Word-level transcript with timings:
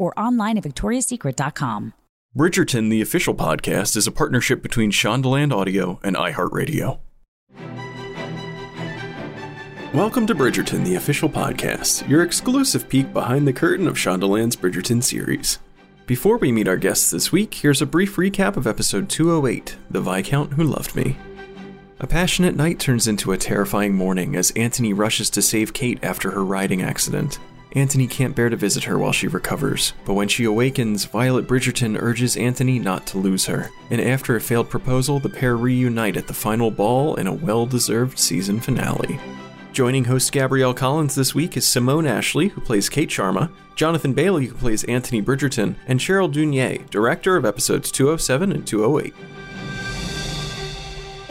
or 0.00 0.18
online 0.18 0.56
at 0.56 0.64
victoriassecret.com. 0.64 1.92
Bridgerton, 2.36 2.90
the 2.90 3.02
official 3.02 3.34
podcast, 3.34 3.96
is 3.96 4.06
a 4.06 4.12
partnership 4.12 4.62
between 4.62 4.90
Shondaland 4.90 5.52
Audio 5.52 6.00
and 6.02 6.16
iHeartRadio. 6.16 7.00
Welcome 9.92 10.28
to 10.28 10.34
Bridgerton, 10.36 10.84
the 10.84 10.94
official 10.94 11.28
podcast, 11.28 12.08
your 12.08 12.22
exclusive 12.22 12.88
peek 12.88 13.12
behind 13.12 13.48
the 13.48 13.52
curtain 13.52 13.88
of 13.88 13.96
Shondaland's 13.96 14.54
Bridgerton 14.54 15.02
series. 15.02 15.58
Before 16.06 16.38
we 16.38 16.52
meet 16.52 16.68
our 16.68 16.76
guests 16.76 17.10
this 17.10 17.32
week, 17.32 17.52
here's 17.52 17.82
a 17.82 17.86
brief 17.86 18.14
recap 18.14 18.56
of 18.56 18.68
episode 18.68 19.08
208 19.08 19.76
The 19.90 20.00
Viscount 20.00 20.52
Who 20.52 20.62
Loved 20.62 20.94
Me. 20.94 21.16
A 21.98 22.06
passionate 22.06 22.54
night 22.54 22.78
turns 22.78 23.08
into 23.08 23.32
a 23.32 23.36
terrifying 23.36 23.94
morning 23.94 24.36
as 24.36 24.52
Anthony 24.52 24.92
rushes 24.92 25.28
to 25.30 25.42
save 25.42 25.74
Kate 25.74 25.98
after 26.02 26.30
her 26.30 26.44
riding 26.44 26.80
accident. 26.80 27.40
Anthony 27.72 28.08
can't 28.08 28.34
bear 28.34 28.48
to 28.48 28.56
visit 28.56 28.84
her 28.84 28.98
while 28.98 29.12
she 29.12 29.28
recovers, 29.28 29.92
but 30.04 30.14
when 30.14 30.26
she 30.26 30.42
awakens, 30.42 31.04
Violet 31.04 31.46
Bridgerton 31.46 32.00
urges 32.00 32.36
Anthony 32.36 32.80
not 32.80 33.06
to 33.08 33.18
lose 33.18 33.46
her. 33.46 33.70
And 33.90 34.00
after 34.00 34.34
a 34.34 34.40
failed 34.40 34.68
proposal, 34.68 35.20
the 35.20 35.28
pair 35.28 35.56
reunite 35.56 36.16
at 36.16 36.26
the 36.26 36.34
final 36.34 36.72
ball 36.72 37.14
in 37.14 37.28
a 37.28 37.32
well 37.32 37.66
deserved 37.66 38.18
season 38.18 38.58
finale. 38.58 39.20
Joining 39.72 40.04
host 40.04 40.32
Gabrielle 40.32 40.74
Collins 40.74 41.14
this 41.14 41.32
week 41.32 41.56
is 41.56 41.64
Simone 41.64 42.06
Ashley, 42.06 42.48
who 42.48 42.60
plays 42.60 42.88
Kate 42.88 43.08
Sharma, 43.08 43.52
Jonathan 43.76 44.14
Bailey, 44.14 44.46
who 44.46 44.54
plays 44.56 44.82
Anthony 44.84 45.22
Bridgerton, 45.22 45.76
and 45.86 46.00
Cheryl 46.00 46.32
Dunye, 46.32 46.90
director 46.90 47.36
of 47.36 47.44
episodes 47.44 47.92
207 47.92 48.50
and 48.50 48.66
208. 48.66 49.14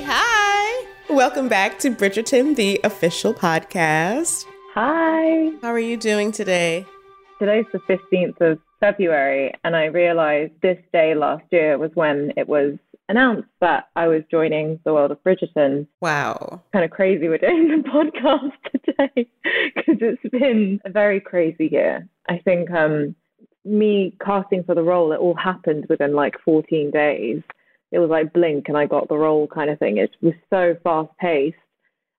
Hi! 0.05 0.85
Welcome 1.09 1.49
back 1.49 1.79
to 1.79 1.91
Bridgerton, 1.91 2.55
the 2.55 2.79
official 2.85 3.33
podcast. 3.33 4.45
Hi. 4.81 5.51
How 5.61 5.73
are 5.73 5.77
you 5.77 5.97
doing 5.97 6.31
today? 6.31 6.85
Today's 7.37 7.65
the 7.73 7.79
15th 7.79 8.39
of 8.39 8.59
February, 8.79 9.53
and 9.65 9.75
I 9.75 9.87
realized 9.87 10.53
this 10.61 10.77
day 10.93 11.13
last 11.15 11.43
year 11.51 11.77
was 11.77 11.91
when 11.95 12.31
it 12.37 12.47
was 12.47 12.77
announced 13.09 13.49
that 13.59 13.89
I 13.97 14.07
was 14.07 14.21
joining 14.31 14.79
the 14.85 14.93
world 14.93 15.11
of 15.11 15.21
Bridgerton. 15.21 15.85
Wow. 15.99 16.61
Kind 16.71 16.85
of 16.85 16.91
crazy 16.91 17.27
we're 17.27 17.39
doing 17.39 17.67
the 17.67 17.89
podcast 17.89 18.53
today 18.85 19.29
because 19.75 19.97
it's 19.99 20.31
been 20.31 20.79
a 20.85 20.89
very 20.89 21.19
crazy 21.19 21.67
year. 21.69 22.07
I 22.29 22.37
think 22.37 22.71
um, 22.71 23.17
me 23.65 24.15
casting 24.25 24.63
for 24.63 24.75
the 24.75 24.83
role, 24.83 25.11
it 25.11 25.19
all 25.19 25.35
happened 25.35 25.87
within 25.89 26.13
like 26.13 26.35
14 26.45 26.89
days. 26.89 27.41
It 27.91 27.99
was 27.99 28.09
like 28.09 28.31
blink 28.31 28.69
and 28.69 28.77
I 28.77 28.85
got 28.85 29.09
the 29.09 29.17
role 29.17 29.45
kind 29.45 29.69
of 29.69 29.77
thing. 29.77 29.97
It 29.97 30.15
was 30.21 30.35
so 30.49 30.77
fast 30.85 31.09
paced. 31.19 31.57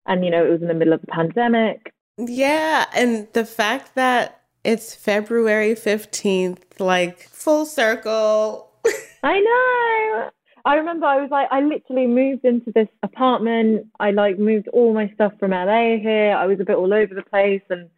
And, 0.05 0.27
you 0.27 0.31
know, 0.31 0.45
it 0.45 0.51
was 0.51 0.61
in 0.61 0.69
the 0.69 0.75
middle 0.75 0.93
of 0.93 1.01
the 1.01 1.07
pandemic. 1.07 1.95
Yeah. 2.29 2.87
And 2.95 3.29
the 3.33 3.45
fact 3.45 3.95
that 3.95 4.43
it's 4.65 4.95
February 4.95 5.75
15th, 5.75 6.79
like 6.79 7.21
full 7.21 7.65
circle. 7.65 8.71
I 9.23 9.41
know. 9.41 10.31
I 10.65 10.75
remember 10.75 11.07
I 11.07 11.21
was 11.21 11.31
like, 11.31 11.49
I 11.51 11.63
literally 11.63 12.07
moved 12.07 12.45
into 12.45 12.71
this 12.73 12.89
apartment. 13.03 13.87
I 13.99 14.11
like 14.11 14.39
moved 14.39 14.69
all 14.69 14.93
my 14.93 15.11
stuff 15.15 15.33
from 15.39 15.53
LA 15.53 15.97
here. 15.97 16.35
I 16.37 16.47
was 16.47 16.61
a 16.61 16.65
bit 16.65 16.77
all 16.77 16.93
over 16.93 17.15
the 17.15 17.23
place 17.23 17.63
and 17.71 17.89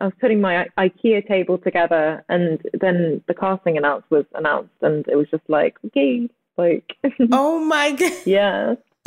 I 0.00 0.06
was 0.06 0.14
putting 0.20 0.40
my 0.40 0.66
I- 0.76 0.88
IKEA 0.88 1.26
table 1.26 1.58
together 1.58 2.24
and 2.28 2.60
then 2.80 3.22
the 3.28 3.34
casting 3.34 3.76
announce 3.78 4.04
was 4.10 4.24
announced 4.34 4.74
and 4.82 5.06
it 5.08 5.16
was 5.16 5.28
just 5.30 5.48
like, 5.48 5.76
okay, 5.86 6.28
like 6.56 6.96
oh 7.32 7.60
my 7.60 7.92
god. 7.92 8.12
Yeah. 8.24 8.74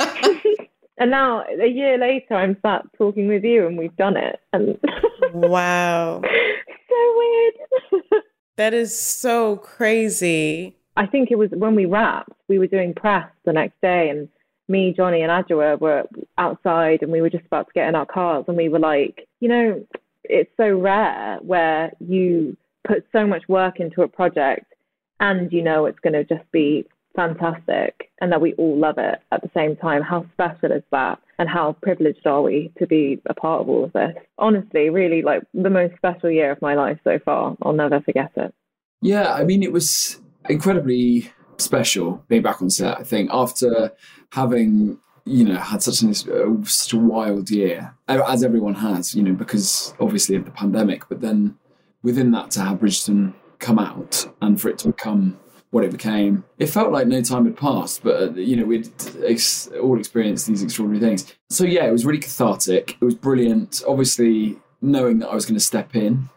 and 0.98 1.10
now 1.10 1.44
a 1.44 1.66
year 1.66 1.98
later 1.98 2.34
I'm 2.34 2.56
sat 2.62 2.84
talking 2.96 3.28
with 3.28 3.44
you 3.44 3.66
and 3.66 3.78
we've 3.78 3.96
done 3.96 4.16
it 4.16 4.40
and 4.52 4.78
wow. 5.32 6.20
so 6.22 7.14
weird. 7.16 8.22
that 8.56 8.74
is 8.74 8.98
so 8.98 9.56
crazy. 9.56 10.76
I 10.96 11.06
think 11.06 11.30
it 11.30 11.38
was 11.38 11.50
when 11.52 11.74
we 11.74 11.86
wrapped, 11.86 12.32
we 12.48 12.58
were 12.58 12.66
doing 12.66 12.94
press 12.94 13.28
the 13.44 13.52
next 13.52 13.80
day, 13.80 14.10
and 14.10 14.28
me, 14.68 14.92
Johnny, 14.94 15.22
and 15.22 15.30
Adjoa 15.30 15.80
were 15.80 16.04
outside, 16.38 17.02
and 17.02 17.10
we 17.10 17.20
were 17.20 17.30
just 17.30 17.46
about 17.46 17.68
to 17.68 17.72
get 17.72 17.88
in 17.88 17.94
our 17.94 18.06
cars, 18.06 18.44
and 18.46 18.56
we 18.56 18.68
were 18.68 18.78
like, 18.78 19.26
you 19.40 19.48
know, 19.48 19.84
it's 20.24 20.50
so 20.56 20.68
rare 20.68 21.38
where 21.40 21.92
you 22.00 22.56
put 22.86 23.06
so 23.12 23.26
much 23.26 23.48
work 23.48 23.80
into 23.80 24.02
a 24.02 24.08
project, 24.08 24.72
and 25.20 25.52
you 25.52 25.62
know 25.62 25.86
it's 25.86 25.98
going 26.00 26.12
to 26.12 26.24
just 26.24 26.50
be 26.52 26.86
fantastic, 27.14 28.10
and 28.20 28.32
that 28.32 28.40
we 28.40 28.54
all 28.54 28.78
love 28.78 28.98
it 28.98 29.20
at 29.30 29.42
the 29.42 29.50
same 29.54 29.76
time. 29.76 30.02
How 30.02 30.26
special 30.32 30.72
is 30.72 30.82
that? 30.90 31.18
And 31.38 31.48
how 31.48 31.76
privileged 31.82 32.26
are 32.26 32.42
we 32.42 32.72
to 32.78 32.86
be 32.86 33.20
a 33.26 33.34
part 33.34 33.62
of 33.62 33.68
all 33.68 33.84
of 33.84 33.92
this? 33.92 34.14
Honestly, 34.38 34.90
really, 34.90 35.22
like 35.22 35.42
the 35.54 35.70
most 35.70 35.96
special 35.96 36.30
year 36.30 36.52
of 36.52 36.62
my 36.62 36.74
life 36.74 36.98
so 37.04 37.18
far. 37.24 37.56
I'll 37.62 37.72
never 37.72 38.00
forget 38.00 38.32
it. 38.36 38.54
Yeah, 39.00 39.32
I 39.32 39.44
mean, 39.44 39.62
it 39.62 39.72
was 39.72 40.20
incredibly 40.48 41.30
special 41.58 42.24
being 42.28 42.42
back 42.42 42.62
on 42.62 42.70
set. 42.70 42.98
I 42.98 43.02
think 43.04 43.30
after 43.32 43.92
having 44.30 44.98
you 45.24 45.44
know 45.44 45.56
had 45.56 45.82
such 45.82 46.02
an 46.02 46.10
uh, 46.10 46.64
such 46.64 46.92
a 46.92 46.98
wild 46.98 47.50
year, 47.50 47.94
as 48.08 48.44
everyone 48.44 48.74
has, 48.74 49.14
you 49.14 49.22
know, 49.22 49.32
because 49.32 49.94
obviously 50.00 50.36
of 50.36 50.44
the 50.44 50.50
pandemic. 50.50 51.08
But 51.08 51.20
then 51.20 51.58
within 52.02 52.30
that, 52.32 52.50
to 52.52 52.60
have 52.60 52.78
Bridgerton 52.78 53.34
come 53.58 53.78
out 53.78 54.26
and 54.40 54.60
for 54.60 54.68
it 54.68 54.78
to 54.78 54.88
become 54.88 55.38
what 55.72 55.84
it 55.84 55.90
became, 55.90 56.44
it 56.58 56.66
felt 56.66 56.92
like 56.92 57.06
no 57.06 57.22
time 57.22 57.46
had 57.46 57.56
passed. 57.56 58.04
But 58.04 58.22
uh, 58.22 58.32
you 58.34 58.56
know, 58.56 58.64
we'd 58.64 58.90
ex- 59.24 59.68
all 59.82 59.98
experienced 59.98 60.46
these 60.46 60.62
extraordinary 60.62 61.04
things. 61.04 61.34
So 61.50 61.64
yeah, 61.64 61.86
it 61.86 61.92
was 61.92 62.06
really 62.06 62.20
cathartic. 62.20 62.98
It 63.00 63.04
was 63.04 63.14
brilliant. 63.14 63.82
Obviously, 63.88 64.58
knowing 64.82 65.18
that 65.20 65.30
I 65.30 65.34
was 65.34 65.46
going 65.46 65.58
to 65.58 65.64
step 65.64 65.96
in 65.96 66.28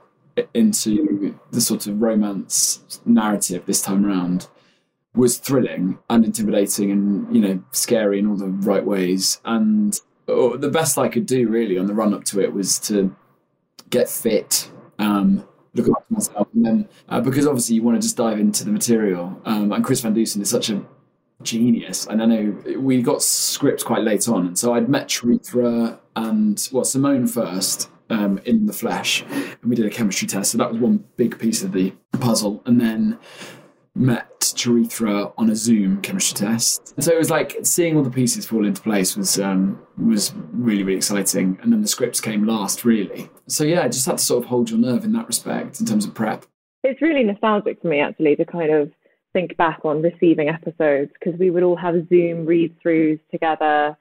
into 0.53 1.37
the 1.51 1.61
sort 1.61 1.85
of 1.87 2.01
romance 2.01 3.01
narrative 3.05 3.65
this 3.65 3.81
time 3.81 4.05
around 4.05 4.47
was 5.13 5.37
thrilling 5.37 5.97
and 6.09 6.25
intimidating 6.25 6.91
and 6.91 7.33
you 7.33 7.41
know 7.41 7.63
scary 7.71 8.19
in 8.19 8.27
all 8.27 8.35
the 8.35 8.47
right 8.47 8.85
ways 8.85 9.39
and 9.45 10.01
oh, 10.27 10.57
the 10.57 10.69
best 10.69 10.97
i 10.97 11.07
could 11.07 11.25
do 11.25 11.47
really 11.47 11.77
on 11.77 11.85
the 11.85 11.93
run 11.93 12.13
up 12.13 12.25
to 12.25 12.41
it 12.41 12.51
was 12.51 12.77
to 12.77 13.15
get 13.89 14.09
fit 14.09 14.69
um, 14.99 15.47
look 15.75 15.87
after 15.89 16.13
myself 16.13 16.47
and 16.53 16.65
then 16.65 16.89
uh, 17.09 17.21
because 17.21 17.45
obviously 17.45 17.75
you 17.75 17.83
want 17.83 17.95
to 17.95 18.01
just 18.01 18.17
dive 18.17 18.39
into 18.39 18.63
the 18.65 18.71
material 18.71 19.39
um, 19.45 19.71
and 19.71 19.83
chris 19.83 20.01
van 20.01 20.13
dusen 20.13 20.41
is 20.41 20.49
such 20.49 20.69
a 20.69 20.81
genius 21.43 22.07
and 22.07 22.21
i 22.21 22.25
know 22.25 22.79
we 22.79 23.01
got 23.01 23.21
scripts 23.21 23.83
quite 23.83 24.01
late 24.01 24.27
on 24.27 24.47
and 24.47 24.57
so 24.57 24.73
i'd 24.73 24.89
met 24.89 25.07
Charithra 25.07 25.99
and 26.15 26.69
well 26.71 26.85
simone 26.85 27.27
first 27.27 27.89
um, 28.09 28.39
in 28.45 28.65
the 28.65 28.73
flesh, 28.73 29.23
and 29.31 29.65
we 29.65 29.75
did 29.75 29.85
a 29.85 29.89
chemistry 29.89 30.27
test. 30.27 30.51
So 30.51 30.57
that 30.57 30.71
was 30.71 30.79
one 30.79 31.03
big 31.17 31.39
piece 31.39 31.63
of 31.63 31.71
the 31.71 31.93
puzzle, 32.19 32.61
and 32.65 32.79
then 32.79 33.17
met 33.95 34.51
Charithra 34.55 35.31
on 35.37 35.49
a 35.49 35.55
Zoom 35.55 36.01
chemistry 36.01 36.47
test. 36.47 36.93
And 36.95 37.03
so 37.03 37.11
it 37.11 37.17
was 37.17 37.29
like 37.29 37.57
seeing 37.63 37.95
all 37.95 38.03
the 38.03 38.11
pieces 38.11 38.45
fall 38.45 38.65
into 38.65 38.81
place 38.81 39.15
was 39.15 39.39
um, 39.39 39.81
was 39.97 40.33
really 40.51 40.83
really 40.83 40.97
exciting. 40.97 41.57
And 41.61 41.71
then 41.71 41.81
the 41.81 41.87
scripts 41.87 42.19
came 42.19 42.45
last, 42.45 42.85
really. 42.85 43.29
So 43.47 43.63
yeah, 43.63 43.87
just 43.87 44.05
had 44.05 44.17
to 44.17 44.23
sort 44.23 44.43
of 44.43 44.49
hold 44.49 44.69
your 44.69 44.79
nerve 44.79 45.03
in 45.03 45.13
that 45.13 45.27
respect 45.27 45.79
in 45.79 45.85
terms 45.85 46.05
of 46.05 46.13
prep. 46.13 46.45
It's 46.83 47.01
really 47.01 47.23
nostalgic 47.23 47.81
for 47.81 47.87
me 47.87 48.01
actually 48.01 48.35
to 48.35 48.45
kind 48.45 48.71
of 48.71 48.91
think 49.33 49.57
back 49.57 49.79
on 49.83 50.01
receiving 50.01 50.49
episodes 50.49 51.11
because 51.13 51.39
we 51.39 51.49
would 51.49 51.63
all 51.63 51.75
have 51.75 52.07
Zoom 52.09 52.45
read 52.45 52.75
throughs 52.81 53.19
together 53.31 53.97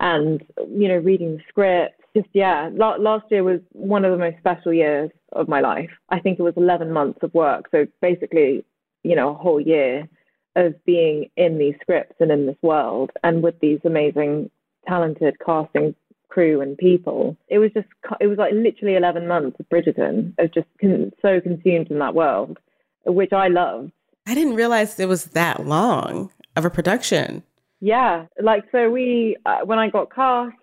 and 0.00 0.42
you 0.68 0.88
know 0.88 0.96
reading 0.96 1.36
the 1.36 1.42
scripts 1.48 2.02
just 2.14 2.28
yeah, 2.32 2.68
last 2.74 3.24
year 3.30 3.42
was 3.42 3.60
one 3.72 4.04
of 4.04 4.12
the 4.12 4.18
most 4.18 4.36
special 4.38 4.72
years 4.72 5.10
of 5.32 5.48
my 5.48 5.60
life. 5.60 5.90
I 6.10 6.20
think 6.20 6.38
it 6.38 6.42
was 6.42 6.54
11 6.56 6.92
months 6.92 7.20
of 7.22 7.32
work. 7.32 7.68
So 7.70 7.86
basically, 8.02 8.64
you 9.02 9.16
know, 9.16 9.30
a 9.30 9.34
whole 9.34 9.60
year 9.60 10.08
of 10.56 10.74
being 10.84 11.30
in 11.36 11.58
these 11.58 11.74
scripts 11.80 12.16
and 12.20 12.30
in 12.30 12.46
this 12.46 12.56
world 12.62 13.10
and 13.22 13.42
with 13.42 13.58
these 13.60 13.80
amazing, 13.84 14.50
talented 14.86 15.36
casting 15.44 15.94
crew 16.28 16.60
and 16.60 16.76
people. 16.78 17.36
It 17.48 17.58
was 17.58 17.70
just, 17.74 17.88
it 18.20 18.26
was 18.26 18.38
like 18.38 18.52
literally 18.54 18.96
11 18.96 19.26
months 19.26 19.58
of 19.60 19.68
Bridgerton 19.68 20.34
of 20.38 20.52
just 20.52 20.66
con- 20.80 21.12
so 21.20 21.40
consumed 21.40 21.90
in 21.90 21.98
that 21.98 22.14
world, 22.14 22.58
which 23.04 23.32
I 23.32 23.48
loved. 23.48 23.92
I 24.26 24.34
didn't 24.34 24.54
realize 24.54 24.98
it 24.98 25.08
was 25.08 25.26
that 25.26 25.66
long 25.66 26.30
of 26.56 26.64
a 26.64 26.70
production. 26.70 27.42
Yeah. 27.80 28.26
Like, 28.40 28.64
so 28.72 28.90
we, 28.90 29.36
uh, 29.44 29.58
when 29.64 29.78
I 29.78 29.88
got 29.88 30.14
cast, 30.14 30.56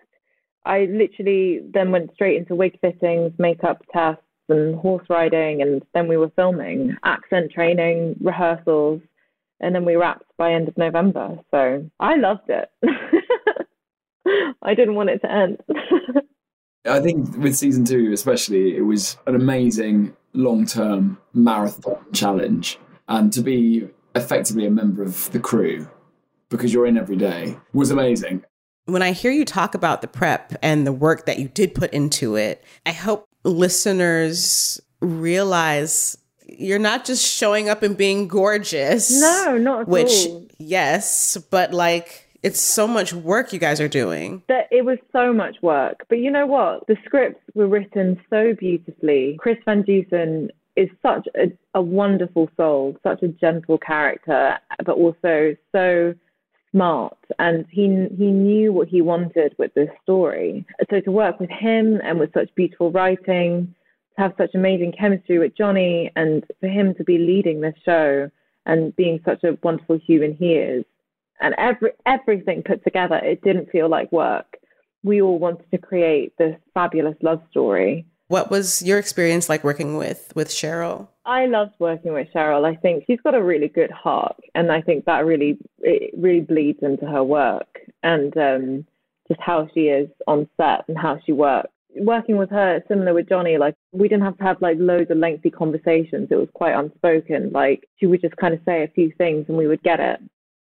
I 0.65 0.85
literally 0.85 1.61
then 1.73 1.91
went 1.91 2.13
straight 2.13 2.37
into 2.37 2.55
wig 2.55 2.79
fittings, 2.79 3.33
makeup 3.37 3.83
tests, 3.91 4.23
and 4.49 4.75
horse 4.75 5.05
riding, 5.09 5.61
and 5.61 5.83
then 5.93 6.07
we 6.07 6.17
were 6.17 6.31
filming, 6.35 6.95
accent 7.03 7.51
training, 7.51 8.15
rehearsals, 8.21 9.01
and 9.59 9.75
then 9.75 9.85
we 9.85 9.95
wrapped 9.95 10.25
by 10.37 10.53
end 10.53 10.67
of 10.67 10.77
November. 10.77 11.37
So 11.51 11.89
I 11.99 12.15
loved 12.15 12.49
it. 12.49 12.69
I 14.61 14.73
didn't 14.73 14.95
want 14.95 15.09
it 15.09 15.19
to 15.19 15.31
end. 15.31 15.57
I 16.85 16.99
think 17.01 17.37
with 17.37 17.55
season 17.55 17.85
two, 17.85 18.11
especially, 18.13 18.77
it 18.77 18.81
was 18.81 19.17
an 19.27 19.35
amazing 19.35 20.15
long 20.33 20.65
term 20.65 21.17
marathon 21.33 21.97
challenge. 22.13 22.79
And 23.07 23.33
to 23.33 23.41
be 23.41 23.89
effectively 24.15 24.65
a 24.65 24.71
member 24.71 25.03
of 25.03 25.31
the 25.31 25.39
crew 25.39 25.87
because 26.49 26.73
you're 26.73 26.85
in 26.85 26.97
every 26.97 27.15
day 27.15 27.57
was 27.73 27.91
amazing. 27.91 28.43
When 28.85 29.01
I 29.03 29.11
hear 29.11 29.31
you 29.31 29.45
talk 29.45 29.75
about 29.75 30.01
the 30.01 30.07
prep 30.07 30.55
and 30.63 30.85
the 30.85 30.91
work 30.91 31.25
that 31.25 31.37
you 31.37 31.47
did 31.47 31.75
put 31.75 31.93
into 31.93 32.35
it, 32.35 32.63
I 32.85 32.91
hope 32.91 33.28
listeners 33.43 34.79
realize 35.01 36.17
you're 36.45 36.79
not 36.79 37.05
just 37.05 37.25
showing 37.25 37.69
up 37.69 37.83
and 37.83 37.95
being 37.95 38.27
gorgeous. 38.27 39.19
No, 39.19 39.57
not 39.57 39.87
which, 39.87 40.27
all. 40.27 40.47
yes, 40.57 41.37
but 41.49 41.73
like 41.73 42.27
it's 42.41 42.59
so 42.59 42.87
much 42.87 43.13
work 43.13 43.53
you 43.53 43.59
guys 43.59 43.81
are 43.81 43.87
doing. 43.87 44.43
That 44.47 44.67
it 44.71 44.85
was 44.85 44.97
so 45.11 45.33
much 45.33 45.57
work. 45.61 46.05
But 46.09 46.19
you 46.19 46.31
know 46.31 46.45
what? 46.45 46.87
The 46.87 46.97
scripts 47.05 47.41
were 47.53 47.67
written 47.67 48.19
so 48.29 48.53
beautifully. 48.57 49.37
Chris 49.39 49.57
Van 49.65 49.81
Dusen 49.83 50.49
is 50.75 50.89
such 51.01 51.27
a, 51.35 51.51
a 51.73 51.81
wonderful 51.81 52.49
soul, 52.55 52.97
such 53.03 53.21
a 53.21 53.27
gentle 53.27 53.77
character, 53.77 54.57
but 54.85 54.95
also 54.95 55.55
so 55.71 56.13
smart 56.71 57.17
and 57.37 57.65
he 57.69 57.83
he 58.17 58.31
knew 58.31 58.71
what 58.71 58.87
he 58.87 59.01
wanted 59.01 59.55
with 59.57 59.73
this 59.73 59.89
story. 60.03 60.65
So 60.89 60.99
to 61.01 61.11
work 61.11 61.39
with 61.39 61.49
him 61.49 61.99
and 62.03 62.19
with 62.19 62.33
such 62.33 62.53
beautiful 62.55 62.91
writing, 62.91 63.73
to 64.15 64.21
have 64.21 64.33
such 64.37 64.55
amazing 64.55 64.93
chemistry 64.99 65.39
with 65.39 65.55
Johnny 65.55 66.11
and 66.15 66.45
for 66.59 66.67
him 66.67 66.93
to 66.95 67.03
be 67.03 67.17
leading 67.17 67.61
this 67.61 67.75
show 67.83 68.29
and 68.65 68.95
being 68.95 69.19
such 69.25 69.43
a 69.43 69.57
wonderful 69.63 69.97
human 69.97 70.35
he 70.35 70.53
is 70.53 70.85
and 71.39 71.55
every 71.57 71.91
everything 72.05 72.63
put 72.63 72.83
together, 72.83 73.15
it 73.15 73.41
didn't 73.41 73.69
feel 73.71 73.89
like 73.89 74.11
work. 74.11 74.57
We 75.03 75.21
all 75.21 75.39
wanted 75.39 75.69
to 75.71 75.77
create 75.77 76.37
this 76.37 76.55
fabulous 76.73 77.15
love 77.21 77.41
story. 77.49 78.05
What 78.29 78.51
was 78.51 78.83
your 78.83 78.99
experience 78.99 79.49
like 79.49 79.63
working 79.63 79.97
with 79.97 80.31
with 80.35 80.49
Cheryl? 80.49 81.07
I 81.25 81.47
loved 81.47 81.73
working 81.79 82.13
with 82.13 82.27
Cheryl. 82.33 82.63
I 82.63 82.75
think 82.75 83.05
she's 83.07 83.19
got 83.21 83.33
a 83.33 83.41
really 83.41 83.67
good 83.67 83.89
heart, 83.89 84.37
and 84.53 84.71
I 84.71 84.81
think 84.81 85.05
that 85.05 85.25
really 85.25 85.57
it 85.79 86.11
really 86.15 86.41
bleeds 86.41 86.77
into 86.83 87.07
her 87.07 87.23
work 87.23 87.79
and 88.03 88.37
um, 88.37 88.85
just 89.27 89.41
how 89.41 89.67
she 89.73 89.87
is 89.87 90.09
on 90.27 90.47
set 90.57 90.85
and 90.87 90.95
how 90.95 91.19
she 91.25 91.31
works. 91.31 91.69
Working 91.95 92.37
with 92.37 92.51
her, 92.51 92.83
similar 92.87 93.15
with 93.15 93.27
Johnny, 93.27 93.57
like 93.57 93.73
we 93.93 94.07
didn't 94.07 94.25
have 94.25 94.37
to 94.37 94.43
have 94.43 94.61
like 94.61 94.77
loads 94.79 95.09
of 95.09 95.17
lengthy 95.17 95.49
conversations. 95.49 96.27
It 96.29 96.35
was 96.35 96.49
quite 96.53 96.75
unspoken. 96.75 97.49
Like 97.51 97.89
she 97.99 98.05
would 98.05 98.21
just 98.21 98.37
kind 98.37 98.53
of 98.53 98.59
say 98.63 98.83
a 98.83 98.89
few 98.89 99.11
things, 99.17 99.45
and 99.47 99.57
we 99.57 99.65
would 99.65 99.81
get 99.81 99.99
it. 99.99 100.19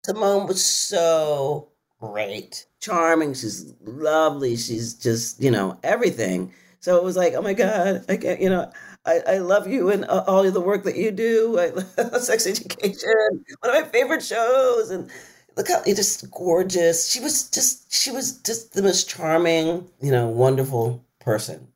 Simone 0.05 0.49
was 0.49 0.65
so 0.65 1.69
great, 2.01 2.67
charming. 2.81 3.33
She's 3.33 3.73
lovely. 3.85 4.57
She's 4.57 4.95
just 4.95 5.41
you 5.41 5.53
know 5.53 5.79
everything. 5.85 6.53
So 6.85 6.99
it 6.99 7.03
was 7.03 7.17
like, 7.17 7.33
oh 7.33 7.41
my 7.41 7.55
god, 7.55 8.05
I 8.11 8.19
can't, 8.19 8.43
you 8.43 8.51
know, 8.51 8.71
I, 9.07 9.21
I 9.27 9.39
love 9.39 9.67
you 9.67 9.89
and 9.89 10.05
uh, 10.05 10.23
all 10.27 10.45
of 10.45 10.53
the 10.53 10.61
work 10.61 10.85
that 10.85 10.99
you 10.99 11.13
do. 11.13 11.59
I 11.59 12.19
Sex 12.19 12.47
Education, 12.47 13.43
one 13.61 13.75
of 13.75 13.83
my 13.83 13.89
favorite 13.89 14.23
shows, 14.23 14.91
and 14.91 15.11
look 15.57 15.69
how 15.69 15.81
you're 15.87 15.97
just 15.97 16.31
gorgeous. 16.31 17.11
She 17.11 17.21
was 17.21 17.49
just 17.49 17.91
she 17.91 18.11
was 18.11 18.37
just 18.43 18.75
the 18.75 18.83
most 18.83 19.09
charming, 19.09 19.89
you 20.03 20.13
know, 20.13 20.29
wonderful 20.29 21.03
person 21.21 21.69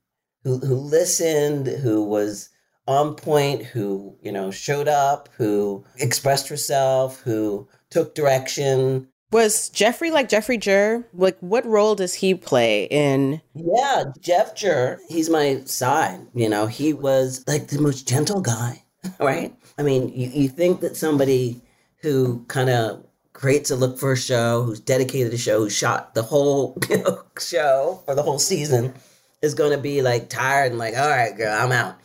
who 0.44 0.58
who 0.58 0.74
listened, 0.74 1.68
who 1.68 2.04
was 2.04 2.50
on 2.86 3.14
point, 3.14 3.62
who 3.62 4.14
you 4.20 4.30
know 4.30 4.50
showed 4.50 4.88
up, 4.88 5.30
who 5.38 5.86
expressed 5.96 6.48
herself, 6.48 7.22
who 7.22 7.66
took 7.88 8.14
direction. 8.14 9.08
Was 9.30 9.68
Jeffrey 9.68 10.10
like 10.10 10.28
Jeffrey 10.28 10.56
Jur? 10.56 11.06
Like, 11.12 11.36
what 11.40 11.66
role 11.66 11.94
does 11.94 12.14
he 12.14 12.34
play 12.34 12.84
in? 12.84 13.42
Yeah, 13.54 14.04
Jeff 14.20 14.54
Jur. 14.54 14.98
He's 15.08 15.28
my 15.28 15.62
side. 15.66 16.20
You 16.34 16.48
know, 16.48 16.66
he 16.66 16.94
was 16.94 17.44
like 17.46 17.68
the 17.68 17.80
most 17.80 18.08
gentle 18.08 18.40
guy, 18.40 18.84
right? 19.20 19.54
I 19.76 19.82
mean, 19.82 20.08
you, 20.08 20.28
you 20.28 20.48
think 20.48 20.80
that 20.80 20.96
somebody 20.96 21.60
who 22.00 22.44
kind 22.48 22.70
of 22.70 23.04
creates 23.34 23.70
a 23.70 23.76
look 23.76 23.98
for 23.98 24.12
a 24.12 24.16
show, 24.16 24.62
who's 24.62 24.80
dedicated 24.80 25.30
to 25.30 25.36
a 25.36 25.38
show, 25.38 25.58
who 25.60 25.70
shot 25.70 26.14
the 26.14 26.22
whole 26.22 26.78
you 26.88 26.98
know, 26.98 27.22
show 27.38 28.02
for 28.06 28.14
the 28.14 28.22
whole 28.22 28.38
season, 28.38 28.94
is 29.42 29.54
going 29.54 29.72
to 29.72 29.78
be 29.78 30.00
like 30.00 30.30
tired 30.30 30.70
and 30.70 30.78
like, 30.78 30.96
all 30.96 31.08
right, 31.08 31.36
girl, 31.36 31.54
I'm 31.54 31.72
out. 31.72 31.96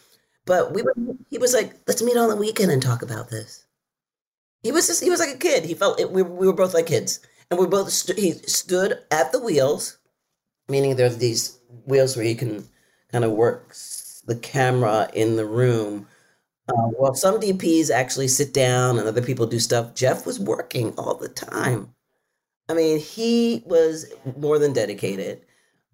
But 0.45 0.73
we 0.73 0.81
were, 0.81 0.93
he 1.29 1.37
was 1.37 1.53
like, 1.53 1.73
let's 1.87 2.03
meet 2.03 2.17
on 2.17 2.29
the 2.29 2.35
weekend 2.35 2.69
and 2.69 2.81
talk 2.81 3.01
about 3.01 3.29
this. 3.29 3.62
He 4.63 4.71
was 4.71 4.87
just, 4.87 5.03
he 5.03 5.09
was 5.09 5.19
like 5.19 5.35
a 5.35 5.37
kid. 5.37 5.65
He 5.65 5.73
felt 5.75 5.99
it, 5.99 6.11
we, 6.11 6.23
we 6.23 6.47
were 6.47 6.53
both 6.53 6.73
like 6.73 6.87
kids. 6.87 7.19
And 7.51 7.59
we 7.59 7.67
both, 7.67 7.91
st- 7.91 8.19
he 8.19 8.31
stood 8.33 8.99
at 9.11 9.31
the 9.31 9.39
wheels, 9.39 9.97
meaning 10.69 10.95
there's 10.95 11.17
these 11.17 11.59
wheels 11.85 12.17
where 12.17 12.25
you 12.25 12.35
can 12.35 12.67
kind 13.11 13.25
of 13.25 13.31
work 13.31 13.75
the 14.25 14.35
camera 14.35 15.09
in 15.13 15.35
the 15.35 15.45
room. 15.45 16.07
Uh, 16.69 16.89
well, 16.99 17.15
some 17.15 17.39
DPs 17.39 17.91
actually 17.91 18.27
sit 18.29 18.53
down 18.53 18.99
and 18.99 19.07
other 19.07 19.21
people 19.21 19.45
do 19.45 19.59
stuff. 19.59 19.95
Jeff 19.95 20.25
was 20.25 20.39
working 20.39 20.93
all 20.97 21.15
the 21.15 21.29
time. 21.29 21.93
I 22.69 22.73
mean, 22.73 22.99
he 22.99 23.63
was 23.65 24.07
more 24.37 24.59
than 24.59 24.73
dedicated, 24.73 25.41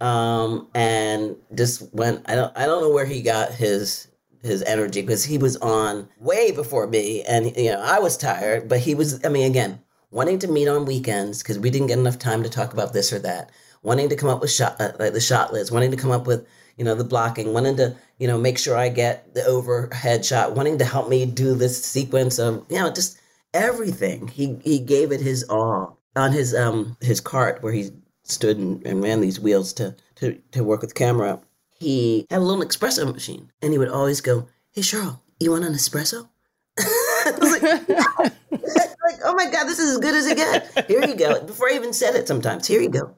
um, 0.01 0.69
and 0.75 1.35
just 1.55 1.93
went. 1.93 2.23
I 2.29 2.35
don't. 2.35 2.55
I 2.57 2.67
don't 2.67 2.83
know 2.83 2.91
where 2.91 3.05
he 3.05 3.23
got 3.23 3.51
his 3.53 4.08
his 4.41 4.63
energy 4.63 5.01
because 5.01 5.25
he 5.25 5.37
was 5.37 5.57
on 5.57 6.07
way 6.19 6.51
before 6.51 6.87
me 6.87 7.23
and 7.23 7.55
you 7.57 7.71
know 7.71 7.81
I 7.81 7.99
was 7.99 8.17
tired 8.17 8.69
but 8.69 8.79
he 8.79 8.95
was 8.95 9.23
I 9.25 9.29
mean 9.29 9.45
again 9.45 9.81
wanting 10.11 10.39
to 10.39 10.47
meet 10.47 10.67
on 10.67 10.85
weekends 10.85 11.43
because 11.43 11.59
we 11.59 11.69
didn't 11.69 11.87
get 11.87 11.99
enough 11.99 12.19
time 12.19 12.43
to 12.43 12.49
talk 12.49 12.73
about 12.73 12.93
this 12.93 13.11
or 13.11 13.19
that 13.19 13.51
wanting 13.83 14.09
to 14.09 14.15
come 14.15 14.29
up 14.29 14.41
with 14.41 14.51
shot 14.51 14.79
uh, 14.79 14.91
like 14.99 15.13
the 15.13 15.21
shot 15.21 15.53
list 15.53 15.71
wanting 15.71 15.91
to 15.91 15.97
come 15.97 16.11
up 16.11 16.25
with 16.25 16.47
you 16.77 16.85
know 16.85 16.95
the 16.95 17.03
blocking 17.03 17.53
wanting 17.53 17.75
to 17.77 17.95
you 18.17 18.27
know 18.27 18.37
make 18.37 18.57
sure 18.57 18.75
I 18.75 18.89
get 18.89 19.33
the 19.33 19.45
overhead 19.45 20.25
shot 20.25 20.55
wanting 20.55 20.77
to 20.77 20.85
help 20.85 21.09
me 21.09 21.25
do 21.25 21.53
this 21.53 21.83
sequence 21.83 22.39
of 22.39 22.65
you 22.69 22.77
know 22.79 22.91
just 22.91 23.19
everything. 23.53 24.27
He 24.27 24.57
he 24.63 24.79
gave 24.79 25.11
it 25.11 25.21
his 25.21 25.43
all 25.43 25.99
on 26.15 26.31
his 26.31 26.55
um 26.55 26.97
his 27.01 27.19
cart 27.19 27.61
where 27.61 27.73
he 27.73 27.91
stood 28.23 28.57
and, 28.57 28.85
and 28.85 29.03
ran 29.03 29.21
these 29.21 29.39
wheels 29.39 29.73
to 29.73 29.95
to 30.15 30.39
to 30.51 30.63
work 30.63 30.81
with 30.81 30.95
camera 30.95 31.39
he 31.79 32.27
had 32.29 32.39
a 32.39 32.43
little 32.43 32.63
espresso 32.63 33.11
machine 33.11 33.51
and 33.61 33.71
he 33.71 33.77
would 33.77 33.89
always 33.89 34.21
go, 34.21 34.47
Hey, 34.71 34.81
Cheryl, 34.81 35.19
you 35.39 35.51
want 35.51 35.63
an 35.63 35.73
espresso? 35.73 36.29
like, 37.39 37.61
like, 37.89 39.19
oh 39.25 39.33
my 39.35 39.49
God, 39.49 39.65
this 39.65 39.79
is 39.79 39.91
as 39.91 39.97
good 39.97 40.15
as 40.15 40.27
it 40.27 40.37
gets. 40.37 40.87
Here 40.87 41.05
you 41.05 41.15
go. 41.15 41.41
Before 41.41 41.69
I 41.69 41.75
even 41.75 41.93
said 41.93 42.15
it 42.15 42.27
sometimes, 42.27 42.67
here 42.67 42.81
you 42.81 42.89
go. 42.89 43.15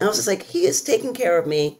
And 0.00 0.06
I 0.06 0.06
was 0.06 0.16
just 0.16 0.28
like, 0.28 0.42
he 0.42 0.64
is 0.64 0.82
taking 0.82 1.14
care 1.14 1.38
of 1.38 1.46
me 1.46 1.78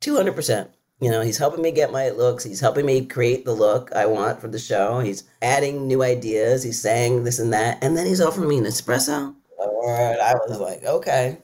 200%. 0.00 0.68
You 1.00 1.10
know, 1.10 1.20
he's 1.20 1.38
helping 1.38 1.62
me 1.62 1.70
get 1.70 1.92
my 1.92 2.10
looks. 2.10 2.42
He's 2.42 2.60
helping 2.60 2.84
me 2.84 3.06
create 3.06 3.44
the 3.44 3.52
look 3.52 3.92
I 3.94 4.06
want 4.06 4.40
for 4.40 4.48
the 4.48 4.58
show. 4.58 4.98
He's 4.98 5.24
adding 5.42 5.86
new 5.86 6.02
ideas. 6.02 6.64
He's 6.64 6.80
saying 6.80 7.22
this 7.22 7.38
and 7.38 7.52
that. 7.52 7.78
And 7.82 7.96
then 7.96 8.06
he's 8.06 8.20
offering 8.20 8.48
me 8.48 8.58
an 8.58 8.64
espresso. 8.64 9.34
Lord, 9.58 10.18
I 10.18 10.34
was 10.34 10.58
like, 10.58 10.84
okay. 10.84 11.38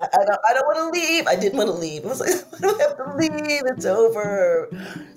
I, 0.00 0.24
don't, 0.24 0.40
I 0.48 0.54
don't 0.54 0.66
want 0.66 0.78
to 0.78 1.00
leave. 1.00 1.26
I 1.26 1.36
didn't 1.36 1.58
want 1.58 1.68
to 1.68 1.74
leave. 1.74 2.04
I 2.04 2.08
was 2.08 2.20
like, 2.20 2.30
I 2.56 2.60
don't 2.60 2.80
have 2.80 2.96
to 2.96 3.16
leave. 3.16 3.62
It's 3.66 3.86
over. 3.86 4.68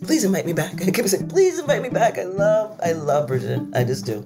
Please 0.04 0.24
invite 0.24 0.46
me 0.46 0.54
back. 0.54 0.82
I 0.82 0.92
kept 0.92 1.10
saying, 1.10 1.28
please 1.28 1.60
invite 1.60 1.82
me 1.82 1.90
back. 1.90 2.18
I 2.18 2.24
love, 2.24 2.80
I 2.84 2.94
love 2.94 3.28
Bridget. 3.28 3.62
I 3.74 3.84
just 3.84 4.06
do. 4.06 4.26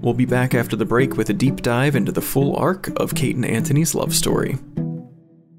We'll 0.00 0.14
be 0.14 0.26
back 0.26 0.54
after 0.54 0.76
the 0.76 0.84
break 0.84 1.16
with 1.16 1.30
a 1.30 1.32
deep 1.32 1.62
dive 1.62 1.96
into 1.96 2.12
the 2.12 2.20
full 2.20 2.56
arc 2.56 2.88
of 3.00 3.14
Kate 3.14 3.36
and 3.36 3.46
Anthony's 3.46 3.94
love 3.94 4.14
story. 4.14 4.58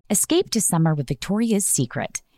Escape 0.09 0.51
to 0.51 0.61
summer 0.61 0.93
with 0.93 1.07
Victoria's 1.07 1.65
Secret. 1.65 2.21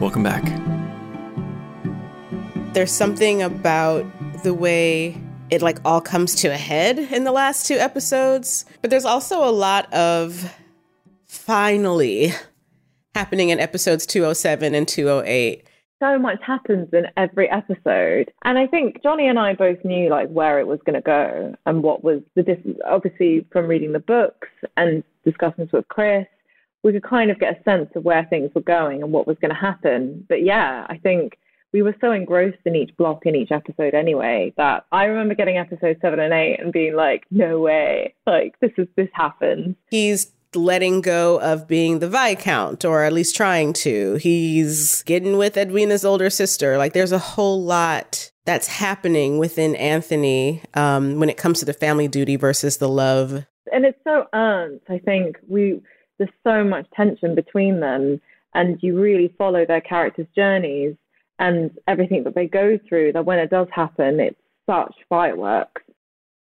Welcome 0.00 0.22
back. 0.22 0.44
There's 2.72 2.92
something 2.92 3.42
about 3.42 4.06
the 4.44 4.54
way 4.54 5.20
it 5.50 5.60
like 5.60 5.80
all 5.84 6.00
comes 6.00 6.36
to 6.36 6.48
a 6.48 6.56
head 6.56 7.00
in 7.00 7.24
the 7.24 7.32
last 7.32 7.66
two 7.66 7.74
episodes, 7.74 8.64
but 8.80 8.90
there's 8.90 9.04
also 9.04 9.42
a 9.42 9.50
lot 9.50 9.92
of 9.92 10.54
finally 11.26 12.32
happening 13.16 13.48
in 13.48 13.58
episodes 13.58 14.06
207 14.06 14.72
and 14.72 14.86
208. 14.86 15.66
So 16.00 16.16
much 16.16 16.38
happens 16.46 16.88
in 16.92 17.06
every 17.16 17.50
episode. 17.50 18.32
And 18.44 18.56
I 18.56 18.68
think 18.68 19.02
Johnny 19.02 19.26
and 19.26 19.36
I 19.36 19.54
both 19.54 19.84
knew 19.84 20.10
like 20.10 20.28
where 20.28 20.60
it 20.60 20.68
was 20.68 20.78
going 20.86 20.94
to 20.94 21.00
go 21.00 21.56
and 21.66 21.82
what 21.82 22.04
was 22.04 22.20
the 22.36 22.44
difference. 22.44 22.78
Obviously, 22.86 23.44
from 23.50 23.66
reading 23.66 23.92
the 23.92 23.98
books 23.98 24.46
and 24.76 25.02
discussions 25.24 25.72
with 25.72 25.88
Chris, 25.88 26.26
we 26.88 26.94
could 26.94 27.08
kind 27.08 27.30
of 27.30 27.38
get 27.38 27.60
a 27.60 27.62
sense 27.64 27.90
of 27.94 28.04
where 28.04 28.24
things 28.24 28.50
were 28.54 28.62
going 28.62 29.02
and 29.02 29.12
what 29.12 29.26
was 29.26 29.36
going 29.40 29.54
to 29.54 29.60
happen. 29.60 30.24
But 30.28 30.42
yeah, 30.42 30.86
I 30.88 30.96
think 30.96 31.38
we 31.72 31.82
were 31.82 31.94
so 32.00 32.12
engrossed 32.12 32.58
in 32.64 32.74
each 32.74 32.96
block 32.96 33.26
in 33.26 33.36
each 33.36 33.52
episode 33.52 33.92
anyway 33.92 34.54
that 34.56 34.86
I 34.90 35.04
remember 35.04 35.34
getting 35.34 35.58
episode 35.58 35.98
seven 36.00 36.18
and 36.18 36.32
eight 36.32 36.58
and 36.60 36.72
being 36.72 36.96
like, 36.96 37.24
no 37.30 37.60
way, 37.60 38.14
like 38.26 38.58
this 38.60 38.70
is 38.78 38.88
this 38.96 39.08
happens. 39.12 39.76
He's 39.90 40.32
letting 40.54 41.02
go 41.02 41.38
of 41.40 41.68
being 41.68 41.98
the 41.98 42.08
Viscount, 42.08 42.86
or 42.86 43.04
at 43.04 43.12
least 43.12 43.36
trying 43.36 43.74
to. 43.74 44.14
He's 44.14 45.02
getting 45.02 45.36
with 45.36 45.58
Edwina's 45.58 46.06
older 46.06 46.30
sister. 46.30 46.78
Like 46.78 46.94
there's 46.94 47.12
a 47.12 47.18
whole 47.18 47.62
lot 47.62 48.30
that's 48.46 48.66
happening 48.66 49.36
within 49.36 49.76
Anthony 49.76 50.62
um, 50.72 51.20
when 51.20 51.28
it 51.28 51.36
comes 51.36 51.58
to 51.58 51.66
the 51.66 51.74
family 51.74 52.08
duty 52.08 52.36
versus 52.36 52.78
the 52.78 52.88
love. 52.88 53.44
And 53.70 53.84
it's 53.84 53.98
so 54.04 54.24
earned. 54.32 54.80
I 54.88 54.98
think 55.00 55.36
we 55.46 55.82
there's 56.18 56.30
so 56.44 56.64
much 56.64 56.86
tension 56.94 57.34
between 57.34 57.80
them, 57.80 58.20
and 58.54 58.78
you 58.82 58.98
really 58.98 59.34
follow 59.38 59.64
their 59.64 59.80
characters' 59.80 60.26
journeys 60.34 60.94
and 61.38 61.70
everything 61.86 62.24
that 62.24 62.34
they 62.34 62.46
go 62.46 62.78
through. 62.88 63.12
That 63.12 63.24
when 63.24 63.38
it 63.38 63.50
does 63.50 63.68
happen, 63.72 64.20
it's 64.20 64.40
such 64.68 64.94
fireworks. 65.08 65.82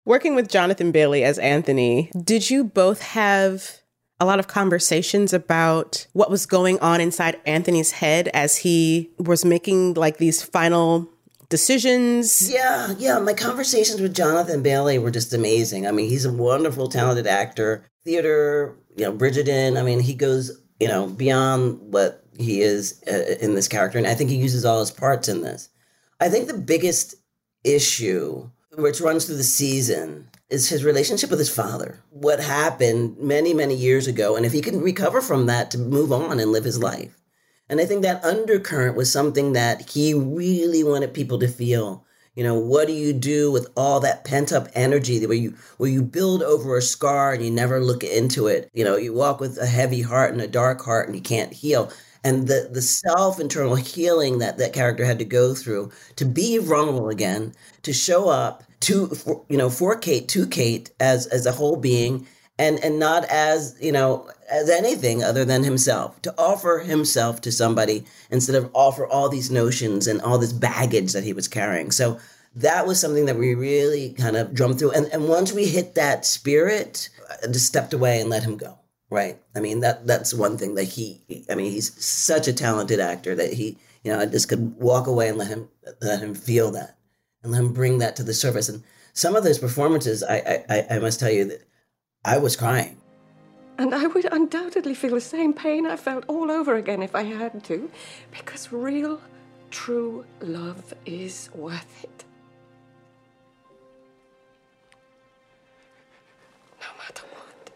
Working 0.05 0.35
with 0.35 0.47
Jonathan 0.47 0.91
Bailey 0.91 1.23
as 1.23 1.37
Anthony, 1.37 2.09
did 2.23 2.49
you 2.49 2.63
both 2.63 3.01
have 3.01 3.81
a 4.19 4.25
lot 4.25 4.39
of 4.39 4.47
conversations 4.47 5.33
about 5.33 6.07
what 6.13 6.31
was 6.31 6.45
going 6.45 6.79
on 6.79 7.01
inside 7.01 7.39
Anthony's 7.45 7.91
head 7.91 8.29
as 8.29 8.57
he 8.57 9.11
was 9.19 9.45
making 9.45 9.93
like 9.95 10.17
these 10.17 10.41
final 10.41 11.09
decisions? 11.49 12.51
Yeah, 12.51 12.93
yeah. 12.97 13.19
My 13.19 13.33
conversations 13.33 14.01
with 14.01 14.15
Jonathan 14.15 14.63
Bailey 14.63 14.97
were 14.97 15.11
just 15.11 15.33
amazing. 15.33 15.85
I 15.85 15.91
mean, 15.91 16.09
he's 16.09 16.25
a 16.25 16.33
wonderful, 16.33 16.89
talented 16.89 17.27
actor, 17.27 17.85
theater, 18.03 18.75
you 18.97 19.05
know, 19.05 19.13
Bridgerton. 19.13 19.79
I 19.79 19.83
mean, 19.83 19.99
he 19.99 20.13
goes, 20.13 20.59
you 20.79 20.87
know, 20.87 21.07
beyond 21.07 21.79
what 21.93 22.25
he 22.37 22.61
is 22.61 23.01
uh, 23.07 23.35
in 23.39 23.55
this 23.55 23.67
character. 23.67 23.97
And 23.97 24.07
I 24.07 24.15
think 24.15 24.29
he 24.29 24.35
uses 24.35 24.65
all 24.65 24.79
his 24.79 24.91
parts 24.91 25.29
in 25.29 25.41
this. 25.41 25.69
I 26.19 26.29
think 26.29 26.47
the 26.47 26.57
biggest 26.57 27.15
issue, 27.63 28.49
which 28.75 28.99
runs 28.99 29.25
through 29.25 29.37
the 29.37 29.43
season, 29.43 30.29
is 30.49 30.67
his 30.67 30.83
relationship 30.83 31.29
with 31.29 31.39
his 31.39 31.49
father. 31.49 31.99
What 32.09 32.39
happened 32.39 33.17
many, 33.19 33.53
many 33.53 33.75
years 33.75 34.07
ago, 34.07 34.35
and 34.35 34.45
if 34.45 34.53
he 34.53 34.61
can 34.61 34.81
recover 34.81 35.21
from 35.21 35.45
that 35.45 35.71
to 35.71 35.77
move 35.77 36.11
on 36.11 36.39
and 36.39 36.51
live 36.51 36.63
his 36.63 36.81
life. 36.81 37.15
And 37.69 37.79
I 37.81 37.85
think 37.85 38.01
that 38.01 38.23
undercurrent 38.23 38.95
was 38.95 39.11
something 39.11 39.53
that 39.53 39.89
he 39.89 40.13
really 40.13 40.83
wanted 40.83 41.13
people 41.13 41.37
to 41.39 41.47
feel. 41.47 42.05
You 42.37 42.43
know, 42.43 42.53
what 42.53 42.87
do 42.87 42.93
you 42.93 43.13
do 43.13 43.51
with 43.51 43.67
all 43.75 43.99
that 44.01 44.23
pent 44.23 44.53
up 44.53 44.67
energy 44.75 45.25
where 45.25 45.35
you 45.35 45.55
where 45.77 45.89
you 45.89 46.03
build 46.03 46.43
over 46.43 46.77
a 46.77 46.81
scar 46.83 47.33
and 47.33 47.43
you 47.43 47.51
never 47.51 47.83
look 47.83 48.03
into 48.03 48.47
it? 48.47 48.69
You 48.73 48.83
know, 48.85 48.95
you 48.95 49.11
walk 49.11 49.39
with 49.39 49.57
a 49.57 49.65
heavy 49.65 50.03
heart 50.03 50.33
and 50.33 50.41
a 50.41 50.47
dark 50.47 50.81
heart 50.81 51.07
and 51.07 51.15
you 51.15 51.21
can't 51.21 51.51
heal 51.51 51.91
and 52.23 52.47
the 52.47 52.69
the 52.71 52.81
self 52.81 53.39
internal 53.39 53.75
healing 53.75 54.39
that 54.39 54.57
that 54.57 54.73
character 54.73 55.05
had 55.05 55.19
to 55.19 55.25
go 55.25 55.55
through 55.55 55.91
to 56.17 56.25
be 56.25 56.57
vulnerable 56.57 57.09
again, 57.09 57.53
to 57.83 57.93
show 57.93 58.29
up 58.29 58.63
to 58.81 59.15
you 59.49 59.57
know 59.57 59.69
for 59.69 59.95
Kate 59.95 60.27
to 60.29 60.45
Kate 60.45 60.91
as 60.99 61.25
as 61.27 61.45
a 61.45 61.53
whole 61.53 61.77
being 61.77 62.27
and 62.59 62.83
and 62.83 62.99
not 62.99 63.25
as 63.25 63.75
you 63.79 63.91
know 63.91 64.29
as 64.49 64.69
anything 64.69 65.23
other 65.23 65.45
than 65.45 65.63
himself 65.63 66.21
to 66.21 66.33
offer 66.37 66.79
himself 66.79 67.41
to 67.41 67.51
somebody 67.51 68.05
instead 68.31 68.55
of 68.55 68.69
offer 68.73 69.05
all 69.05 69.29
these 69.29 69.51
notions 69.51 70.07
and 70.07 70.21
all 70.21 70.37
this 70.37 70.53
baggage 70.53 71.13
that 71.13 71.23
he 71.23 71.33
was 71.33 71.47
carrying. 71.47 71.91
So 71.91 72.19
that 72.55 72.87
was 72.87 72.99
something 72.99 73.25
that 73.25 73.37
we 73.37 73.53
really 73.53 74.13
kind 74.13 74.35
of 74.35 74.53
drummed 74.53 74.79
through. 74.79 74.91
And, 74.91 75.05
and 75.07 75.27
once 75.27 75.51
we 75.51 75.65
hit 75.65 75.95
that 75.95 76.25
spirit 76.25 77.09
I 77.43 77.47
just 77.47 77.67
stepped 77.67 77.93
away 77.93 78.19
and 78.21 78.29
let 78.29 78.43
him 78.43 78.57
go 78.57 78.79
right? 79.09 79.39
I 79.55 79.59
mean 79.59 79.79
that 79.81 80.05
that's 80.05 80.33
one 80.33 80.57
thing 80.57 80.75
that 80.75 80.83
he, 80.83 81.21
i 81.49 81.55
mean 81.55 81.71
he's 81.71 82.03
such 82.03 82.47
a 82.47 82.53
talented 82.53 82.99
actor 82.99 83.35
that 83.35 83.53
he 83.53 83.77
you 84.03 84.11
know 84.11 84.19
i 84.19 84.25
just 84.25 84.49
could 84.49 84.75
walk 84.75 85.07
away 85.07 85.29
and 85.29 85.37
let 85.37 85.47
him 85.47 85.69
let 86.01 86.19
him 86.19 86.35
feel 86.35 86.71
that 86.71 86.97
and 87.43 87.51
let 87.51 87.61
him 87.61 87.73
bring 87.73 87.99
that 87.99 88.15
to 88.17 88.23
the 88.23 88.33
surface. 88.33 88.69
And 88.69 88.83
some 89.13 89.35
of 89.35 89.43
those 89.43 89.59
performances 89.59 90.23
i 90.23 90.63
i, 90.69 90.85
I 90.95 90.99
must 90.99 91.19
tell 91.19 91.31
you 91.31 91.45
that 91.45 91.66
I 92.27 92.37
was 92.39 92.57
crying. 92.57 92.97
And 93.77 93.95
I 93.95 94.05
would 94.07 94.25
undoubtedly 94.25 94.93
feel 94.93 95.11
the 95.11 95.21
same 95.21 95.53
pain 95.53 95.85
I 95.85 95.95
felt 95.95 96.25
all 96.27 96.51
over 96.51 96.75
again 96.75 97.01
if 97.01 97.15
I 97.15 97.23
had 97.23 97.63
to, 97.63 97.89
because 98.31 98.69
real, 98.73 99.21
true 99.71 100.25
love 100.41 100.93
is 101.05 101.49
worth 101.55 102.03
it. 102.03 102.25
No 106.81 106.87
matter 106.97 107.23
what. 107.31 107.71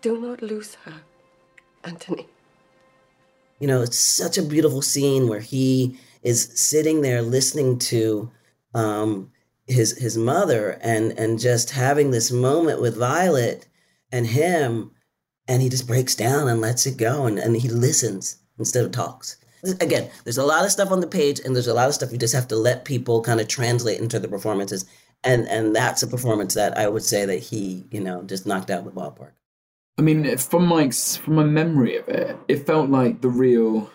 Do 0.00 0.20
not 0.20 0.42
lose 0.42 0.74
her, 0.86 1.02
Anthony. 1.84 2.26
You 3.60 3.68
know, 3.68 3.82
it's 3.82 3.98
such 3.98 4.38
a 4.38 4.42
beautiful 4.42 4.82
scene 4.82 5.28
where 5.28 5.40
he 5.40 6.00
is 6.24 6.50
sitting 6.54 7.02
there 7.02 7.22
listening 7.22 7.78
to 7.78 8.28
um, 8.74 9.31
his 9.66 9.96
his 9.98 10.16
mother 10.16 10.78
and 10.82 11.12
and 11.18 11.38
just 11.38 11.70
having 11.70 12.10
this 12.10 12.30
moment 12.30 12.80
with 12.80 12.96
Violet 12.96 13.68
and 14.10 14.26
him 14.26 14.90
and 15.48 15.62
he 15.62 15.68
just 15.68 15.86
breaks 15.86 16.14
down 16.14 16.48
and 16.48 16.60
lets 16.60 16.86
it 16.86 16.96
go 16.96 17.26
and, 17.26 17.38
and 17.38 17.56
he 17.56 17.68
listens 17.68 18.38
instead 18.58 18.84
of 18.84 18.92
talks. 18.92 19.36
Again, 19.80 20.10
there's 20.24 20.38
a 20.38 20.44
lot 20.44 20.64
of 20.64 20.72
stuff 20.72 20.90
on 20.90 21.00
the 21.00 21.06
page 21.06 21.40
and 21.40 21.54
there's 21.54 21.68
a 21.68 21.74
lot 21.74 21.88
of 21.88 21.94
stuff 21.94 22.12
you 22.12 22.18
just 22.18 22.34
have 22.34 22.48
to 22.48 22.56
let 22.56 22.84
people 22.84 23.22
kind 23.22 23.40
of 23.40 23.48
translate 23.48 24.00
into 24.00 24.18
the 24.18 24.28
performances. 24.28 24.84
And 25.24 25.46
and 25.48 25.74
that's 25.74 26.02
a 26.02 26.08
performance 26.08 26.54
that 26.54 26.76
I 26.76 26.88
would 26.88 27.04
say 27.04 27.24
that 27.24 27.38
he, 27.38 27.84
you 27.90 28.00
know, 28.00 28.22
just 28.22 28.46
knocked 28.46 28.70
out 28.70 28.84
the 28.84 28.90
ballpark. 28.90 29.32
I 29.98 30.02
mean, 30.02 30.36
from 30.38 30.66
my 30.66 30.90
from 30.90 31.36
my 31.36 31.44
memory 31.44 31.96
of 31.96 32.08
it, 32.08 32.36
it 32.48 32.66
felt 32.66 32.90
like 32.90 33.20
the 33.20 33.28
real 33.28 33.88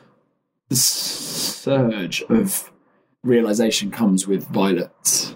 the 0.70 0.78
surge 0.78 2.22
of 2.30 2.72
realization 3.24 3.92
comes 3.92 4.26
with 4.26 4.48
Violet 4.48 5.36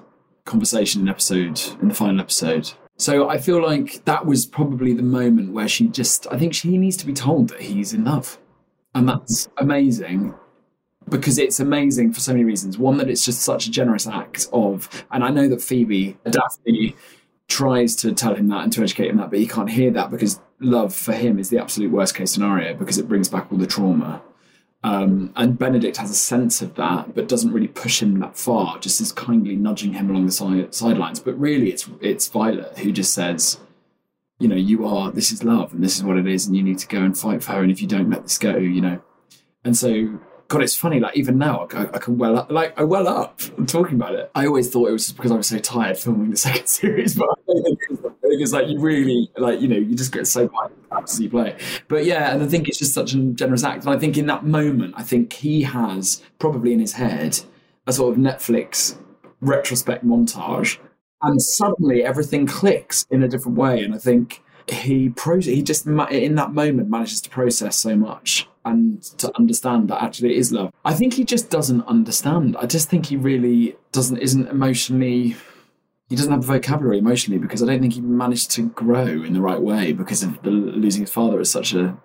conversation 0.51 1.01
in 1.01 1.09
episode 1.09 1.59
in 1.81 1.87
the 1.87 1.93
final 1.95 2.19
episode. 2.19 2.71
So 2.97 3.29
I 3.29 3.39
feel 3.39 3.63
like 3.63 4.05
that 4.05 4.25
was 4.25 4.45
probably 4.45 4.93
the 4.93 5.01
moment 5.01 5.53
where 5.53 5.67
she 5.67 5.87
just 5.87 6.27
I 6.31 6.37
think 6.37 6.53
she 6.53 6.77
needs 6.77 6.97
to 6.97 7.07
be 7.07 7.13
told 7.13 7.49
that 7.49 7.61
he's 7.61 7.93
in 7.93 8.03
love. 8.03 8.37
And 8.93 9.09
that's 9.09 9.49
amazing 9.57 10.35
because 11.09 11.37
it's 11.39 11.59
amazing 11.59 12.13
for 12.13 12.19
so 12.19 12.33
many 12.33 12.43
reasons. 12.43 12.77
One 12.77 12.97
that 12.97 13.09
it's 13.09 13.25
just 13.25 13.41
such 13.41 13.65
a 13.65 13.71
generous 13.71 14.05
act 14.05 14.47
of 14.53 15.05
and 15.11 15.23
I 15.23 15.29
know 15.29 15.47
that 15.47 15.61
Phoebe 15.61 16.17
Daphne 16.29 16.95
tries 17.47 17.95
to 17.97 18.13
tell 18.13 18.35
him 18.35 18.49
that 18.49 18.63
and 18.63 18.73
to 18.73 18.83
educate 18.83 19.09
him 19.09 19.17
that, 19.17 19.29
but 19.29 19.39
he 19.39 19.47
can't 19.47 19.69
hear 19.69 19.91
that 19.91 20.11
because 20.11 20.39
love 20.59 20.93
for 20.93 21.13
him 21.13 21.39
is 21.39 21.49
the 21.49 21.57
absolute 21.57 21.91
worst 21.91 22.15
case 22.15 22.31
scenario 22.31 22.73
because 22.75 22.97
it 22.97 23.07
brings 23.07 23.27
back 23.29 23.51
all 23.51 23.57
the 23.57 23.67
trauma. 23.67 24.21
Um, 24.83 25.31
and 25.35 25.59
Benedict 25.59 25.97
has 25.97 26.09
a 26.09 26.15
sense 26.15 26.61
of 26.61 26.75
that, 26.75 27.13
but 27.13 27.27
doesn't 27.27 27.51
really 27.51 27.67
push 27.67 28.01
him 28.01 28.19
that 28.19 28.35
far. 28.37 28.79
Just 28.79 28.99
is 28.99 29.11
kindly 29.11 29.55
nudging 29.55 29.93
him 29.93 30.09
along 30.09 30.25
the 30.25 30.31
side, 30.31 30.73
sidelines. 30.73 31.19
But 31.19 31.39
really, 31.39 31.69
it's 31.69 31.87
it's 32.01 32.27
Violet 32.27 32.79
who 32.79 32.91
just 32.91 33.13
says, 33.13 33.59
you 34.39 34.47
know, 34.47 34.55
you 34.55 34.87
are 34.87 35.11
this 35.11 35.31
is 35.31 35.43
love, 35.43 35.73
and 35.73 35.83
this 35.83 35.97
is 35.97 36.03
what 36.03 36.17
it 36.17 36.27
is, 36.27 36.47
and 36.47 36.57
you 36.57 36.63
need 36.63 36.79
to 36.79 36.87
go 36.87 37.03
and 37.03 37.17
fight 37.17 37.43
for 37.43 37.51
her. 37.51 37.61
And 37.61 37.71
if 37.71 37.81
you 37.81 37.87
don't 37.87 38.09
let 38.09 38.23
this 38.23 38.39
go, 38.39 38.57
you 38.57 38.81
know. 38.81 39.01
And 39.63 39.77
so 39.77 40.19
God, 40.51 40.63
it's 40.63 40.75
funny. 40.75 40.99
Like 40.99 41.15
even 41.15 41.37
now, 41.37 41.65
I, 41.71 41.83
I, 41.93 41.97
can 41.97 42.17
well 42.17 42.37
up. 42.37 42.51
Like 42.51 42.77
I 42.77 42.83
well 42.83 43.07
up 43.07 43.39
I'm 43.57 43.65
talking 43.65 43.95
about 43.95 44.15
it. 44.15 44.29
I 44.35 44.47
always 44.47 44.69
thought 44.69 44.89
it 44.89 44.91
was 44.91 45.05
just 45.05 45.15
because 45.15 45.31
I 45.31 45.35
was 45.35 45.47
so 45.47 45.59
tired 45.59 45.97
filming 45.97 46.29
the 46.29 46.35
second 46.35 46.67
series, 46.67 47.15
but 47.15 47.29
I 47.29 47.35
don't 47.47 47.63
think 47.63 48.00
it's 48.39 48.53
like 48.53 48.67
you 48.67 48.79
really 48.79 49.29
like 49.37 49.59
you 49.59 49.67
know 49.67 49.77
you 49.77 49.95
just 49.95 50.11
get 50.11 50.27
so 50.27 50.49
much 50.91 51.19
you 51.19 51.29
play. 51.29 51.57
But 51.87 52.05
yeah, 52.05 52.33
and 52.33 52.41
I 52.41 52.47
think 52.47 52.67
it's 52.67 52.77
just 52.77 52.93
such 52.93 53.13
a 53.13 53.17
generous 53.17 53.63
act. 53.63 53.85
And 53.85 53.93
I 53.93 53.99
think 53.99 54.17
in 54.17 54.27
that 54.27 54.45
moment, 54.45 54.93
I 54.97 55.03
think 55.03 55.33
he 55.33 55.63
has 55.63 56.21
probably 56.39 56.73
in 56.73 56.79
his 56.79 56.93
head 56.93 57.39
a 57.87 57.93
sort 57.93 58.13
of 58.13 58.21
Netflix 58.21 58.97
retrospect 59.41 60.05
montage, 60.05 60.77
and 61.21 61.41
suddenly 61.41 62.03
everything 62.03 62.45
clicks 62.47 63.05
in 63.09 63.23
a 63.23 63.27
different 63.27 63.57
way. 63.57 63.83
And 63.83 63.93
I 63.93 63.97
think 63.97 64.41
he 64.67 65.09
pro 65.09 65.39
he 65.39 65.61
just 65.61 65.85
in 65.85 66.35
that 66.35 66.53
moment 66.53 66.89
manages 66.89 67.21
to 67.21 67.29
process 67.29 67.79
so 67.79 67.95
much 67.95 68.47
and 68.63 69.01
to 69.17 69.35
understand 69.37 69.89
that 69.89 70.01
actually 70.03 70.33
it 70.33 70.37
is 70.37 70.51
love. 70.51 70.71
I 70.85 70.93
think 70.93 71.13
he 71.13 71.23
just 71.23 71.49
doesn't 71.49 71.81
understand. 71.87 72.55
I 72.57 72.65
just 72.67 72.89
think 72.89 73.07
he 73.07 73.17
really 73.17 73.75
doesn't 73.91 74.17
isn't 74.17 74.47
emotionally 74.47 75.35
he 76.11 76.17
doesn't 76.17 76.31
have 76.33 76.41
the 76.41 76.47
vocabulary 76.47 76.97
emotionally 76.97 77.39
because 77.39 77.63
I 77.63 77.67
don't 77.67 77.79
think 77.79 77.93
he 77.93 78.01
managed 78.01 78.51
to 78.51 78.67
grow 78.71 79.05
in 79.05 79.31
the 79.31 79.39
right 79.39 79.61
way 79.61 79.93
because 79.93 80.23
of 80.23 80.43
the, 80.43 80.49
losing 80.49 81.03
his 81.03 81.09
father 81.09 81.39
at 81.39 81.47
such 81.47 81.73
a 81.73 81.97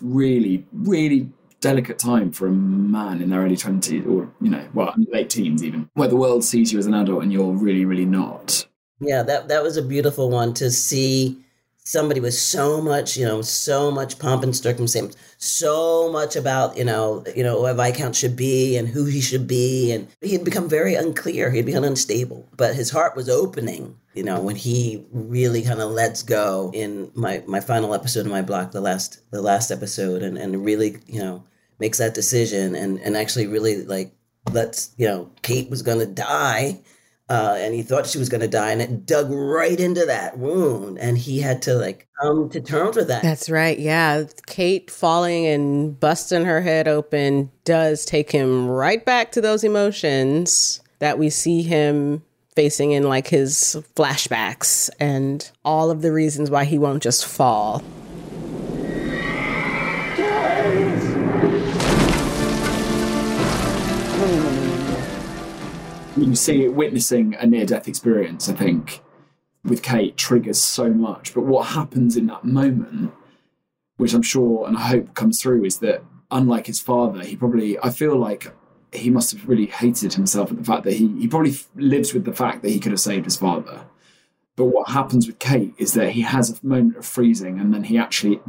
really 0.00 0.66
really 0.72 1.30
delicate 1.60 1.98
time 1.98 2.32
for 2.32 2.46
a 2.46 2.50
man 2.50 3.20
in 3.20 3.28
their 3.28 3.40
early 3.40 3.56
20s 3.56 4.06
or 4.08 4.32
you 4.40 4.48
know 4.48 4.66
well 4.72 4.94
late 5.12 5.28
teens 5.28 5.62
even 5.62 5.90
where 5.92 6.08
the 6.08 6.16
world 6.16 6.42
sees 6.42 6.72
you 6.72 6.78
as 6.78 6.86
an 6.86 6.94
adult 6.94 7.22
and 7.22 7.34
you're 7.34 7.52
really 7.52 7.84
really 7.84 8.06
not. 8.06 8.66
Yeah 8.98 9.22
that 9.22 9.48
that 9.48 9.62
was 9.62 9.76
a 9.76 9.82
beautiful 9.82 10.30
one 10.30 10.54
to 10.54 10.70
see 10.70 11.43
somebody 11.84 12.18
with 12.18 12.32
so 12.32 12.80
much, 12.80 13.16
you 13.16 13.26
know, 13.26 13.42
so 13.42 13.90
much 13.90 14.18
pomp 14.18 14.42
and 14.42 14.56
circumstance, 14.56 15.16
so 15.36 16.10
much 16.10 16.34
about, 16.34 16.78
you 16.78 16.84
know, 16.84 17.22
you 17.36 17.42
know, 17.42 17.60
what 17.60 17.72
a 17.72 17.74
Viscount 17.74 18.16
should 18.16 18.34
be 18.34 18.76
and 18.78 18.88
who 18.88 19.04
he 19.04 19.20
should 19.20 19.46
be. 19.46 19.92
And 19.92 20.08
he 20.22 20.32
had 20.32 20.44
become 20.44 20.68
very 20.68 20.94
unclear. 20.94 21.50
He'd 21.50 21.66
become 21.66 21.84
unstable. 21.84 22.48
But 22.56 22.74
his 22.74 22.90
heart 22.90 23.14
was 23.14 23.28
opening, 23.28 23.98
you 24.14 24.22
know, 24.22 24.40
when 24.40 24.56
he 24.56 25.04
really 25.12 25.62
kind 25.62 25.80
of 25.80 25.90
lets 25.90 26.22
go 26.22 26.70
in 26.72 27.10
my, 27.14 27.42
my 27.46 27.60
final 27.60 27.94
episode 27.94 28.24
of 28.24 28.32
my 28.32 28.42
block, 28.42 28.72
the 28.72 28.80
last 28.80 29.20
the 29.30 29.42
last 29.42 29.70
episode, 29.70 30.22
and, 30.22 30.38
and 30.38 30.64
really, 30.64 30.98
you 31.06 31.20
know, 31.20 31.44
makes 31.78 31.98
that 31.98 32.14
decision 32.14 32.74
and, 32.74 32.98
and 33.00 33.14
actually 33.14 33.46
really 33.46 33.84
like 33.84 34.14
lets, 34.52 34.94
you 34.96 35.06
know, 35.06 35.30
Kate 35.42 35.68
was 35.68 35.82
gonna 35.82 36.06
die 36.06 36.80
uh, 37.30 37.56
and 37.58 37.74
he 37.74 37.82
thought 37.82 38.06
she 38.06 38.18
was 38.18 38.28
going 38.28 38.42
to 38.42 38.48
die, 38.48 38.70
and 38.70 38.82
it 38.82 39.06
dug 39.06 39.30
right 39.30 39.80
into 39.80 40.04
that 40.04 40.38
wound, 40.38 40.98
and 40.98 41.16
he 41.16 41.40
had 41.40 41.62
to 41.62 41.74
like 41.74 42.06
come 42.20 42.50
to 42.50 42.60
terms 42.60 42.96
with 42.96 43.08
that. 43.08 43.22
That's 43.22 43.48
right. 43.48 43.78
Yeah, 43.78 44.24
Kate 44.46 44.90
falling 44.90 45.46
and 45.46 45.98
busting 45.98 46.44
her 46.44 46.60
head 46.60 46.86
open 46.86 47.50
does 47.64 48.04
take 48.04 48.30
him 48.30 48.68
right 48.68 49.04
back 49.04 49.32
to 49.32 49.40
those 49.40 49.64
emotions 49.64 50.82
that 50.98 51.18
we 51.18 51.30
see 51.30 51.62
him 51.62 52.22
facing 52.54 52.92
in 52.92 53.04
like 53.04 53.28
his 53.28 53.76
flashbacks, 53.96 54.90
and 55.00 55.50
all 55.64 55.90
of 55.90 56.02
the 56.02 56.12
reasons 56.12 56.50
why 56.50 56.64
he 56.64 56.78
won't 56.78 57.02
just 57.02 57.24
fall. 57.24 57.82
You 66.16 66.36
see 66.36 66.68
witnessing 66.68 67.34
a 67.34 67.46
near 67.46 67.66
death 67.66 67.88
experience, 67.88 68.48
I 68.48 68.54
think, 68.54 69.02
with 69.64 69.82
Kate 69.82 70.16
triggers 70.16 70.60
so 70.60 70.90
much. 70.90 71.34
But 71.34 71.42
what 71.42 71.68
happens 71.68 72.16
in 72.16 72.26
that 72.26 72.44
moment, 72.44 73.12
which 73.96 74.14
I'm 74.14 74.22
sure 74.22 74.66
and 74.66 74.76
I 74.76 74.82
hope 74.82 75.14
comes 75.14 75.40
through, 75.40 75.64
is 75.64 75.78
that 75.78 76.04
unlike 76.30 76.66
his 76.66 76.80
father, 76.80 77.22
he 77.22 77.36
probably, 77.36 77.78
I 77.80 77.90
feel 77.90 78.16
like 78.16 78.52
he 78.92 79.10
must 79.10 79.32
have 79.32 79.48
really 79.48 79.66
hated 79.66 80.14
himself 80.14 80.50
at 80.50 80.58
the 80.58 80.64
fact 80.64 80.84
that 80.84 80.94
he, 80.94 81.08
he 81.20 81.28
probably 81.28 81.56
lives 81.74 82.14
with 82.14 82.24
the 82.24 82.32
fact 82.32 82.62
that 82.62 82.70
he 82.70 82.78
could 82.78 82.92
have 82.92 83.00
saved 83.00 83.24
his 83.24 83.36
father. 83.36 83.86
But 84.56 84.66
what 84.66 84.90
happens 84.90 85.26
with 85.26 85.40
Kate 85.40 85.74
is 85.78 85.94
that 85.94 86.10
he 86.10 86.20
has 86.20 86.50
a 86.50 86.66
moment 86.66 86.96
of 86.96 87.06
freezing 87.06 87.58
and 87.58 87.74
then 87.74 87.84
he 87.84 87.98
actually 87.98 88.40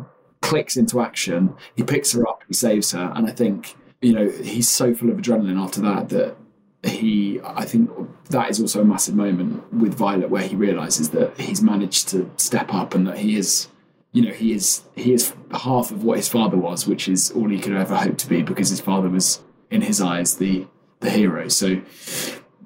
clicks 0.41 0.77
into 0.77 1.01
action. 1.01 1.55
He 1.75 1.81
picks 1.81 2.11
her 2.11 2.27
up, 2.27 2.43
he 2.47 2.53
saves 2.53 2.91
her. 2.91 3.11
And 3.15 3.25
I 3.25 3.31
think, 3.31 3.75
you 4.01 4.13
know, 4.13 4.29
he's 4.29 4.69
so 4.69 4.93
full 4.93 5.09
of 5.09 5.17
adrenaline 5.17 5.59
after 5.59 5.81
that 5.81 6.09
that 6.09 6.37
he 6.87 7.39
I 7.43 7.65
think 7.65 7.89
that 8.29 8.49
is 8.49 8.59
also 8.61 8.81
a 8.81 8.85
massive 8.85 9.15
moment 9.15 9.71
with 9.73 9.93
Violet 9.93 10.29
where 10.29 10.43
he 10.43 10.55
realizes 10.55 11.09
that 11.11 11.39
he's 11.39 11.61
managed 11.61 12.09
to 12.09 12.29
step 12.37 12.73
up 12.73 12.93
and 12.93 13.07
that 13.07 13.17
he 13.17 13.37
is 13.37 13.67
you 14.11 14.21
know 14.21 14.31
he 14.31 14.53
is 14.53 14.83
he 14.95 15.13
is 15.13 15.33
half 15.51 15.91
of 15.91 16.03
what 16.03 16.17
his 16.17 16.29
father 16.29 16.57
was 16.57 16.87
which 16.87 17.07
is 17.07 17.31
all 17.31 17.49
he 17.49 17.59
could 17.59 17.73
ever 17.73 17.95
hope 17.95 18.17
to 18.17 18.29
be 18.29 18.41
because 18.41 18.69
his 18.69 18.81
father 18.81 19.09
was 19.09 19.43
in 19.71 19.81
his 19.81 20.01
eyes 20.01 20.35
the 20.37 20.67
the 20.99 21.09
hero. 21.09 21.47
So 21.47 21.81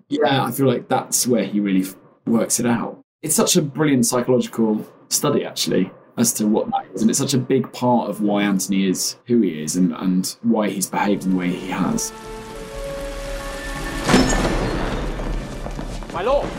yeah 0.09 0.43
I 0.43 0.51
feel 0.51 0.67
like 0.67 0.87
that's 0.87 1.25
where 1.27 1.45
he 1.45 1.59
really 1.59 1.87
works 2.25 2.59
it 2.59 2.65
out. 2.65 2.99
It's 3.21 3.35
such 3.35 3.55
a 3.55 3.61
brilliant 3.61 4.05
psychological 4.05 4.85
study 5.09 5.45
actually 5.45 5.91
as 6.17 6.33
to 6.33 6.45
what 6.45 6.69
that 6.71 6.85
is 6.93 7.01
and 7.01 7.09
it's 7.09 7.19
such 7.19 7.33
a 7.33 7.37
big 7.37 7.71
part 7.71 8.09
of 8.09 8.21
why 8.21 8.43
Anthony 8.43 8.87
is 8.87 9.15
who 9.25 9.41
he 9.41 9.61
is 9.61 9.75
and, 9.75 9.93
and 9.93 10.35
why 10.41 10.69
he's 10.69 10.87
behaved 10.87 11.23
in 11.23 11.31
the 11.31 11.37
way 11.37 11.49
he 11.49 11.69
has 11.69 12.11
My 16.19 16.25
lord! 16.25 16.49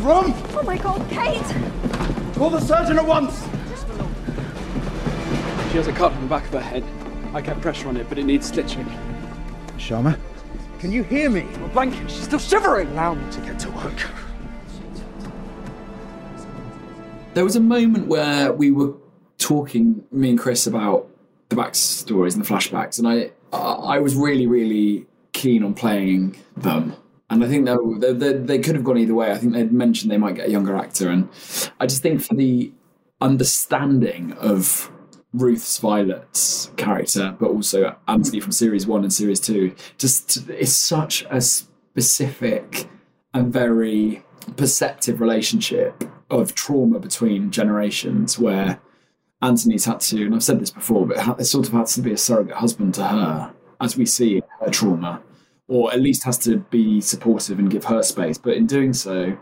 Room! 0.00 0.34
Oh 0.56 0.62
my 0.66 0.76
god, 0.76 1.08
Kate! 1.08 2.34
Call 2.34 2.50
the 2.50 2.58
surgeon 2.58 2.98
at 2.98 3.06
once! 3.06 3.42
She 5.70 5.76
has 5.76 5.86
a 5.86 5.92
cut 5.92 6.10
on 6.10 6.20
the 6.20 6.26
back 6.26 6.44
of 6.46 6.50
her 6.54 6.60
head. 6.60 6.82
I 7.32 7.40
kept 7.40 7.60
pressure 7.60 7.86
on 7.86 7.96
it, 7.96 8.08
but 8.08 8.18
it 8.18 8.24
needs 8.24 8.48
stitching. 8.48 8.84
Sharma, 9.76 10.18
can 10.80 10.90
you 10.90 11.04
hear 11.04 11.30
me? 11.30 11.42
My 11.42 11.68
blanket, 11.68 12.10
she's 12.10 12.24
still 12.24 12.40
shivering! 12.40 12.88
Allow 12.88 13.14
me 13.14 13.30
to 13.30 13.40
get 13.42 13.56
to 13.60 13.70
work. 13.70 14.04
There 17.34 17.44
was 17.44 17.54
a 17.54 17.60
moment 17.60 18.08
where 18.08 18.52
we 18.52 18.72
were 18.72 18.94
talking, 19.38 20.04
me 20.10 20.30
and 20.30 20.38
Chris, 20.40 20.66
about 20.66 21.08
the 21.50 21.54
backstories 21.54 22.34
and 22.34 22.44
the 22.44 22.52
flashbacks, 22.52 22.98
and 22.98 23.06
I, 23.06 23.30
I 23.52 24.00
was 24.00 24.16
really, 24.16 24.48
really 24.48 25.06
keen 25.32 25.62
on 25.62 25.74
playing 25.74 26.36
them 26.56 26.96
and 27.30 27.44
I 27.44 27.48
think 27.48 27.66
they, 27.66 28.12
they, 28.12 28.32
they 28.34 28.58
could 28.58 28.74
have 28.74 28.84
gone 28.84 28.98
either 28.98 29.14
way. 29.14 29.32
I 29.32 29.38
think 29.38 29.52
they'd 29.52 29.72
mentioned 29.72 30.10
they 30.10 30.18
might 30.18 30.36
get 30.36 30.48
a 30.48 30.52
younger 30.52 30.76
actor, 30.76 31.08
and 31.08 31.28
I 31.80 31.86
just 31.86 32.02
think 32.02 32.22
for 32.22 32.34
the 32.34 32.72
understanding 33.20 34.32
of 34.34 34.90
Ruth's 35.32 35.78
Violet's 35.78 36.70
character, 36.76 37.34
but 37.38 37.50
also 37.50 37.96
Anthony 38.06 38.40
from 38.40 38.52
series 38.52 38.86
one 38.86 39.02
and 39.02 39.12
series 39.12 39.40
two, 39.40 39.74
just 39.98 40.48
it's 40.48 40.72
such 40.72 41.24
a 41.30 41.40
specific 41.40 42.88
and 43.32 43.52
very 43.52 44.22
perceptive 44.56 45.20
relationship 45.20 46.04
of 46.30 46.54
trauma 46.54 46.98
between 46.98 47.50
generations 47.50 48.38
where 48.38 48.80
Anthony's 49.42 49.84
had 49.84 50.00
to, 50.00 50.24
and 50.24 50.34
I've 50.34 50.44
said 50.44 50.60
this 50.60 50.70
before, 50.70 51.06
but 51.06 51.40
it 51.40 51.44
sort 51.44 51.66
of 51.66 51.72
had 51.72 51.86
to 51.86 52.00
be 52.00 52.12
a 52.12 52.16
surrogate 52.16 52.56
husband 52.56 52.94
to 52.94 53.04
her, 53.04 53.54
as 53.80 53.96
we 53.96 54.06
see 54.06 54.42
her 54.60 54.70
trauma 54.70 55.20
or 55.68 55.92
at 55.92 56.00
least 56.00 56.24
has 56.24 56.38
to 56.38 56.58
be 56.58 57.00
supportive 57.00 57.58
and 57.58 57.70
give 57.70 57.84
her 57.84 58.02
space. 58.02 58.38
But 58.38 58.54
in 58.54 58.66
doing 58.66 58.92
so, 58.92 59.36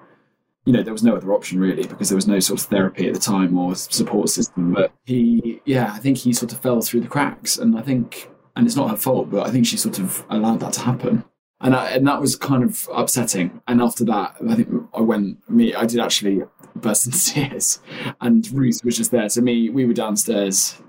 you 0.64 0.72
know, 0.72 0.82
there 0.82 0.92
was 0.92 1.02
no 1.02 1.16
other 1.16 1.32
option 1.32 1.58
really 1.58 1.86
because 1.86 2.08
there 2.08 2.16
was 2.16 2.28
no 2.28 2.38
sort 2.38 2.60
of 2.60 2.66
therapy 2.66 3.08
at 3.08 3.14
the 3.14 3.20
time 3.20 3.58
or 3.58 3.74
support 3.74 4.28
system. 4.28 4.72
But 4.72 4.92
he, 5.04 5.60
yeah, 5.64 5.92
I 5.92 5.98
think 5.98 6.18
he 6.18 6.32
sort 6.32 6.52
of 6.52 6.60
fell 6.60 6.80
through 6.80 7.00
the 7.00 7.08
cracks, 7.08 7.58
and 7.58 7.76
I 7.76 7.82
think, 7.82 8.30
and 8.54 8.66
it's 8.66 8.76
not 8.76 8.90
her 8.90 8.96
fault, 8.96 9.30
but 9.30 9.46
I 9.46 9.50
think 9.50 9.66
she 9.66 9.76
sort 9.76 9.98
of 9.98 10.24
allowed 10.30 10.60
that 10.60 10.74
to 10.74 10.80
happen. 10.80 11.24
And, 11.60 11.76
I, 11.76 11.90
and 11.90 12.06
that 12.08 12.20
was 12.20 12.34
kind 12.34 12.64
of 12.64 12.88
upsetting. 12.92 13.60
And 13.68 13.80
after 13.80 14.04
that, 14.06 14.36
I 14.48 14.54
think 14.56 14.68
I 14.94 15.00
went, 15.00 15.48
me, 15.48 15.74
I 15.74 15.86
did 15.86 16.00
actually 16.00 16.42
burst 16.74 17.06
into 17.06 17.24
tears. 17.24 17.80
And 18.20 18.48
Ruth 18.52 18.84
was 18.84 18.96
just 18.96 19.12
there. 19.12 19.28
So 19.28 19.40
me, 19.40 19.70
we 19.70 19.84
were 19.84 19.94
downstairs, 19.94 20.80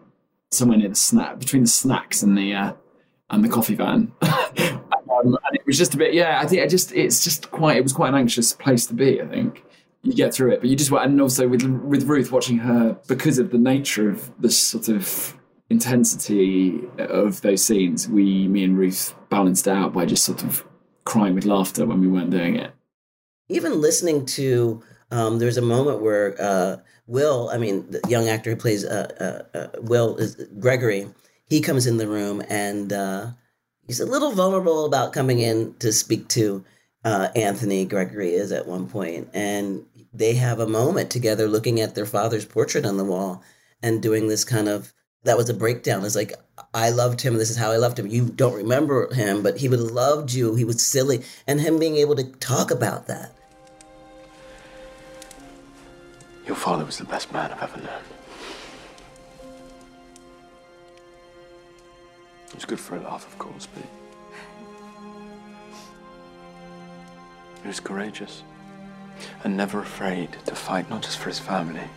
somewhere 0.52 0.78
near 0.78 0.90
the 0.90 0.96
snack, 0.96 1.40
between 1.40 1.64
the 1.64 1.70
snacks 1.70 2.24
and 2.24 2.36
the 2.36 2.54
uh, 2.54 2.74
and 3.30 3.44
the 3.44 3.50
coffee 3.50 3.76
van. 3.76 4.14
Um, 5.24 5.38
and 5.46 5.56
it 5.56 5.66
was 5.66 5.78
just 5.78 5.94
a 5.94 5.98
bit, 5.98 6.14
yeah. 6.14 6.42
I 6.42 6.48
think 6.48 6.62
I 6.62 6.68
just, 6.68 6.92
it's 6.92 7.24
just 7.24 7.50
quite, 7.52 7.78
it 7.78 7.84
was 7.84 7.94
quite 7.94 8.10
an 8.10 8.16
anxious 8.16 8.54
place 8.54 8.86
to 8.88 8.94
be. 8.94 9.22
I 9.22 9.28
think 9.28 9.64
you 10.02 10.14
get 10.14 10.34
through 10.34 10.52
it, 10.52 10.60
but 10.60 10.70
you 10.70 10.76
just, 10.76 10.92
and 10.92 11.22
also 11.22 11.48
with 11.48 11.64
with 11.64 12.04
Ruth 12.04 12.32
watching 12.32 12.58
her 12.58 12.98
because 13.08 13.40
of 13.40 13.52
the 13.52 13.58
nature 13.58 14.10
of 14.10 14.32
the 14.42 14.50
sort 14.50 14.90
of 14.90 15.38
intensity 15.70 16.82
of 16.98 17.42
those 17.42 17.64
scenes, 17.64 18.10
we, 18.10 18.48
me 18.48 18.64
and 18.64 18.78
Ruth, 18.78 19.16
balanced 19.30 19.68
out 19.68 19.94
by 19.94 20.06
just 20.06 20.26
sort 20.26 20.44
of 20.44 20.66
crying 21.06 21.36
with 21.36 21.46
laughter 21.46 21.86
when 21.86 22.02
we 22.02 22.08
weren't 22.08 22.32
doing 22.32 22.56
it. 22.58 22.72
Even 23.50 23.82
listening 23.82 24.26
to 24.26 24.84
Um, 25.12 25.38
there's 25.38 25.58
a 25.58 25.62
moment 25.62 26.02
where 26.02 26.36
uh, 26.42 26.78
Will, 27.06 27.50
I 27.54 27.58
mean, 27.60 27.86
the 27.92 28.02
young 28.10 28.30
actor 28.30 28.50
who 28.50 28.56
plays 28.56 28.84
uh, 28.84 29.12
uh, 29.22 29.58
uh, 29.58 29.68
Will 29.82 30.18
is 30.18 30.36
Gregory. 30.60 31.08
He 31.46 31.62
comes 31.62 31.86
in 31.86 31.98
the 31.98 32.08
room 32.08 32.42
and 32.50 32.92
uh, 32.92 33.28
he's 33.88 34.00
a 34.00 34.06
little 34.06 34.32
vulnerable 34.32 34.86
about 34.86 35.14
coming 35.14 35.40
in 35.40 35.76
to 35.80 35.92
speak 35.92 36.28
to 36.30 36.64
uh, 37.04 37.30
Anthony. 37.36 37.86
Gregory 37.86 38.34
is 38.34 38.52
at 38.52 38.68
one 38.68 38.88
point, 38.88 39.30
and 39.34 39.86
they 40.14 40.36
have 40.36 40.60
a 40.60 40.68
moment 40.68 41.10
together, 41.10 41.48
looking 41.48 41.80
at 41.80 41.96
their 41.96 42.06
father's 42.06 42.46
portrait 42.46 42.86
on 42.86 42.98
the 42.98 43.04
wall 43.04 43.44
and 43.82 44.02
doing 44.02 44.28
this 44.28 44.44
kind 44.44 44.68
of. 44.68 44.94
That 45.26 45.38
was 45.38 45.50
a 45.50 45.54
breakdown. 45.54 46.04
It's 46.04 46.18
like 46.18 46.34
I 46.74 46.90
loved 46.90 47.22
him. 47.22 47.36
This 47.36 47.50
is 47.50 47.56
how 47.56 47.72
I 47.72 47.78
loved 47.78 47.98
him. 47.98 48.08
You 48.08 48.26
don't 48.26 48.56
remember 48.56 49.14
him, 49.14 49.42
but 49.42 49.58
he 49.58 49.70
would 49.70 49.80
have 49.80 49.92
loved 49.92 50.34
you. 50.34 50.56
He 50.56 50.66
was 50.66 50.86
silly, 50.86 51.24
and 51.48 51.62
him 51.62 51.80
being 51.80 51.96
able 51.96 52.18
to 52.18 52.26
talk 52.26 52.72
about 52.72 53.08
that 53.08 53.34
Your 56.46 56.56
father 56.58 56.84
was 56.84 56.98
the 56.98 57.06
best 57.06 57.32
man 57.32 57.52
I've 57.52 57.64
ever 57.64 57.78
known. 57.78 58.13
It 62.54 62.56
was 62.56 62.66
good 62.66 62.80
for 62.80 62.96
a 62.96 63.02
laugh, 63.02 63.26
of 63.28 63.38
course, 63.40 63.68
but 63.74 63.84
he 67.62 67.68
was 67.68 67.80
courageous 67.80 68.44
and 69.44 69.58
never 69.58 69.80
afraid 69.80 70.30
to 70.46 70.56
fight 70.56 70.90
not 70.90 71.02
just 71.02 71.18
for 71.18 71.30
his 71.30 71.40
family, 71.40 71.88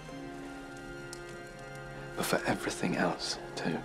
but 2.16 2.24
for 2.24 2.40
everything 2.46 2.96
else, 2.96 3.38
too. 3.54 3.78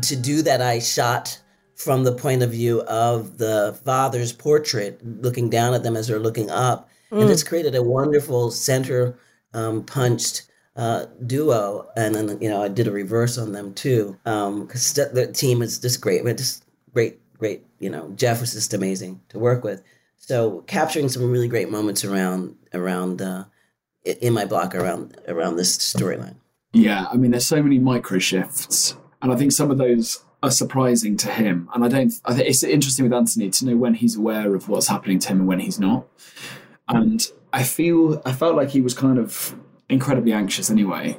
To 0.00 0.16
do 0.16 0.42
that, 0.42 0.62
I 0.62 0.78
shot 0.78 1.38
from 1.74 2.04
the 2.04 2.12
point 2.12 2.42
of 2.42 2.50
view 2.50 2.80
of 2.82 3.36
the 3.36 3.78
father's 3.84 4.32
portrait, 4.32 5.00
looking 5.04 5.50
down 5.50 5.74
at 5.74 5.82
them 5.82 5.96
as 5.96 6.08
they're 6.08 6.18
looking 6.18 6.50
up 6.50 6.88
mm. 7.14 7.22
and 7.22 7.30
it's 7.30 7.42
created 7.42 7.74
a 7.74 7.82
wonderful 7.82 8.50
center 8.50 9.16
um, 9.52 9.84
punched 9.84 10.42
uh, 10.76 11.06
duo. 11.26 11.88
And 11.96 12.14
then 12.14 12.38
you 12.40 12.48
know 12.48 12.62
I 12.62 12.68
did 12.68 12.86
a 12.86 12.92
reverse 12.92 13.38
on 13.38 13.52
them 13.52 13.74
too 13.74 14.18
because 14.24 14.98
um, 14.98 15.14
the 15.14 15.30
team 15.32 15.62
is 15.62 15.78
just 15.78 16.00
great. 16.00 16.24
Mean, 16.24 16.36
just 16.36 16.64
great, 16.92 17.20
great. 17.38 17.64
You 17.78 17.90
know, 17.90 18.10
Jeff 18.16 18.40
was 18.40 18.52
just 18.52 18.74
amazing 18.74 19.20
to 19.30 19.38
work 19.38 19.64
with. 19.64 19.82
So 20.16 20.62
capturing 20.66 21.08
some 21.08 21.30
really 21.30 21.48
great 21.48 21.70
moments 21.70 22.04
around 22.04 22.56
around 22.72 23.20
uh, 23.20 23.44
in 24.04 24.32
my 24.32 24.44
block 24.44 24.74
around 24.74 25.16
around 25.28 25.56
this 25.56 25.76
storyline. 25.76 26.36
Yeah, 26.72 27.06
I 27.10 27.16
mean, 27.16 27.30
there's 27.30 27.46
so 27.46 27.62
many 27.62 27.78
micro 27.78 28.18
shifts, 28.18 28.96
and 29.22 29.32
I 29.32 29.36
think 29.36 29.52
some 29.52 29.70
of 29.70 29.78
those 29.78 30.24
are 30.42 30.50
surprising 30.50 31.16
to 31.18 31.30
him. 31.30 31.68
And 31.72 31.84
I 31.84 31.88
don't. 31.88 32.12
I 32.24 32.34
think 32.34 32.48
it's 32.48 32.64
interesting 32.64 33.04
with 33.04 33.12
Anthony 33.12 33.50
to 33.50 33.66
know 33.66 33.76
when 33.76 33.94
he's 33.94 34.16
aware 34.16 34.54
of 34.54 34.68
what's 34.68 34.88
happening 34.88 35.20
to 35.20 35.28
him 35.28 35.40
and 35.40 35.48
when 35.48 35.60
he's 35.60 35.78
not 35.78 36.06
and 36.88 37.26
I 37.52 37.62
feel 37.62 38.20
I 38.24 38.32
felt 38.32 38.56
like 38.56 38.70
he 38.70 38.80
was 38.80 38.94
kind 38.94 39.18
of 39.18 39.56
incredibly 39.88 40.32
anxious 40.32 40.70
anyway, 40.70 41.18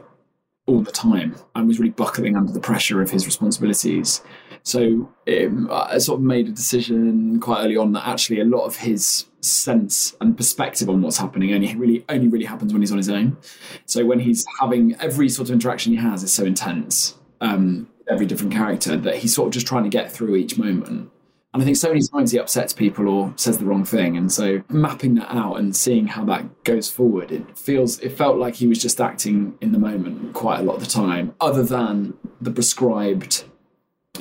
all 0.68 0.82
the 0.82 0.92
time, 0.92 1.36
and 1.54 1.68
was 1.68 1.80
really 1.80 1.92
buckling 1.92 2.36
under 2.36 2.52
the 2.52 2.60
pressure 2.60 3.02
of 3.02 3.12
his 3.12 3.26
responsibilities. 3.26 4.22
So 4.64 5.12
um, 5.28 5.70
I 5.72 6.00
sort 6.00 6.20
of 6.20 6.24
made 6.26 6.48
a 6.48 6.52
decision 6.52 7.40
quite 7.40 7.64
early 7.64 7.78
on 7.78 7.92
that 7.92 8.08
actually 8.08 8.40
a 8.40 8.46
lot 8.46 8.66
of 8.66 8.78
his 8.78 9.26
sense 9.42 10.16
and 10.20 10.36
perspective 10.36 10.90
on 10.90 11.04
what's 11.04 11.18
happening 11.18 11.54
only 11.54 11.76
really 11.76 12.04
only 12.10 12.28
really 12.28 12.46
happens 12.46 12.74
when 12.74 12.82
he's 12.82 12.92
on 12.92 12.98
his 12.98 13.10
own. 13.10 13.38
So 13.86 14.06
when 14.06 14.20
he's 14.20 14.44
having 14.60 14.96
every 15.00 15.30
sort 15.30 15.50
of 15.50 15.54
interaction 15.54 15.94
he 15.94 16.00
has 16.00 16.24
is 16.24 16.34
so 16.34 16.46
intense, 16.46 17.16
um, 17.42 17.88
every 18.10 18.26
different 18.26 18.54
character 18.54 18.98
that 18.98 19.18
he's 19.18 19.36
sort 19.36 19.48
of 19.48 19.54
just 19.54 19.68
trying 19.68 19.84
to 19.84 19.90
get 19.90 20.12
through 20.12 20.36
each 20.36 20.58
moment. 20.58 21.12
And 21.56 21.62
I 21.62 21.66
think 21.66 21.78
so 21.78 21.88
many 21.88 22.02
times 22.02 22.34
he 22.34 22.38
upsets 22.38 22.74
people 22.74 23.08
or 23.08 23.34
says 23.38 23.60
the 23.60 23.66
wrong 23.66 23.86
thing. 23.86 24.18
And 24.18 24.30
so 24.30 24.62
mapping 24.68 25.16
that 25.16 25.34
out 25.34 25.56
and 25.56 25.74
seeing 25.74 26.06
how 26.06 26.26
that 26.26 26.66
goes 26.66 26.90
forward, 26.90 27.32
it 27.32 27.58
feels, 27.58 27.98
it 28.02 28.10
felt 28.10 28.38
like 28.38 28.56
he 28.56 28.68
was 28.68 28.82
just 28.82 29.00
acting 29.00 29.58
in 29.62 29.72
the 29.72 29.80
moment 29.80 30.34
quite 30.34 30.60
a 30.60 30.64
lot 30.64 30.76
of 30.76 30.84
the 30.84 30.90
time, 30.90 31.34
other 31.40 31.64
than 31.64 32.14
the 32.42 32.52
prescribed 32.52 33.46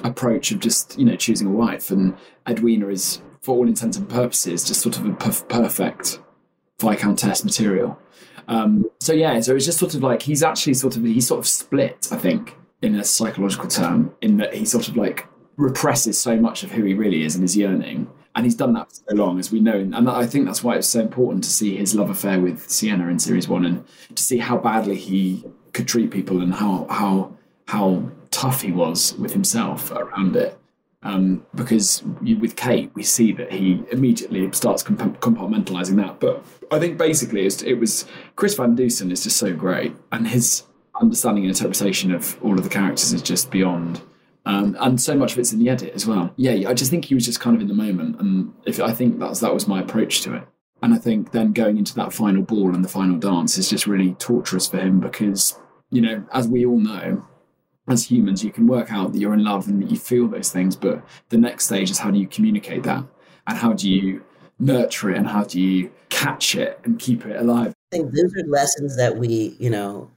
approach 0.04 0.52
of 0.52 0.60
just, 0.60 0.96
you 0.96 1.04
know, 1.04 1.16
choosing 1.16 1.48
a 1.48 1.50
wife. 1.50 1.90
And 1.90 2.16
Edwina 2.48 2.86
is, 2.86 3.20
for 3.40 3.56
all 3.56 3.66
intents 3.66 3.96
and 3.96 4.08
purposes, 4.08 4.62
just 4.62 4.80
sort 4.80 4.96
of 4.96 5.04
a 5.04 5.12
perfect 5.14 6.20
Viscountess 6.78 7.44
material. 7.44 7.98
Um, 8.46 8.88
so 9.00 9.12
yeah, 9.12 9.40
so 9.40 9.56
it's 9.56 9.64
just 9.64 9.80
sort 9.80 9.94
of 9.94 10.04
like 10.04 10.22
he's 10.22 10.44
actually 10.44 10.74
sort 10.74 10.96
of, 10.96 11.02
he's 11.02 11.26
sort 11.26 11.40
of 11.40 11.48
split, 11.48 12.06
I 12.12 12.16
think, 12.16 12.56
in 12.80 12.94
a 12.94 13.02
psychological 13.02 13.66
term, 13.66 14.14
in 14.20 14.36
that 14.36 14.54
he 14.54 14.64
sort 14.64 14.86
of 14.86 14.96
like 14.96 15.26
represses 15.56 16.20
so 16.20 16.36
much 16.36 16.62
of 16.62 16.72
who 16.72 16.82
he 16.84 16.94
really 16.94 17.24
is 17.24 17.34
and 17.34 17.42
his 17.42 17.56
yearning. 17.56 18.10
And 18.36 18.44
he's 18.44 18.56
done 18.56 18.72
that 18.72 18.88
for 18.88 18.94
so 19.08 19.14
long, 19.14 19.38
as 19.38 19.52
we 19.52 19.60
know. 19.60 19.78
And 19.78 20.10
I 20.10 20.26
think 20.26 20.46
that's 20.46 20.64
why 20.64 20.76
it's 20.76 20.88
so 20.88 21.00
important 21.00 21.44
to 21.44 21.50
see 21.50 21.76
his 21.76 21.94
love 21.94 22.10
affair 22.10 22.40
with 22.40 22.68
Siena 22.68 23.08
in 23.08 23.20
series 23.20 23.46
one 23.46 23.64
and 23.64 23.84
to 24.14 24.22
see 24.22 24.38
how 24.38 24.58
badly 24.58 24.96
he 24.96 25.44
could 25.72 25.86
treat 25.86 26.10
people 26.10 26.40
and 26.40 26.54
how 26.54 26.86
how 26.90 27.36
how 27.68 28.10
tough 28.30 28.62
he 28.62 28.72
was 28.72 29.14
with 29.14 29.32
himself 29.32 29.92
around 29.92 30.34
it. 30.34 30.58
Um, 31.04 31.46
because 31.54 32.02
with 32.02 32.56
Kate, 32.56 32.90
we 32.94 33.02
see 33.02 33.30
that 33.32 33.52
he 33.52 33.84
immediately 33.92 34.50
starts 34.52 34.82
comp- 34.82 35.20
compartmentalizing 35.20 35.96
that. 35.96 36.18
But 36.18 36.42
I 36.70 36.78
think 36.78 36.96
basically 36.96 37.46
it 37.46 37.78
was 37.78 38.06
Chris 38.36 38.54
Van 38.54 38.74
Dusen 38.74 39.12
is 39.12 39.22
just 39.22 39.36
so 39.36 39.52
great, 39.54 39.94
and 40.10 40.26
his 40.26 40.64
understanding 41.00 41.44
and 41.44 41.54
interpretation 41.54 42.12
of 42.12 42.42
all 42.42 42.56
of 42.56 42.64
the 42.64 42.70
characters 42.70 43.12
is 43.12 43.22
just 43.22 43.50
beyond. 43.50 44.00
Um, 44.46 44.76
and 44.78 45.00
so 45.00 45.14
much 45.14 45.32
of 45.32 45.38
it's 45.38 45.52
in 45.52 45.58
the 45.58 45.70
edit 45.70 45.94
as 45.94 46.06
well. 46.06 46.32
Yeah, 46.36 46.68
I 46.68 46.74
just 46.74 46.90
think 46.90 47.06
he 47.06 47.14
was 47.14 47.24
just 47.24 47.40
kind 47.40 47.56
of 47.56 47.62
in 47.62 47.68
the 47.68 47.74
moment, 47.74 48.20
and 48.20 48.52
if 48.66 48.80
I 48.80 48.92
think 48.92 49.18
that's 49.18 49.40
that 49.40 49.54
was 49.54 49.66
my 49.66 49.80
approach 49.80 50.20
to 50.22 50.34
it. 50.34 50.44
And 50.82 50.92
I 50.92 50.98
think 50.98 51.32
then 51.32 51.52
going 51.52 51.78
into 51.78 51.94
that 51.94 52.12
final 52.12 52.42
ball 52.42 52.74
and 52.74 52.84
the 52.84 52.88
final 52.88 53.16
dance 53.18 53.56
is 53.56 53.70
just 53.70 53.86
really 53.86 54.12
torturous 54.14 54.68
for 54.68 54.78
him 54.78 55.00
because 55.00 55.58
you 55.90 56.02
know, 56.02 56.24
as 56.32 56.48
we 56.48 56.66
all 56.66 56.78
know, 56.78 57.24
as 57.88 58.10
humans, 58.10 58.42
you 58.42 58.50
can 58.50 58.66
work 58.66 58.92
out 58.92 59.12
that 59.12 59.18
you're 59.18 59.34
in 59.34 59.44
love 59.44 59.68
and 59.68 59.82
that 59.82 59.90
you 59.90 59.96
feel 59.96 60.26
those 60.26 60.50
things, 60.50 60.74
but 60.74 61.02
the 61.28 61.38
next 61.38 61.66
stage 61.66 61.90
is 61.90 61.98
how 61.98 62.10
do 62.10 62.18
you 62.18 62.26
communicate 62.26 62.82
that, 62.82 63.04
and 63.46 63.58
how 63.58 63.72
do 63.72 63.90
you 63.90 64.24
nurture 64.58 65.10
it, 65.10 65.16
and 65.16 65.26
how 65.26 65.44
do 65.44 65.60
you 65.60 65.90
catch 66.10 66.54
it 66.54 66.80
and 66.84 66.98
keep 66.98 67.24
it 67.26 67.36
alive. 67.36 67.72
I 67.92 67.96
think 67.96 68.12
those 68.12 68.32
are 68.34 68.48
lessons 68.48 68.96
that 68.96 69.16
we, 69.16 69.56
you 69.58 69.70
know, 69.70 70.10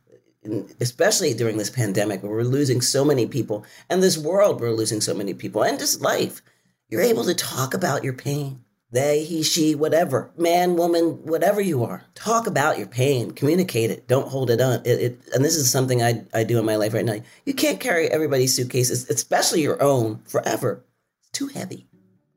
especially 0.80 1.34
during 1.34 1.58
this 1.58 1.70
pandemic 1.70 2.24
where 2.24 2.32
we're 2.32 2.44
losing 2.44 2.82
so 2.82 3.04
many 3.04 3.26
people 3.26 3.66
and 3.90 4.02
this 4.02 4.18
world 4.18 4.60
we're 4.60 4.72
losing 4.72 5.02
so 5.02 5.14
many 5.14 5.34
people 5.34 5.64
and 5.64 5.80
just 5.80 6.02
life 6.02 6.42
you're 6.90 7.02
able 7.02 7.24
to 7.24 7.34
talk 7.34 7.74
about 7.74 8.04
your 8.04 8.14
pain 8.14 8.64
they 8.92 9.24
he 9.24 9.44
she 9.44 9.76
whatever 9.76 10.32
man 10.38 10.76
woman 10.76 11.26
whatever 11.26 11.60
you 11.60 11.84
are 11.84 12.04
talk 12.16 12.48
about 12.48 12.78
your 12.78 12.88
pain 12.88 13.32
communicate 13.32 13.92
it 13.92 14.08
don't 14.08 14.30
hold 14.30 14.50
it 14.50 14.62
on 14.62 14.80
it, 14.86 15.00
it, 15.00 15.20
and 15.34 15.44
this 15.44 15.56
is 15.56 15.70
something 15.70 16.02
I, 16.02 16.24
I 16.34 16.44
do 16.44 16.60
in 16.60 16.66
my 16.66 16.76
life 16.76 16.94
right 16.94 17.06
now 17.06 17.20
you 17.46 17.54
can't 17.54 17.80
carry 17.80 18.08
everybody's 18.08 18.54
suitcases 18.54 19.10
especially 19.10 19.62
your 19.62 19.82
own 19.82 20.22
forever 20.26 20.84
it's 21.20 21.32
too 21.32 21.48
heavy 21.48 21.88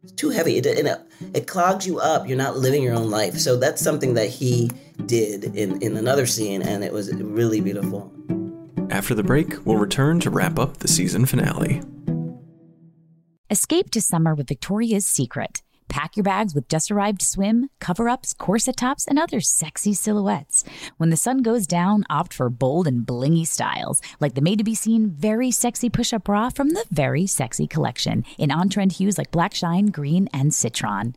it's 0.03 0.13
too 0.13 0.31
heavy. 0.31 0.57
It, 0.57 0.67
it, 0.67 1.01
it 1.35 1.47
clogs 1.47 1.87
you 1.87 1.99
up. 1.99 2.27
You're 2.27 2.39
not 2.39 2.57
living 2.57 2.83
your 2.83 2.95
own 2.95 3.11
life. 3.11 3.37
So 3.39 3.57
that's 3.57 3.83
something 3.83 4.15
that 4.15 4.31
he 4.31 4.71
did 5.07 5.57
in, 5.57 5.81
in 5.83 5.97
another 5.97 6.27
scene, 6.27 6.63
and 6.63 6.85
it 6.85 6.93
was 6.93 7.13
really 7.15 7.61
beautiful. 7.61 8.13
After 8.91 9.15
the 9.15 9.23
break, 9.23 9.65
we'll 9.65 9.77
return 9.77 10.21
to 10.21 10.31
wrap 10.31 10.59
up 10.59 10.79
the 10.79 10.89
season 10.89 11.27
finale. 11.27 11.83
Escape 13.51 13.91
to 13.91 14.01
summer 14.01 14.35
with 14.35 14.49
Victoria's 14.49 15.07
Secret. 15.07 15.63
Pack 15.89 16.17
your 16.17 16.23
bags 16.23 16.55
with 16.55 16.69
just 16.69 16.91
arrived 16.93 17.21
swim, 17.21 17.69
cover 17.81 18.09
ups, 18.09 18.33
corset 18.33 18.77
tops, 18.77 19.07
and 19.09 19.19
other 19.19 19.41
sexy 19.41 19.93
silhouettes. 19.93 20.65
When 20.99 21.11
the 21.11 21.17
sun 21.17 21.43
goes 21.43 21.67
down, 21.67 22.05
opt 22.09 22.33
for 22.33 22.49
bold 22.49 22.87
and 22.87 23.05
blingy 23.05 23.45
styles, 23.45 24.01
like 24.21 24.35
the 24.35 24.41
made 24.41 24.59
to 24.59 24.65
be 24.65 24.77
seen 24.77 25.11
very 25.11 25.51
sexy 25.51 25.91
push 25.91 26.13
up 26.13 26.25
bra 26.25 26.49
from 26.49 26.71
the 26.71 26.85
Very 26.93 27.27
Sexy 27.27 27.67
collection 27.67 28.25
in 28.39 28.53
on 28.53 28.69
trend 28.69 28.93
hues 28.93 29.19
like 29.19 29.33
black 29.33 29.53
shine, 29.53 29.87
green, 29.87 30.29
and 30.33 30.55
citron. 30.55 31.17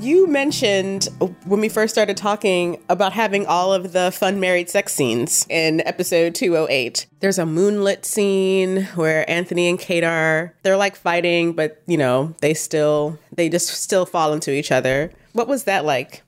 You 0.00 0.26
mentioned 0.26 1.08
when 1.44 1.60
we 1.60 1.68
first 1.68 1.92
started 1.92 2.16
talking 2.16 2.82
about 2.88 3.12
having 3.12 3.44
all 3.44 3.74
of 3.74 3.92
the 3.92 4.10
fun 4.10 4.40
married 4.40 4.70
sex 4.70 4.94
scenes 4.94 5.46
in 5.50 5.82
episode 5.86 6.34
208. 6.34 7.06
There's 7.20 7.38
a 7.38 7.44
moonlit 7.44 8.06
scene 8.06 8.84
where 8.94 9.28
Anthony 9.28 9.68
and 9.68 9.78
Kate 9.78 10.02
are 10.02 10.54
they're 10.62 10.78
like 10.78 10.96
fighting, 10.96 11.52
but 11.52 11.82
you 11.86 11.98
know, 11.98 12.34
they 12.40 12.54
still 12.54 13.18
they 13.30 13.50
just 13.50 13.68
still 13.68 14.06
fall 14.06 14.32
into 14.32 14.52
each 14.52 14.72
other. 14.72 15.12
What 15.34 15.48
was 15.48 15.64
that 15.64 15.84
like? 15.84 16.22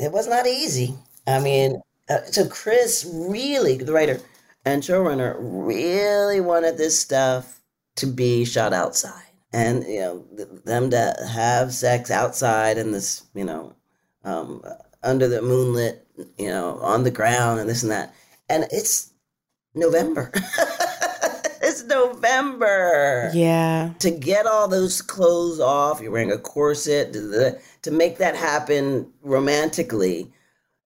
It 0.00 0.10
was 0.10 0.26
not 0.26 0.48
easy. 0.48 0.96
I 1.28 1.38
mean, 1.38 1.80
uh, 2.10 2.24
so 2.24 2.48
Chris 2.48 3.08
really, 3.08 3.76
the 3.76 3.92
writer 3.92 4.20
and 4.64 4.82
showrunner, 4.82 5.36
really 5.38 6.40
wanted 6.40 6.76
this 6.76 6.98
stuff 6.98 7.60
to 7.98 8.06
be 8.08 8.44
shot 8.44 8.72
outside 8.72 9.25
and 9.52 9.84
you 9.84 10.00
know 10.00 10.24
them 10.64 10.90
to 10.90 11.14
have 11.30 11.72
sex 11.72 12.10
outside 12.10 12.78
in 12.78 12.92
this 12.92 13.24
you 13.34 13.44
know 13.44 13.74
um, 14.24 14.62
under 15.02 15.28
the 15.28 15.40
moonlit 15.40 16.06
you 16.38 16.48
know 16.48 16.78
on 16.80 17.04
the 17.04 17.10
ground 17.10 17.60
and 17.60 17.68
this 17.68 17.82
and 17.82 17.92
that. 17.92 18.14
And 18.48 18.66
it's 18.70 19.12
november. 19.74 20.32
It's 21.68 21.82
november. 21.82 23.32
Yeah. 23.34 23.94
to 23.98 24.10
get 24.12 24.46
all 24.46 24.68
those 24.68 25.02
clothes 25.02 25.58
off 25.58 26.00
you're 26.00 26.12
wearing 26.12 26.30
a 26.30 26.38
corset 26.38 27.12
to, 27.12 27.58
to 27.82 27.90
make 27.90 28.18
that 28.18 28.36
happen 28.36 29.12
romantically 29.22 30.32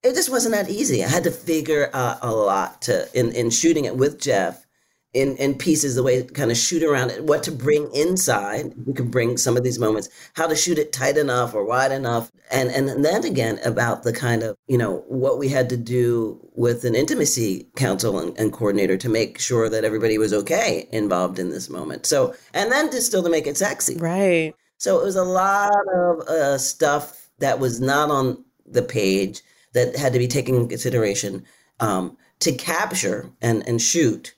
it 0.03 0.14
just 0.14 0.31
wasn't 0.31 0.55
that 0.55 0.70
easy. 0.70 1.05
I 1.05 1.09
had 1.09 1.25
to 1.25 1.31
figure 1.31 1.90
out 1.92 2.18
a 2.23 2.33
lot 2.33 2.81
to 2.83 3.07
in, 3.12 3.33
in 3.33 3.51
shooting 3.51 3.85
it 3.85 3.96
with 3.96 4.18
jeff 4.20 4.66
in, 5.12 5.37
in 5.38 5.55
pieces, 5.55 5.96
the 5.96 6.03
way 6.03 6.23
to 6.23 6.33
kind 6.33 6.51
of 6.51 6.57
shoot 6.57 6.83
around 6.83 7.11
it, 7.11 7.25
what 7.25 7.42
to 7.42 7.51
bring 7.51 7.92
inside. 7.92 8.73
We 8.87 8.92
could 8.92 9.11
bring 9.11 9.37
some 9.37 9.57
of 9.57 9.64
these 9.64 9.79
moments, 9.79 10.09
how 10.35 10.46
to 10.46 10.55
shoot 10.55 10.79
it 10.79 10.92
tight 10.92 11.16
enough 11.16 11.53
or 11.53 11.64
wide 11.64 11.90
enough. 11.90 12.31
And, 12.51 12.70
and 12.70 13.05
then 13.05 13.25
again, 13.25 13.59
about 13.64 14.05
the 14.05 14.12
kind 14.12 14.42
of, 14.42 14.57
you 14.68 14.79
know, 14.79 15.05
what 15.09 15.38
we 15.38 15.49
had 15.49 15.68
to 15.70 15.77
do 15.77 16.38
with 16.55 16.85
an 16.85 16.94
intimacy 16.94 17.66
counsel 17.75 18.20
and, 18.20 18.38
and 18.38 18.53
coordinator 18.53 18.96
to 18.99 19.09
make 19.09 19.40
sure 19.40 19.68
that 19.68 19.85
everybody 19.85 20.16
was 20.16 20.33
okay 20.33 20.88
involved 20.92 21.38
in 21.40 21.51
this 21.51 21.68
moment. 21.68 22.07
So, 22.07 22.35
and 22.55 22.70
then 22.70 22.90
to 22.90 23.01
still 23.01 23.23
to 23.25 23.31
make 23.31 23.49
it 23.49 23.57
sexy. 23.57 23.96
Right. 23.96 24.55
So 24.79 25.01
it 25.01 25.05
was 25.05 25.16
a 25.16 25.25
lot 25.25 25.73
of 25.92 26.20
uh, 26.20 26.59
stuff 26.59 27.29
that 27.40 27.59
was 27.59 27.81
not 27.81 28.11
on 28.11 28.44
the 28.64 28.83
page 28.83 29.42
that 29.73 29.96
had 29.96 30.12
to 30.12 30.18
be 30.18 30.29
taken 30.29 30.55
in 30.55 30.68
consideration 30.68 31.44
um, 31.81 32.16
to 32.40 32.53
capture 32.53 33.31
and, 33.42 33.66
and 33.66 33.83
shoot 33.83 34.35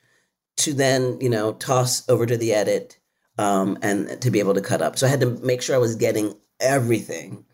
to 0.56 0.72
then 0.72 1.18
you 1.20 1.28
know 1.28 1.52
toss 1.54 2.08
over 2.08 2.26
to 2.26 2.36
the 2.36 2.52
edit 2.52 2.98
um, 3.38 3.78
and 3.82 4.20
to 4.20 4.30
be 4.30 4.38
able 4.38 4.54
to 4.54 4.60
cut 4.60 4.82
up. 4.82 4.98
So 4.98 5.06
I 5.06 5.10
had 5.10 5.20
to 5.20 5.30
make 5.42 5.62
sure 5.62 5.74
I 5.74 5.78
was 5.78 5.96
getting 5.96 6.34
everything 6.60 7.44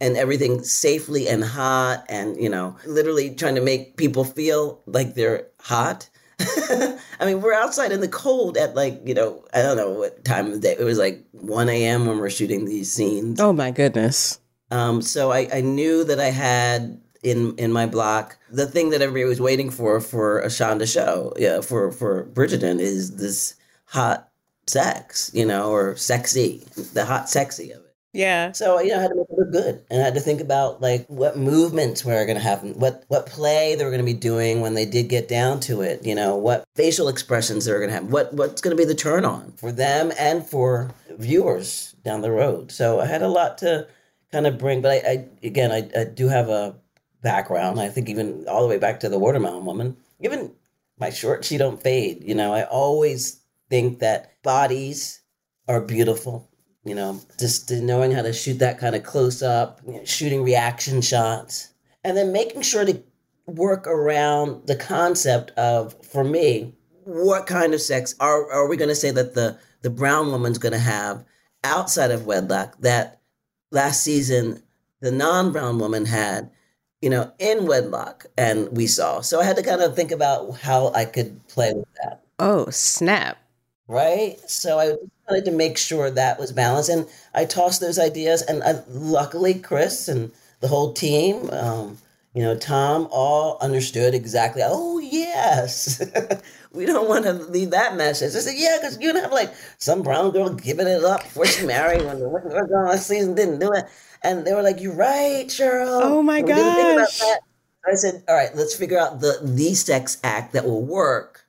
and 0.00 0.16
everything 0.16 0.62
safely 0.62 1.28
and 1.28 1.44
hot 1.44 2.04
and 2.08 2.36
you 2.40 2.48
know 2.48 2.76
literally 2.86 3.34
trying 3.34 3.54
to 3.54 3.60
make 3.60 3.96
people 3.96 4.24
feel 4.24 4.82
like 4.86 5.14
they're 5.14 5.48
hot. 5.60 6.08
I 6.40 7.24
mean, 7.24 7.40
we're 7.40 7.54
outside 7.54 7.92
in 7.92 8.00
the 8.00 8.08
cold 8.08 8.56
at 8.56 8.74
like 8.74 9.00
you 9.04 9.14
know 9.14 9.44
I 9.54 9.62
don't 9.62 9.76
know 9.76 9.90
what 9.90 10.24
time 10.24 10.52
of 10.52 10.60
day. 10.60 10.76
It 10.78 10.84
was 10.84 10.98
like 10.98 11.24
one 11.32 11.68
a.m. 11.68 12.06
when 12.06 12.18
we're 12.18 12.30
shooting 12.30 12.64
these 12.64 12.92
scenes. 12.92 13.40
Oh 13.40 13.52
my 13.52 13.70
goodness. 13.70 14.40
Um, 14.70 15.02
so 15.02 15.30
I, 15.30 15.48
I 15.52 15.60
knew 15.60 16.02
that 16.04 16.18
I 16.18 16.30
had 16.30 16.98
in 17.22 17.54
in 17.56 17.72
my 17.72 17.86
block 17.86 18.36
the 18.52 18.66
thing 18.66 18.90
that 18.90 19.02
everybody 19.02 19.28
was 19.28 19.40
waiting 19.40 19.70
for 19.70 20.00
for 20.00 20.40
a 20.40 20.46
Shonda 20.46 20.90
show, 20.92 21.32
yeah, 21.36 21.60
for 21.60 21.90
for 21.90 22.26
Bridgerton 22.26 22.78
is 22.78 23.16
this 23.16 23.56
hot 23.86 24.28
sex, 24.66 25.30
you 25.34 25.46
know, 25.46 25.70
or 25.70 25.96
sexy, 25.96 26.64
the 26.92 27.04
hot 27.04 27.28
sexy 27.28 27.70
of 27.72 27.80
it. 27.80 27.94
Yeah. 28.12 28.52
So 28.52 28.78
you 28.78 28.90
know, 28.90 28.98
I 28.98 29.02
had 29.02 29.08
to 29.08 29.16
make 29.16 29.26
it 29.30 29.38
look 29.38 29.52
good, 29.52 29.82
and 29.90 30.02
I 30.02 30.04
had 30.04 30.14
to 30.14 30.20
think 30.20 30.42
about 30.42 30.82
like 30.82 31.06
what 31.06 31.38
movements 31.38 32.04
were 32.04 32.24
going 32.26 32.36
to 32.36 32.42
happen, 32.42 32.78
what 32.78 33.04
what 33.08 33.26
play 33.26 33.74
they 33.74 33.84
were 33.84 33.90
going 33.90 34.04
to 34.04 34.12
be 34.12 34.12
doing 34.12 34.60
when 34.60 34.74
they 34.74 34.84
did 34.84 35.08
get 35.08 35.28
down 35.28 35.60
to 35.60 35.80
it. 35.80 36.04
You 36.04 36.14
know, 36.14 36.36
what 36.36 36.64
facial 36.76 37.08
expressions 37.08 37.64
they 37.64 37.72
were 37.72 37.78
going 37.78 37.90
to 37.90 37.94
have, 37.94 38.12
what 38.12 38.34
what's 38.34 38.60
going 38.60 38.76
to 38.76 38.80
be 38.80 38.86
the 38.86 38.94
turn 38.94 39.24
on 39.24 39.52
for 39.52 39.72
them 39.72 40.12
and 40.18 40.46
for 40.46 40.90
viewers 41.10 41.94
down 42.04 42.20
the 42.20 42.30
road. 42.30 42.70
So 42.70 43.00
I 43.00 43.06
had 43.06 43.22
a 43.22 43.28
lot 43.28 43.58
to 43.58 43.86
kind 44.30 44.46
of 44.46 44.58
bring, 44.58 44.82
but 44.82 44.90
I, 44.90 45.10
I 45.10 45.28
again, 45.42 45.72
I, 45.72 45.88
I 45.98 46.04
do 46.04 46.28
have 46.28 46.50
a 46.50 46.76
background. 47.22 47.80
I 47.80 47.88
think 47.88 48.08
even 48.08 48.46
all 48.48 48.62
the 48.62 48.68
way 48.68 48.78
back 48.78 49.00
to 49.00 49.08
the 49.08 49.18
watermelon 49.18 49.64
woman. 49.64 49.96
Even 50.20 50.52
my 50.98 51.10
short, 51.10 51.44
she 51.44 51.56
don't 51.56 51.82
fade. 51.82 52.22
You 52.22 52.34
know, 52.34 52.52
I 52.52 52.64
always 52.64 53.40
think 53.70 54.00
that 54.00 54.42
bodies 54.42 55.20
are 55.68 55.80
beautiful. 55.80 56.48
You 56.84 56.96
know, 56.96 57.20
just 57.38 57.70
knowing 57.70 58.10
how 58.10 58.22
to 58.22 58.32
shoot 58.32 58.58
that 58.58 58.78
kind 58.78 58.96
of 58.96 59.04
close 59.04 59.40
up, 59.40 59.80
you 59.86 59.92
know, 59.92 60.04
shooting 60.04 60.42
reaction 60.42 61.00
shots, 61.00 61.72
and 62.02 62.16
then 62.16 62.32
making 62.32 62.62
sure 62.62 62.84
to 62.84 63.00
work 63.46 63.86
around 63.86 64.66
the 64.66 64.74
concept 64.74 65.52
of, 65.52 65.94
for 66.04 66.24
me, 66.24 66.74
what 67.04 67.46
kind 67.46 67.74
of 67.74 67.80
sex 67.80 68.14
are 68.20 68.50
are 68.50 68.68
we 68.68 68.76
going 68.76 68.88
to 68.88 68.94
say 68.94 69.10
that 69.10 69.34
the 69.34 69.58
the 69.82 69.90
brown 69.90 70.30
woman's 70.30 70.58
going 70.58 70.72
to 70.72 70.78
have 70.78 71.24
outside 71.64 72.10
of 72.10 72.26
wedlock 72.26 72.80
that 72.80 73.20
last 73.70 74.02
season 74.02 74.62
the 75.00 75.10
non-brown 75.10 75.78
woman 75.78 76.06
had 76.06 76.50
you 77.02 77.10
know, 77.10 77.32
in 77.38 77.66
wedlock, 77.66 78.26
and 78.38 78.74
we 78.74 78.86
saw. 78.86 79.20
So 79.20 79.40
I 79.40 79.44
had 79.44 79.56
to 79.56 79.62
kind 79.62 79.82
of 79.82 79.94
think 79.94 80.12
about 80.12 80.60
how 80.60 80.92
I 80.94 81.04
could 81.04 81.46
play 81.48 81.72
with 81.74 81.88
that. 82.02 82.22
Oh, 82.38 82.70
snap. 82.70 83.38
Right? 83.88 84.38
So 84.48 84.78
I 84.78 84.96
wanted 85.28 85.44
to 85.46 85.50
make 85.50 85.76
sure 85.76 86.10
that 86.10 86.38
was 86.38 86.52
balanced. 86.52 86.88
And 86.88 87.06
I 87.34 87.44
tossed 87.44 87.80
those 87.80 87.98
ideas, 87.98 88.42
and 88.42 88.62
I, 88.62 88.80
luckily, 88.88 89.54
Chris 89.54 90.08
and 90.08 90.30
the 90.60 90.68
whole 90.68 90.92
team, 90.92 91.50
um, 91.50 91.98
you 92.34 92.42
know, 92.42 92.56
Tom, 92.56 93.08
all 93.10 93.58
understood 93.60 94.14
exactly. 94.14 94.62
Oh, 94.64 94.98
yes. 94.98 96.02
we 96.72 96.86
don't 96.86 97.08
want 97.08 97.24
to 97.24 97.32
leave 97.34 97.70
that 97.70 97.96
message. 97.96 98.34
I 98.34 98.38
said, 98.38 98.54
yeah, 98.56 98.78
because 98.80 98.98
you 99.00 99.14
have 99.14 99.32
like 99.32 99.52
some 99.78 100.02
brown 100.02 100.30
girl 100.30 100.48
giving 100.50 100.86
it 100.86 101.04
up 101.04 101.22
before 101.24 101.46
she 101.46 101.66
married 101.66 102.04
when 102.04 102.18
the 102.18 102.28
last 102.86 103.06
season 103.06 103.34
didn't 103.34 103.58
do 103.58 103.72
it. 103.72 103.84
And 104.24 104.46
they 104.46 104.54
were 104.54 104.62
like, 104.62 104.80
"You're 104.80 104.94
right, 104.94 105.46
Cheryl." 105.48 106.00
Oh 106.02 106.22
my 106.22 106.40
And 106.40 106.48
think 106.48 106.90
about 106.92 107.08
gosh. 107.08 107.18
that. 107.18 107.40
I 107.86 107.94
said, 107.94 108.22
"All 108.28 108.36
right, 108.36 108.54
let's 108.54 108.74
figure 108.74 108.98
out 108.98 109.20
the 109.20 109.38
the 109.42 109.74
sex 109.74 110.18
act 110.22 110.52
that 110.52 110.64
will 110.64 110.82
work, 110.84 111.44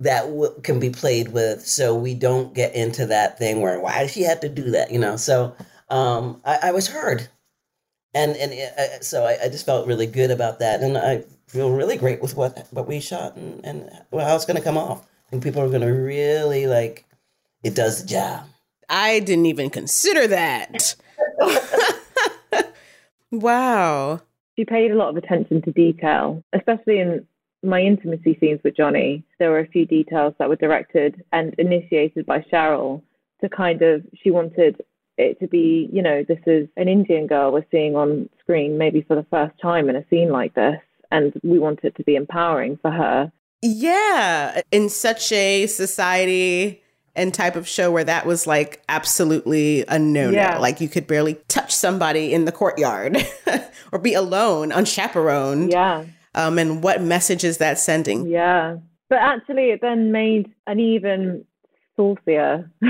that 0.00 0.22
w- 0.22 0.54
can 0.62 0.80
be 0.80 0.90
played 0.90 1.28
with, 1.28 1.66
so 1.66 1.94
we 1.94 2.14
don't 2.14 2.52
get 2.54 2.74
into 2.74 3.06
that 3.06 3.38
thing 3.38 3.60
where 3.60 3.78
why 3.80 4.00
does 4.02 4.12
she 4.12 4.22
have 4.22 4.40
to 4.40 4.48
do 4.48 4.72
that?" 4.72 4.90
You 4.90 4.98
know. 4.98 5.16
So 5.16 5.54
um, 5.88 6.40
I, 6.44 6.58
I 6.64 6.72
was 6.72 6.88
heard, 6.88 7.28
and 8.14 8.36
and 8.36 8.52
uh, 8.52 9.00
so 9.00 9.24
I, 9.24 9.44
I 9.44 9.48
just 9.48 9.66
felt 9.66 9.86
really 9.86 10.06
good 10.06 10.30
about 10.30 10.58
that, 10.58 10.80
and 10.80 10.98
I 10.98 11.24
feel 11.46 11.70
really 11.70 11.96
great 11.96 12.20
with 12.20 12.36
what 12.36 12.66
what 12.70 12.86
we 12.86 13.00
shot 13.00 13.36
and 13.36 13.64
and 13.64 13.90
how 14.12 14.36
it's 14.36 14.46
going 14.46 14.56
to 14.56 14.62
come 14.62 14.78
off. 14.78 15.06
And 15.32 15.40
people 15.40 15.62
are 15.62 15.68
going 15.68 15.82
to 15.82 15.86
really 15.86 16.66
like 16.66 17.06
it. 17.62 17.74
Does 17.74 18.02
the 18.02 18.08
job. 18.08 18.46
I 18.88 19.20
didn't 19.20 19.46
even 19.46 19.70
consider 19.70 20.26
that. 20.26 20.96
wow. 23.30 24.20
She 24.56 24.64
paid 24.64 24.90
a 24.90 24.96
lot 24.96 25.10
of 25.10 25.16
attention 25.16 25.62
to 25.62 25.70
detail, 25.70 26.42
especially 26.52 26.98
in 26.98 27.26
my 27.62 27.80
intimacy 27.80 28.36
scenes 28.40 28.60
with 28.64 28.76
Johnny. 28.76 29.24
There 29.38 29.50
were 29.50 29.60
a 29.60 29.68
few 29.68 29.86
details 29.86 30.34
that 30.38 30.48
were 30.48 30.56
directed 30.56 31.22
and 31.32 31.54
initiated 31.54 32.26
by 32.26 32.44
Cheryl 32.52 33.02
to 33.40 33.48
kind 33.48 33.82
of, 33.82 34.02
she 34.22 34.30
wanted 34.30 34.82
it 35.16 35.38
to 35.40 35.46
be, 35.46 35.88
you 35.92 36.02
know, 36.02 36.24
this 36.26 36.40
is 36.46 36.68
an 36.76 36.88
Indian 36.88 37.26
girl 37.26 37.52
we're 37.52 37.66
seeing 37.70 37.96
on 37.96 38.28
screen 38.40 38.78
maybe 38.78 39.02
for 39.02 39.16
the 39.16 39.26
first 39.30 39.58
time 39.60 39.88
in 39.88 39.96
a 39.96 40.04
scene 40.08 40.30
like 40.30 40.54
this. 40.54 40.80
And 41.10 41.32
we 41.42 41.58
want 41.58 41.80
it 41.82 41.96
to 41.96 42.04
be 42.04 42.14
empowering 42.14 42.78
for 42.80 42.90
her. 42.90 43.32
Yeah, 43.62 44.62
in 44.70 44.88
such 44.88 45.32
a 45.32 45.66
society 45.66 46.82
and 47.14 47.34
type 47.34 47.56
of 47.56 47.68
show 47.68 47.90
where 47.90 48.04
that 48.04 48.24
was 48.24 48.46
like 48.46 48.82
absolutely 48.88 49.84
a 49.88 49.98
no 49.98 50.30
no. 50.30 50.36
Yeah. 50.36 50.58
Like 50.58 50.80
you 50.80 50.88
could 50.88 51.06
barely 51.06 51.34
touch 51.48 51.74
somebody 51.74 52.32
in 52.32 52.44
the 52.44 52.52
courtyard 52.52 53.18
or 53.92 53.98
be 53.98 54.14
alone, 54.14 54.72
unchaperoned. 54.72 55.72
Yeah. 55.72 56.04
Um, 56.34 56.58
and 56.58 56.82
what 56.82 57.02
message 57.02 57.44
is 57.44 57.58
that 57.58 57.78
sending? 57.78 58.26
Yeah. 58.26 58.76
But 59.08 59.18
actually, 59.18 59.70
it 59.70 59.80
then 59.82 60.12
made 60.12 60.50
an 60.68 60.78
even 60.78 61.44
saucier, 61.96 62.70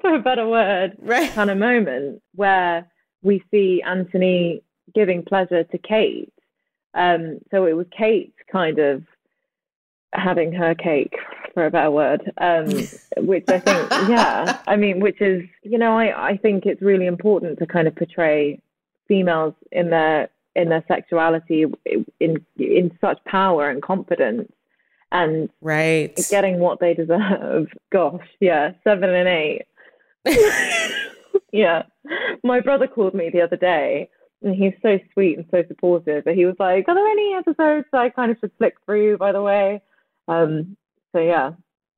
for 0.00 0.14
a 0.14 0.20
better 0.20 0.46
word, 0.46 0.96
right. 1.00 1.30
kind 1.32 1.50
of 1.50 1.58
moment 1.58 2.22
where 2.34 2.86
we 3.22 3.42
see 3.50 3.82
Anthony 3.86 4.62
giving 4.94 5.24
pleasure 5.24 5.64
to 5.64 5.78
Kate. 5.78 6.32
Um, 6.94 7.38
so 7.50 7.66
it 7.66 7.76
was 7.76 7.86
Kate 7.96 8.34
kind 8.50 8.78
of 8.78 9.04
having 10.12 10.52
her 10.52 10.74
cake, 10.74 11.14
for 11.54 11.66
a 11.66 11.70
better 11.70 11.90
word, 11.90 12.32
um, 12.38 12.66
which 13.18 13.44
I 13.48 13.60
think, 13.60 13.90
yeah, 14.08 14.58
I 14.66 14.76
mean, 14.76 15.00
which 15.00 15.20
is, 15.20 15.42
you 15.62 15.78
know, 15.78 15.96
I, 15.96 16.30
I 16.30 16.36
think 16.36 16.66
it's 16.66 16.82
really 16.82 17.06
important 17.06 17.58
to 17.58 17.66
kind 17.66 17.86
of 17.86 17.94
portray 17.94 18.60
females 19.08 19.54
in 19.72 19.90
their 19.90 20.30
in 20.54 20.68
their 20.68 20.84
sexuality 20.88 21.64
in 22.20 22.44
in 22.58 22.96
such 23.00 23.18
power 23.24 23.68
and 23.68 23.82
confidence 23.82 24.50
and 25.12 25.48
right 25.60 26.14
getting 26.30 26.58
what 26.58 26.80
they 26.80 26.94
deserve 26.94 27.68
gosh 27.92 28.26
yeah 28.40 28.72
seven 28.84 29.10
and 29.10 29.28
eight 29.28 29.62
yeah. 31.52 31.82
My 32.42 32.60
brother 32.60 32.86
called 32.86 33.14
me 33.14 33.30
the 33.30 33.42
other 33.42 33.56
day 33.56 34.08
and 34.42 34.54
he's 34.54 34.72
so 34.82 34.98
sweet 35.12 35.38
and 35.38 35.46
so 35.50 35.62
supportive. 35.68 36.24
But 36.24 36.34
he 36.34 36.46
was 36.46 36.56
like, 36.58 36.88
Are 36.88 36.94
there 36.94 37.06
any 37.06 37.34
episodes 37.34 37.86
that 37.92 38.00
I 38.00 38.10
kind 38.10 38.30
of 38.30 38.38
should 38.40 38.52
flick 38.58 38.76
through, 38.84 39.18
by 39.18 39.32
the 39.32 39.42
way? 39.42 39.82
Um, 40.28 40.76
so 41.12 41.20
yeah. 41.20 41.52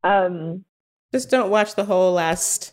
Um, 0.04 0.64
Just 1.12 1.30
don't 1.30 1.50
watch 1.50 1.74
the 1.74 1.85
whole 1.85 2.12
last 2.12 2.72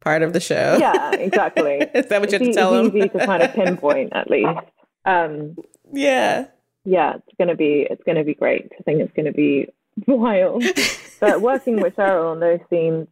part 0.00 0.22
of 0.22 0.32
the 0.32 0.40
show. 0.40 0.78
Yeah, 0.80 1.10
exactly. 1.14 1.78
Is 1.94 2.06
that 2.06 2.20
what 2.20 2.30
you 2.32 2.38
have 2.38 2.42
to 2.42 2.48
it's 2.48 2.56
tell 2.56 2.86
easy 2.86 3.08
to 3.08 3.26
kind 3.26 3.42
of 3.42 3.52
pinpoint 3.52 4.12
at 4.14 4.30
least. 4.30 4.60
Um, 5.04 5.56
yeah. 5.92 6.46
Yeah, 6.84 7.14
it's 7.16 7.36
gonna 7.38 7.54
be 7.54 7.86
it's 7.90 8.02
gonna 8.04 8.24
be 8.24 8.34
great. 8.34 8.70
I 8.78 8.82
think 8.82 9.00
it's 9.00 9.12
gonna 9.14 9.32
be 9.32 9.68
wild. 10.06 10.64
but 11.20 11.42
working 11.42 11.80
with 11.80 11.96
Cheryl 11.96 12.30
on 12.30 12.40
those 12.40 12.60
scenes 12.70 13.06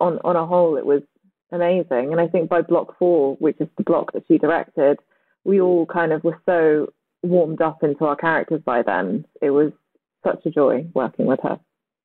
on 0.00 0.18
on 0.24 0.36
a 0.36 0.46
whole 0.46 0.76
it 0.76 0.86
was 0.86 1.02
amazing. 1.50 2.12
And 2.12 2.20
I 2.20 2.28
think 2.28 2.48
by 2.48 2.62
block 2.62 2.96
four, 2.98 3.36
which 3.36 3.60
is 3.60 3.68
the 3.76 3.84
block 3.84 4.12
that 4.12 4.24
she 4.26 4.38
directed, 4.38 4.98
we 5.44 5.60
all 5.60 5.86
kind 5.86 6.12
of 6.12 6.24
were 6.24 6.40
so 6.46 6.92
warmed 7.22 7.60
up 7.60 7.82
into 7.82 8.04
our 8.04 8.16
characters 8.16 8.62
by 8.64 8.82
then. 8.82 9.24
It 9.40 9.50
was 9.50 9.72
such 10.24 10.44
a 10.46 10.50
joy 10.50 10.86
working 10.94 11.26
with 11.26 11.40
her. 11.42 11.58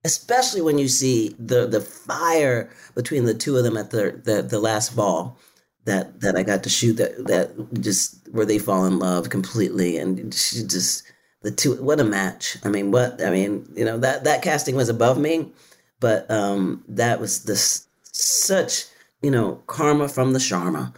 especially 0.04 0.62
when 0.62 0.78
you 0.78 0.88
see 0.88 1.36
the 1.40 1.68
the 1.68 1.82
fire 1.82 2.70
between 2.96 3.26
the 3.26 3.34
two 3.34 3.58
of 3.58 3.63
them 3.63 3.78
at 3.78 3.90
the 3.92 4.22
the, 4.24 4.42
the 4.42 4.60
last 4.60 4.96
ball 4.96 5.38
that 5.86 6.20
that 6.22 6.36
I 6.36 6.44
got 6.44 6.63
to 6.63 6.70
shoot 6.70 6.94
that 6.94 7.26
that 7.28 7.82
just 7.82 8.28
where 8.32 8.46
they 8.46 8.60
fall 8.60 8.86
in 8.86 9.00
love 9.00 9.30
completely 9.30 9.98
and 9.98 10.34
she 10.34 10.63
just 10.63 11.04
the 11.42 11.52
two 11.52 11.76
what 11.82 12.00
a 12.00 12.04
match 12.04 12.58
I 12.63 12.70
mean 12.70 12.92
what 12.92 13.22
I 13.24 13.30
mean 13.32 13.68
you 13.76 13.86
know 13.86 13.98
that 14.00 14.24
that 14.26 14.42
casting 14.42 14.76
was 14.76 14.90
above 14.90 15.18
me 15.18 15.52
but 16.00 16.30
um 16.30 16.84
that 16.88 17.20
was 17.20 17.44
this 17.44 17.88
such 18.04 18.86
you 19.22 19.32
know 19.32 19.62
karma 19.68 20.08
from 20.08 20.34
the 20.34 20.40
Sharma 20.40 20.94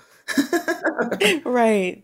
right 1.46 2.04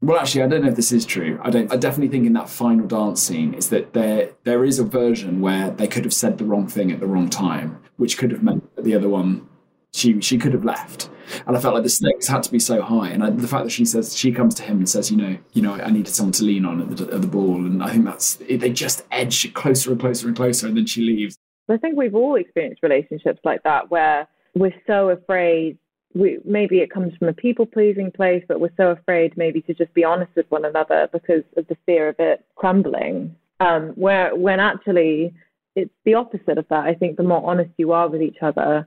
Well, 0.00 0.18
actually, 0.20 0.44
I 0.44 0.46
don't 0.46 0.62
know 0.62 0.68
if 0.68 0.76
this 0.76 0.92
is 0.92 1.04
true. 1.04 1.40
I 1.42 1.50
don't. 1.50 1.72
I 1.72 1.76
definitely 1.76 2.08
think 2.08 2.24
in 2.24 2.32
that 2.34 2.48
final 2.48 2.86
dance 2.86 3.20
scene 3.20 3.52
is 3.52 3.68
that 3.70 3.94
there 3.94 4.30
there 4.44 4.64
is 4.64 4.78
a 4.78 4.84
version 4.84 5.40
where 5.40 5.70
they 5.70 5.88
could 5.88 6.04
have 6.04 6.14
said 6.14 6.38
the 6.38 6.44
wrong 6.44 6.68
thing 6.68 6.92
at 6.92 7.00
the 7.00 7.06
wrong 7.06 7.28
time, 7.28 7.80
which 7.96 8.16
could 8.16 8.30
have 8.30 8.42
meant 8.42 8.62
that 8.76 8.84
the 8.84 8.94
other 8.94 9.08
one 9.08 9.48
she 9.92 10.20
she 10.20 10.38
could 10.38 10.52
have 10.52 10.64
left. 10.64 11.10
And 11.46 11.56
I 11.56 11.60
felt 11.60 11.74
like 11.74 11.82
the 11.82 11.88
stakes 11.90 12.28
had 12.28 12.42
to 12.44 12.52
be 12.52 12.60
so 12.60 12.80
high. 12.80 13.08
And 13.08 13.22
I, 13.24 13.30
the 13.30 13.48
fact 13.48 13.64
that 13.64 13.70
she 13.70 13.84
says 13.84 14.16
she 14.16 14.30
comes 14.32 14.54
to 14.56 14.62
him 14.62 14.78
and 14.78 14.88
says, 14.88 15.10
you 15.10 15.16
know, 15.16 15.36
you 15.52 15.62
know, 15.62 15.74
I 15.74 15.90
needed 15.90 16.14
someone 16.14 16.32
to 16.32 16.44
lean 16.44 16.64
on 16.64 16.80
at 16.80 16.96
the, 16.96 17.14
at 17.14 17.20
the 17.20 17.26
ball, 17.26 17.56
and 17.56 17.82
I 17.82 17.90
think 17.90 18.04
that's 18.04 18.36
they 18.36 18.70
just 18.70 19.04
edge 19.10 19.52
closer 19.54 19.90
and 19.90 20.00
closer 20.00 20.28
and 20.28 20.36
closer, 20.36 20.68
and 20.68 20.76
then 20.76 20.86
she 20.86 21.02
leaves. 21.02 21.36
I 21.74 21.76
think 21.78 21.96
we've 21.96 22.14
all 22.14 22.36
experienced 22.36 22.82
relationships 22.82 23.40
like 23.44 23.62
that 23.64 23.90
where 23.90 24.26
we're 24.54 24.74
so 24.86 25.10
afraid. 25.10 25.78
We, 26.14 26.38
maybe 26.44 26.78
it 26.78 26.90
comes 26.90 27.14
from 27.16 27.28
a 27.28 27.34
people 27.34 27.66
pleasing 27.66 28.10
place, 28.10 28.42
but 28.48 28.60
we're 28.60 28.72
so 28.76 28.90
afraid 28.90 29.36
maybe 29.36 29.60
to 29.62 29.74
just 29.74 29.92
be 29.92 30.04
honest 30.04 30.30
with 30.34 30.50
one 30.50 30.64
another 30.64 31.08
because 31.12 31.44
of 31.56 31.66
the 31.68 31.76
fear 31.84 32.08
of 32.08 32.16
it 32.18 32.44
crumbling. 32.56 33.36
Um, 33.60 33.88
where 33.90 34.34
when 34.36 34.60
actually 34.60 35.34
it's 35.78 35.94
the 36.04 36.14
opposite 36.14 36.58
of 36.58 36.66
that. 36.68 36.84
I 36.84 36.94
think 36.94 37.16
the 37.16 37.22
more 37.22 37.48
honest 37.48 37.70
you 37.76 37.92
are 37.92 38.08
with 38.08 38.22
each 38.22 38.38
other 38.42 38.86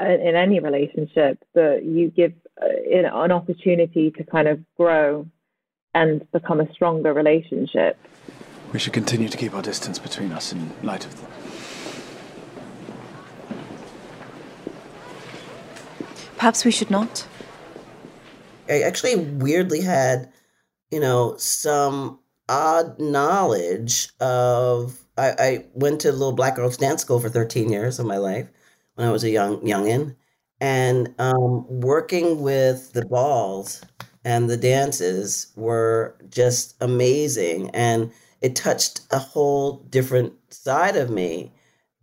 in, 0.00 0.34
any 0.36 0.60
relationship, 0.60 1.42
that 1.54 1.84
you 1.84 2.10
give 2.10 2.32
uh, 2.60 2.66
an 2.92 3.32
opportunity 3.32 4.10
to 4.12 4.24
kind 4.24 4.48
of 4.48 4.60
grow 4.76 5.26
and 5.94 6.30
become 6.32 6.60
a 6.60 6.72
stronger 6.72 7.12
relationship. 7.12 7.98
We 8.72 8.78
should 8.78 8.92
continue 8.92 9.28
to 9.28 9.36
keep 9.36 9.54
our 9.54 9.62
distance 9.62 9.98
between 9.98 10.32
us 10.32 10.52
in 10.52 10.72
light 10.82 11.04
of 11.06 11.20
the. 11.20 11.37
Perhaps 16.38 16.64
we 16.64 16.70
should 16.70 16.90
not. 16.90 17.26
I 18.68 18.82
actually 18.82 19.16
weirdly 19.16 19.80
had, 19.80 20.32
you 20.90 21.00
know, 21.00 21.36
some 21.36 22.20
odd 22.48 22.98
knowledge 23.00 24.10
of. 24.20 25.00
I, 25.16 25.34
I 25.38 25.64
went 25.74 26.00
to 26.02 26.10
a 26.10 26.12
little 26.12 26.32
black 26.32 26.54
girls 26.54 26.76
dance 26.76 27.02
school 27.02 27.18
for 27.18 27.28
13 27.28 27.70
years 27.72 27.98
of 27.98 28.06
my 28.06 28.18
life 28.18 28.48
when 28.94 29.08
I 29.08 29.10
was 29.10 29.24
a 29.24 29.30
young 29.30 29.60
youngin, 29.62 30.14
and 30.60 31.12
um, 31.18 31.66
working 31.68 32.40
with 32.40 32.92
the 32.92 33.04
balls 33.04 33.82
and 34.24 34.48
the 34.48 34.56
dances 34.56 35.48
were 35.56 36.16
just 36.30 36.76
amazing, 36.80 37.70
and 37.70 38.12
it 38.42 38.54
touched 38.54 39.00
a 39.10 39.18
whole 39.18 39.78
different 39.90 40.34
side 40.54 40.94
of 40.94 41.10
me, 41.10 41.52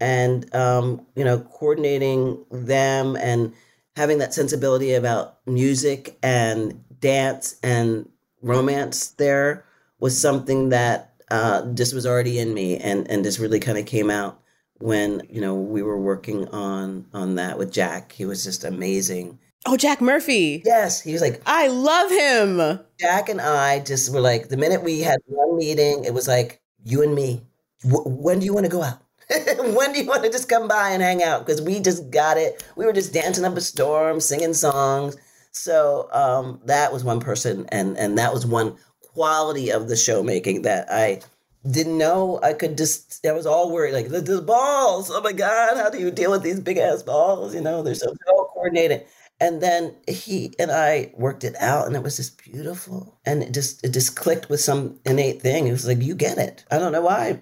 and 0.02 0.54
um, 0.54 1.06
you 1.16 1.24
know, 1.24 1.40
coordinating 1.40 2.44
them 2.52 3.16
and 3.16 3.54
having 3.96 4.18
that 4.20 4.34
sensibility 4.34 4.94
about 4.94 5.38
music 5.46 6.18
and 6.22 6.84
dance 7.00 7.56
and 7.64 8.10
romance 8.42 9.10
there 9.12 9.66
was 10.00 10.20
something 10.20 10.70
that 10.70 11.14
uh, 11.32 11.66
just 11.74 11.94
was 11.94 12.06
already 12.06 12.38
in 12.40 12.54
me 12.54 12.78
and, 12.78 13.10
and 13.10 13.24
just 13.24 13.40
really 13.40 13.60
kind 13.60 13.78
of 13.78 13.86
came 13.86 14.10
out 14.10 14.40
when 14.80 15.22
you 15.30 15.42
know 15.42 15.56
we 15.56 15.82
were 15.82 16.00
working 16.00 16.48
on 16.50 17.06
on 17.14 17.36
that 17.36 17.58
with 17.58 17.72
Jack. 17.72 18.12
He 18.12 18.26
was 18.26 18.44
just 18.44 18.64
amazing. 18.64 19.40
Oh, 19.66 19.78
Jack 19.78 20.02
Murphy. 20.02 20.62
Yes, 20.66 21.02
he 21.02 21.14
was 21.14 21.22
like 21.22 21.42
I 21.46 21.68
love 21.68 22.12
him. 22.12 22.80
Jack 23.00 23.30
and 23.30 23.42
I 23.42 23.80
just 23.80 24.14
were 24.14 24.22
like 24.22 24.50
the 24.50 24.58
minute 24.58 24.84
we 24.84 25.02
had 25.02 25.20
one 25.28 25.58
meeting, 25.58 26.04
it 26.06 26.14
was 26.14 26.28
like 26.28 26.62
you 26.84 27.02
and 27.02 27.16
me. 27.16 27.42
W- 27.84 28.04
when 28.08 28.40
do 28.40 28.46
you 28.46 28.54
want 28.54 28.66
to 28.66 28.72
go 28.72 28.84
out? 28.84 29.02
when 29.76 29.94
do 29.94 30.00
you 30.00 30.06
want 30.08 30.24
to 30.24 30.30
just 30.32 30.50
come 30.50 30.68
by 30.68 30.92
and 30.92 31.02
hang 31.02 31.24
out? 31.24 31.46
Because 31.46 31.62
we 31.62 31.80
just 31.80 32.10
got 32.12 32.38
it. 32.38 32.64
We 32.76 32.86
were 32.86 32.94
just 32.94 33.14
dancing 33.14 33.46
up 33.46 33.58
a 33.58 33.62
storm, 33.62 34.20
singing 34.20 34.54
songs. 34.54 35.18
So 35.52 36.10
um, 36.12 36.60
that 36.66 36.92
was 36.92 37.04
one 37.04 37.20
person, 37.20 37.66
and 37.70 37.98
and 37.98 38.18
that 38.18 38.34
was 38.34 38.46
one 38.46 38.78
quality 39.14 39.72
of 39.72 39.88
the 39.88 39.96
show 39.96 40.22
making 40.22 40.64
that 40.64 40.88
I 40.92 41.22
didn't 41.70 41.98
know 41.98 42.40
I 42.44 42.54
could 42.54 42.78
just. 42.78 43.26
I 43.26 43.32
was 43.32 43.46
all 43.46 43.72
worried, 43.72 43.94
like 43.94 44.10
the, 44.10 44.22
the 44.22 44.42
balls. 44.42 45.10
Oh 45.12 45.22
my 45.22 45.32
god, 45.32 45.78
how 45.78 45.90
do 45.90 46.00
you 46.00 46.12
deal 46.12 46.32
with 46.32 46.44
these 46.44 46.60
big 46.60 46.78
ass 46.78 47.02
balls? 47.04 47.56
You 47.56 47.62
know, 47.62 47.82
they're 47.82 47.96
so 47.96 48.14
well 48.28 48.52
coordinated. 48.54 49.06
And 49.42 49.62
then 49.62 49.96
he 50.08 50.54
and 50.60 50.72
I 50.72 51.12
worked 51.18 51.44
it 51.44 51.56
out, 51.60 51.88
and 51.88 51.96
it 51.96 52.04
was 52.04 52.18
just 52.18 52.42
beautiful. 52.44 53.20
And 53.26 53.44
it 53.44 53.54
just 53.54 53.84
it 53.84 53.90
just 53.94 54.16
clicked 54.16 54.50
with 54.50 54.60
some 54.62 55.00
innate 55.06 55.42
thing. 55.42 55.68
It 55.68 55.72
was 55.72 55.88
like 55.88 56.02
you 56.02 56.16
get 56.16 56.38
it. 56.38 56.64
I 56.72 56.78
don't 56.78 56.92
know 56.92 57.02
why. 57.02 57.42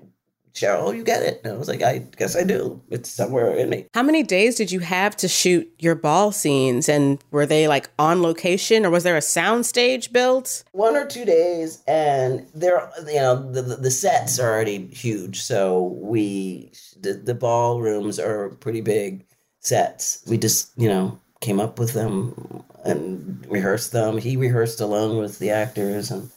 Cheryl, 0.53 0.95
you 0.95 1.03
get 1.03 1.23
it. 1.23 1.41
And 1.43 1.53
I 1.53 1.57
was 1.57 1.67
like, 1.67 1.81
I 1.81 1.99
guess 2.17 2.35
I 2.35 2.43
do. 2.43 2.81
It's 2.89 3.09
somewhere 3.09 3.51
in 3.55 3.69
me. 3.69 3.87
How 3.93 4.03
many 4.03 4.21
days 4.21 4.55
did 4.55 4.71
you 4.71 4.79
have 4.79 5.15
to 5.17 5.27
shoot 5.27 5.71
your 5.79 5.95
ball 5.95 6.31
scenes? 6.31 6.87
And 6.87 7.19
were 7.31 7.45
they 7.45 7.67
like 7.67 7.89
on 7.97 8.21
location 8.21 8.85
or 8.85 8.91
was 8.91 9.03
there 9.03 9.17
a 9.17 9.21
sound 9.21 9.65
stage 9.65 10.13
built? 10.13 10.63
One 10.71 10.95
or 10.95 11.05
two 11.05 11.25
days, 11.25 11.81
and 11.87 12.47
they're 12.53 12.89
you 13.07 13.15
know 13.15 13.51
the 13.51 13.61
the, 13.61 13.75
the 13.77 13.91
sets 13.91 14.39
are 14.39 14.51
already 14.51 14.85
huge. 14.87 15.41
So 15.41 15.97
we 15.99 16.71
the 16.99 17.13
the 17.13 17.33
ballrooms 17.33 18.19
are 18.19 18.49
pretty 18.49 18.81
big 18.81 19.25
sets. 19.59 20.23
We 20.27 20.37
just 20.37 20.71
you 20.77 20.89
know 20.89 21.19
came 21.41 21.59
up 21.59 21.79
with 21.79 21.93
them 21.93 22.63
and 22.85 23.45
rehearsed 23.49 23.91
them. 23.91 24.17
He 24.17 24.37
rehearsed 24.37 24.79
alone 24.79 25.17
with 25.17 25.39
the 25.39 25.49
actors 25.49 26.11
and 26.11 26.29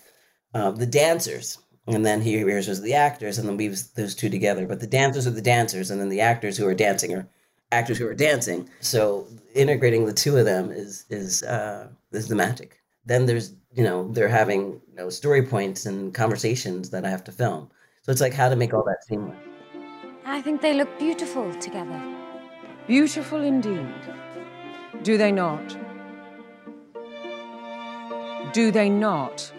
uh, 0.55 0.70
the 0.70 0.87
dancers 0.87 1.59
and 1.87 2.05
then 2.05 2.20
he 2.20 2.33
hears 2.33 2.66
rehearses 2.68 2.83
the 2.83 2.94
actors 2.94 3.38
and 3.38 3.49
then 3.49 3.57
weaves 3.57 3.88
those 3.90 4.14
two 4.14 4.29
together 4.29 4.66
but 4.66 4.81
the 4.81 4.87
dancers 4.87 5.27
are 5.27 5.31
the 5.31 5.42
dancers 5.42 5.90
and 5.90 6.01
then 6.01 6.09
the 6.09 6.20
actors 6.20 6.57
who 6.57 6.66
are 6.66 6.75
dancing 6.75 7.14
are 7.14 7.27
actors 7.72 7.99
who 7.99 8.07
are 8.07 8.14
dancing 8.14 8.68
so 8.81 9.27
integrating 9.55 10.07
the 10.07 10.12
two 10.12 10.37
of 10.37 10.44
them 10.44 10.70
is 10.70 11.05
is 11.11 11.42
uh 11.42 11.88
is 12.12 12.29
the 12.29 12.35
magic 12.35 12.81
then 13.05 13.27
there's 13.27 13.55
you 13.75 13.85
know 13.85 14.11
they're 14.12 14.29
having 14.29 14.81
you 14.88 14.96
know 14.96 15.11
story 15.11 15.42
points 15.42 15.87
and 15.87 16.14
conversations 16.14 16.90
that 16.90 17.05
i 17.05 17.11
have 17.11 17.25
to 17.25 17.33
film 17.33 17.68
so 18.03 18.12
it's 18.12 18.20
like 18.20 18.35
how 18.35 18.49
to 18.49 18.57
make 18.57 18.72
all 18.72 18.85
that 18.85 19.05
seamless 19.05 19.37
I 20.29 20.42
think 20.42 20.61
they 20.61 20.75
look 20.75 20.99
beautiful 20.99 21.55
together. 21.61 22.03
Beautiful 22.88 23.42
indeed. 23.42 23.87
Do 25.05 25.16
they 25.16 25.31
not? 25.31 25.77
Do 28.53 28.72
they 28.72 28.90
not? 28.90 29.53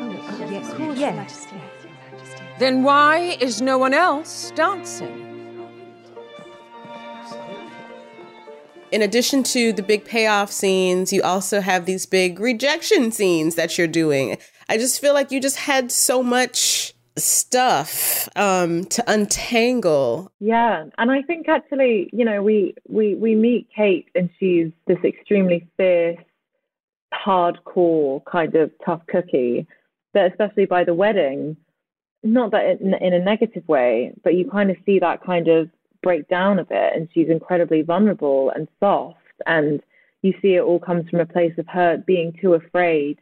Oh, 0.00 0.10
yes, 0.50 0.70
of 0.70 0.76
course, 0.78 0.98
yes. 0.98 1.46
Majesty. 2.54 2.64
Then 2.64 2.82
why 2.82 3.36
is 3.40 3.60
no 3.60 3.78
one 3.78 3.94
else 3.94 4.52
dancing? 4.54 5.20
In 8.92 9.02
addition 9.02 9.42
to 9.44 9.72
the 9.72 9.82
big 9.82 10.04
payoff 10.04 10.52
scenes, 10.52 11.12
you 11.12 11.20
also 11.22 11.60
have 11.60 11.84
these 11.84 12.06
big 12.06 12.38
rejection 12.38 13.10
scenes 13.10 13.56
that 13.56 13.76
you're 13.76 13.88
doing. 13.88 14.38
I 14.68 14.78
just 14.78 15.00
feel 15.00 15.14
like 15.14 15.32
you 15.32 15.40
just 15.40 15.56
had 15.56 15.90
so 15.90 16.22
much 16.22 16.94
stuff 17.16 18.28
um, 18.36 18.84
to 18.86 19.02
untangle. 19.08 20.30
Yeah, 20.38 20.84
and 20.96 21.10
I 21.10 21.22
think 21.22 21.48
actually, 21.48 22.08
you 22.12 22.24
know, 22.24 22.42
we 22.42 22.74
we 22.88 23.16
we 23.16 23.34
meet 23.34 23.68
Kate, 23.74 24.08
and 24.14 24.30
she's 24.38 24.70
this 24.86 24.98
extremely 25.04 25.66
fierce, 25.76 26.18
hardcore 27.12 28.24
kind 28.26 28.54
of 28.54 28.70
tough 28.84 29.02
cookie. 29.08 29.66
But 30.12 30.30
especially 30.30 30.66
by 30.66 30.84
the 30.84 30.94
wedding, 30.94 31.56
not 32.24 32.50
that 32.52 32.80
in, 32.80 32.94
in 32.94 33.12
a 33.12 33.18
negative 33.18 33.66
way, 33.68 34.12
but 34.22 34.34
you 34.34 34.50
kind 34.50 34.70
of 34.70 34.76
see 34.84 34.98
that 34.98 35.24
kind 35.24 35.48
of 35.48 35.68
break 36.02 36.28
down 36.28 36.58
a 36.58 36.64
bit, 36.64 36.92
and 36.94 37.08
she's 37.12 37.28
incredibly 37.28 37.82
vulnerable 37.82 38.50
and 38.54 38.68
soft, 38.80 39.18
and 39.46 39.80
you 40.22 40.34
see 40.40 40.54
it 40.54 40.62
all 40.62 40.78
comes 40.78 41.08
from 41.08 41.20
a 41.20 41.26
place 41.26 41.52
of 41.58 41.66
her 41.68 42.02
being 42.06 42.36
too 42.40 42.54
afraid 42.54 43.18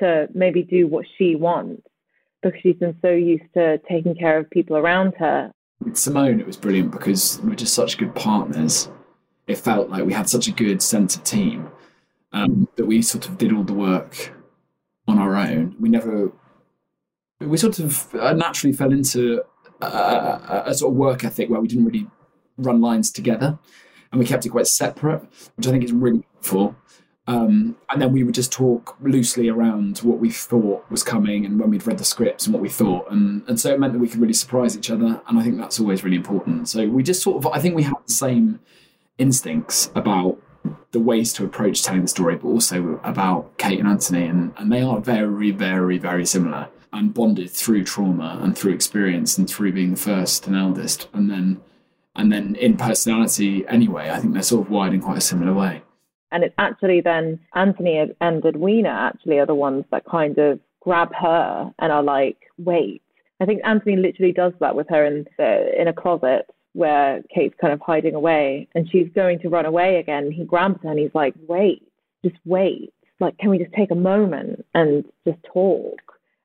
to 0.00 0.28
maybe 0.34 0.62
do 0.62 0.86
what 0.86 1.06
she 1.16 1.36
wants 1.36 1.82
because 2.42 2.58
she's 2.62 2.76
been 2.76 2.96
so 3.02 3.10
used 3.10 3.44
to 3.54 3.78
taking 3.88 4.14
care 4.14 4.38
of 4.38 4.50
people 4.50 4.76
around 4.76 5.14
her. 5.18 5.52
With 5.84 5.96
Simone, 5.96 6.40
it 6.40 6.46
was 6.46 6.56
brilliant 6.56 6.90
because 6.90 7.40
we're 7.42 7.54
just 7.54 7.74
such 7.74 7.98
good 7.98 8.14
partners. 8.14 8.90
It 9.46 9.58
felt 9.58 9.90
like 9.90 10.04
we 10.04 10.12
had 10.12 10.28
such 10.28 10.48
a 10.48 10.52
good 10.52 10.82
sense 10.82 11.16
of 11.16 11.24
team 11.24 11.70
um, 12.32 12.68
that 12.76 12.86
we 12.86 13.02
sort 13.02 13.28
of 13.28 13.38
did 13.38 13.52
all 13.52 13.64
the 13.64 13.74
work 13.74 14.32
on 15.06 15.18
our 15.18 15.36
own. 15.36 15.76
We 15.78 15.88
never, 15.88 16.32
we 17.40 17.56
sort 17.56 17.78
of 17.78 18.14
uh, 18.14 18.32
naturally 18.34 18.72
fell 18.72 18.92
into 18.92 19.42
a, 19.80 20.62
a, 20.66 20.74
sort 20.74 20.92
of 20.92 20.96
work 20.96 21.24
ethic 21.24 21.48
where 21.48 21.60
we 21.60 21.68
didn't 21.68 21.86
really 21.86 22.06
run 22.58 22.80
lines 22.80 23.10
together 23.10 23.58
and 24.12 24.18
we 24.18 24.26
kept 24.26 24.44
it 24.44 24.50
quite 24.50 24.66
separate, 24.66 25.22
which 25.56 25.66
I 25.66 25.70
think 25.70 25.84
is 25.84 25.92
really 25.92 26.24
helpful. 26.34 26.76
Um, 27.26 27.76
and 27.88 28.02
then 28.02 28.12
we 28.12 28.24
would 28.24 28.34
just 28.34 28.50
talk 28.50 28.96
loosely 29.00 29.48
around 29.48 29.98
what 29.98 30.18
we 30.18 30.30
thought 30.30 30.84
was 30.90 31.02
coming 31.04 31.46
and 31.46 31.60
when 31.60 31.70
we'd 31.70 31.86
read 31.86 31.98
the 31.98 32.04
scripts 32.04 32.46
and 32.46 32.52
what 32.52 32.62
we 32.62 32.68
thought. 32.68 33.10
And, 33.10 33.48
and 33.48 33.60
so 33.60 33.72
it 33.72 33.78
meant 33.78 33.92
that 33.92 34.00
we 34.00 34.08
could 34.08 34.20
really 34.20 34.34
surprise 34.34 34.76
each 34.76 34.90
other. 34.90 35.22
And 35.28 35.38
I 35.38 35.42
think 35.42 35.56
that's 35.56 35.78
always 35.78 36.02
really 36.02 36.16
important. 36.16 36.68
So 36.68 36.88
we 36.88 37.02
just 37.02 37.22
sort 37.22 37.36
of, 37.36 37.52
I 37.52 37.60
think 37.60 37.76
we 37.76 37.84
have 37.84 38.02
the 38.04 38.12
same 38.12 38.58
instincts 39.16 39.92
about 39.94 40.38
the 40.90 40.98
ways 40.98 41.32
to 41.34 41.44
approach 41.44 41.84
telling 41.84 42.02
the 42.02 42.08
story, 42.08 42.34
but 42.36 42.48
also 42.48 43.00
about 43.04 43.56
Kate 43.58 43.78
and 43.78 43.88
Anthony. 43.88 44.26
And, 44.26 44.52
and 44.56 44.72
they 44.72 44.82
are 44.82 44.98
very, 44.98 45.52
very, 45.52 45.98
very 45.98 46.26
similar 46.26 46.68
and 46.92 47.14
bonded 47.14 47.50
through 47.50 47.84
trauma 47.84 48.38
and 48.42 48.56
through 48.56 48.72
experience 48.72 49.38
and 49.38 49.48
through 49.48 49.72
being 49.72 49.92
the 49.92 50.00
first 50.00 50.46
and 50.46 50.56
eldest. 50.56 51.08
And 51.12 51.30
then, 51.30 51.60
and 52.16 52.32
then 52.32 52.56
in 52.56 52.76
personality 52.76 53.66
anyway, 53.68 54.10
I 54.10 54.18
think 54.18 54.34
they're 54.34 54.42
sort 54.42 54.66
of 54.66 54.70
wired 54.70 54.94
in 54.94 55.00
quite 55.00 55.18
a 55.18 55.22
similar 55.22 55.52
way. 55.52 55.82
And 56.32 56.44
it's 56.44 56.54
actually 56.58 57.00
then 57.00 57.40
Anthony 57.54 58.12
and 58.20 58.44
Edwina 58.44 58.88
actually 58.88 59.38
are 59.38 59.46
the 59.46 59.54
ones 59.54 59.84
that 59.90 60.04
kind 60.04 60.38
of 60.38 60.60
grab 60.80 61.12
her 61.14 61.72
and 61.78 61.92
are 61.92 62.02
like, 62.02 62.38
wait. 62.58 63.02
I 63.40 63.46
think 63.46 63.62
Anthony 63.64 63.96
literally 63.96 64.32
does 64.32 64.52
that 64.60 64.76
with 64.76 64.88
her 64.90 65.04
in 65.04 65.26
the, 65.38 65.80
in 65.80 65.88
a 65.88 65.92
closet 65.92 66.46
where 66.72 67.22
Kate's 67.34 67.54
kind 67.60 67.72
of 67.72 67.80
hiding 67.80 68.14
away 68.14 68.68
and 68.74 68.88
she's 68.90 69.08
going 69.14 69.40
to 69.40 69.48
run 69.48 69.66
away 69.66 69.96
again. 69.96 70.30
He 70.30 70.44
grabs 70.44 70.82
her 70.82 70.90
and 70.90 70.98
he's 70.98 71.14
like, 71.14 71.34
wait, 71.48 71.82
just 72.24 72.36
wait. 72.44 72.92
Like, 73.18 73.36
can 73.38 73.50
we 73.50 73.58
just 73.58 73.72
take 73.72 73.90
a 73.90 73.96
moment 73.96 74.64
and 74.74 75.04
just 75.26 75.38
talk 75.42 76.00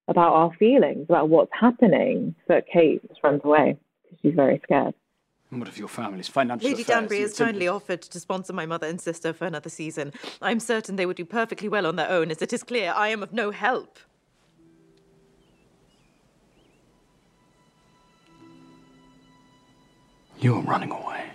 about 0.08 0.34
our 0.34 0.54
feelings, 0.54 1.06
about 1.10 1.30
what's 1.30 1.52
happening? 1.60 2.36
But 2.48 2.66
Kate 2.72 3.02
just 3.08 3.22
runs 3.24 3.42
away 3.44 3.78
because 4.04 4.20
she's 4.22 4.36
very 4.36 4.60
scared. 4.64 4.94
And 5.52 5.60
what 5.60 5.70
of 5.70 5.78
your 5.78 5.88
family's 5.88 6.28
financial 6.28 6.68
Lady 6.68 6.82
affairs? 6.82 7.00
Danbury 7.00 7.22
has 7.22 7.30
It's 7.32 7.40
kindly 7.40 7.68
offered 7.68 8.02
to 8.02 8.20
sponsor 8.20 8.52
my 8.52 8.66
mother 8.66 8.88
and 8.88 9.00
sister 9.00 9.32
for 9.32 9.46
another 9.46 9.70
season. 9.70 10.12
I'm 10.42 10.60
certain 10.60 10.96
they 10.96 11.06
would 11.06 11.18
do 11.18 11.26
perfectly 11.26 11.70
well 11.70 11.86
on 11.86 11.96
their 11.96 12.10
own, 12.10 12.32
as 12.32 12.42
it 12.42 12.52
is 12.52 12.64
clear 12.64 12.92
I 12.96 13.10
am 13.10 13.22
of 13.22 13.32
no 13.32 13.52
help. 13.52 14.00
You're 20.40 20.62
running 20.62 20.92
away. 20.92 21.30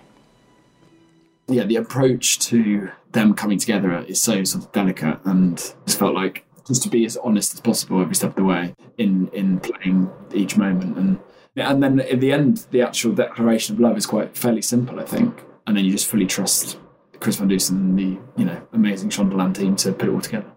yeah, 1.49 1.65
the 1.65 1.77
approach 1.77 2.39
to 2.41 2.91
them 3.13 3.35
coming 3.35 3.59
together 3.59 4.05
is 4.07 4.21
so 4.23 4.45
sort 4.45 4.65
of 4.65 4.73
delicate, 4.73 5.19
and 5.25 5.57
just 5.87 5.99
felt 5.99 6.15
like 6.15 6.45
just 6.67 6.83
to 6.83 6.89
be 6.89 7.05
as 7.05 7.17
honest 7.17 7.55
as 7.55 7.61
possible 7.61 8.01
every 8.01 8.15
step 8.15 8.31
of 8.31 8.37
the 8.37 8.45
way 8.45 8.75
in 8.99 9.29
in 9.29 9.61
playing 9.61 10.11
each 10.33 10.57
moment, 10.57 10.97
and 10.97 11.19
and 11.57 11.83
then 11.83 12.01
in 12.01 12.21
the 12.21 12.33
end, 12.33 12.67
the 12.71 12.83
actual 12.83 13.13
declaration 13.13 13.75
of 13.75 13.81
love 13.81 13.97
is 13.97 14.07
quite 14.07 14.37
fairly 14.37 14.63
simple, 14.63 15.01
I 15.01 15.05
think, 15.05 15.43
and 15.67 15.77
then 15.77 15.85
you 15.85 15.93
just 15.93 16.07
fully 16.07 16.27
trust 16.27 16.79
Chris 17.21 17.37
Van 17.37 17.49
Dusen 17.49 17.77
and 17.77 17.99
the 17.99 18.19
you 18.37 18.45
know 18.45 18.61
amazing 18.73 19.11
Shondaland 19.11 19.57
team 19.57 19.77
to 19.77 19.93
put 19.93 20.09
it 20.09 20.13
all 20.13 20.21
together. 20.21 20.51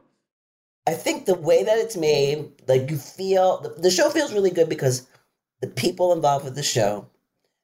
I 0.85 0.93
think 0.93 1.25
the 1.25 1.35
way 1.35 1.63
that 1.63 1.77
it's 1.77 1.95
made, 1.95 2.51
like 2.67 2.89
you 2.89 2.97
feel, 2.97 3.61
the, 3.61 3.69
the 3.69 3.91
show 3.91 4.09
feels 4.09 4.33
really 4.33 4.51
good 4.51 4.67
because 4.67 5.07
the 5.61 5.67
people 5.67 6.11
involved 6.11 6.43
with 6.43 6.55
the 6.55 6.63
show, 6.63 7.07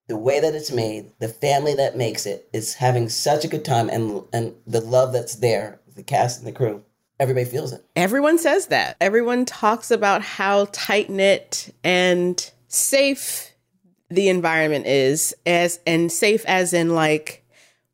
the 0.07 0.15
way 0.15 0.39
that 0.39 0.55
it's 0.55 0.71
made, 0.71 1.11
the 1.19 1.27
family 1.27 1.73
that 1.75 1.97
makes 1.97 2.25
it 2.25 2.47
is 2.53 2.75
having 2.75 3.09
such 3.09 3.43
a 3.43 3.49
good 3.49 3.65
time, 3.65 3.89
and 3.89 4.23
and 4.33 4.55
the 4.65 4.81
love 4.81 5.13
that's 5.13 5.35
there, 5.35 5.79
the 5.95 6.03
cast 6.03 6.39
and 6.39 6.47
the 6.47 6.51
crew, 6.51 6.83
everybody 7.19 7.45
feels 7.45 7.73
it. 7.73 7.83
Everyone 7.95 8.37
says 8.37 8.67
that. 8.67 8.97
Everyone 9.01 9.45
talks 9.45 9.91
about 9.91 10.21
how 10.21 10.67
tight 10.71 11.09
knit 11.09 11.73
and 11.83 12.51
safe 12.67 13.53
the 14.09 14.29
environment 14.29 14.87
is, 14.87 15.35
as 15.45 15.79
and 15.85 16.11
safe 16.11 16.43
as 16.45 16.73
in 16.73 16.95
like 16.95 17.45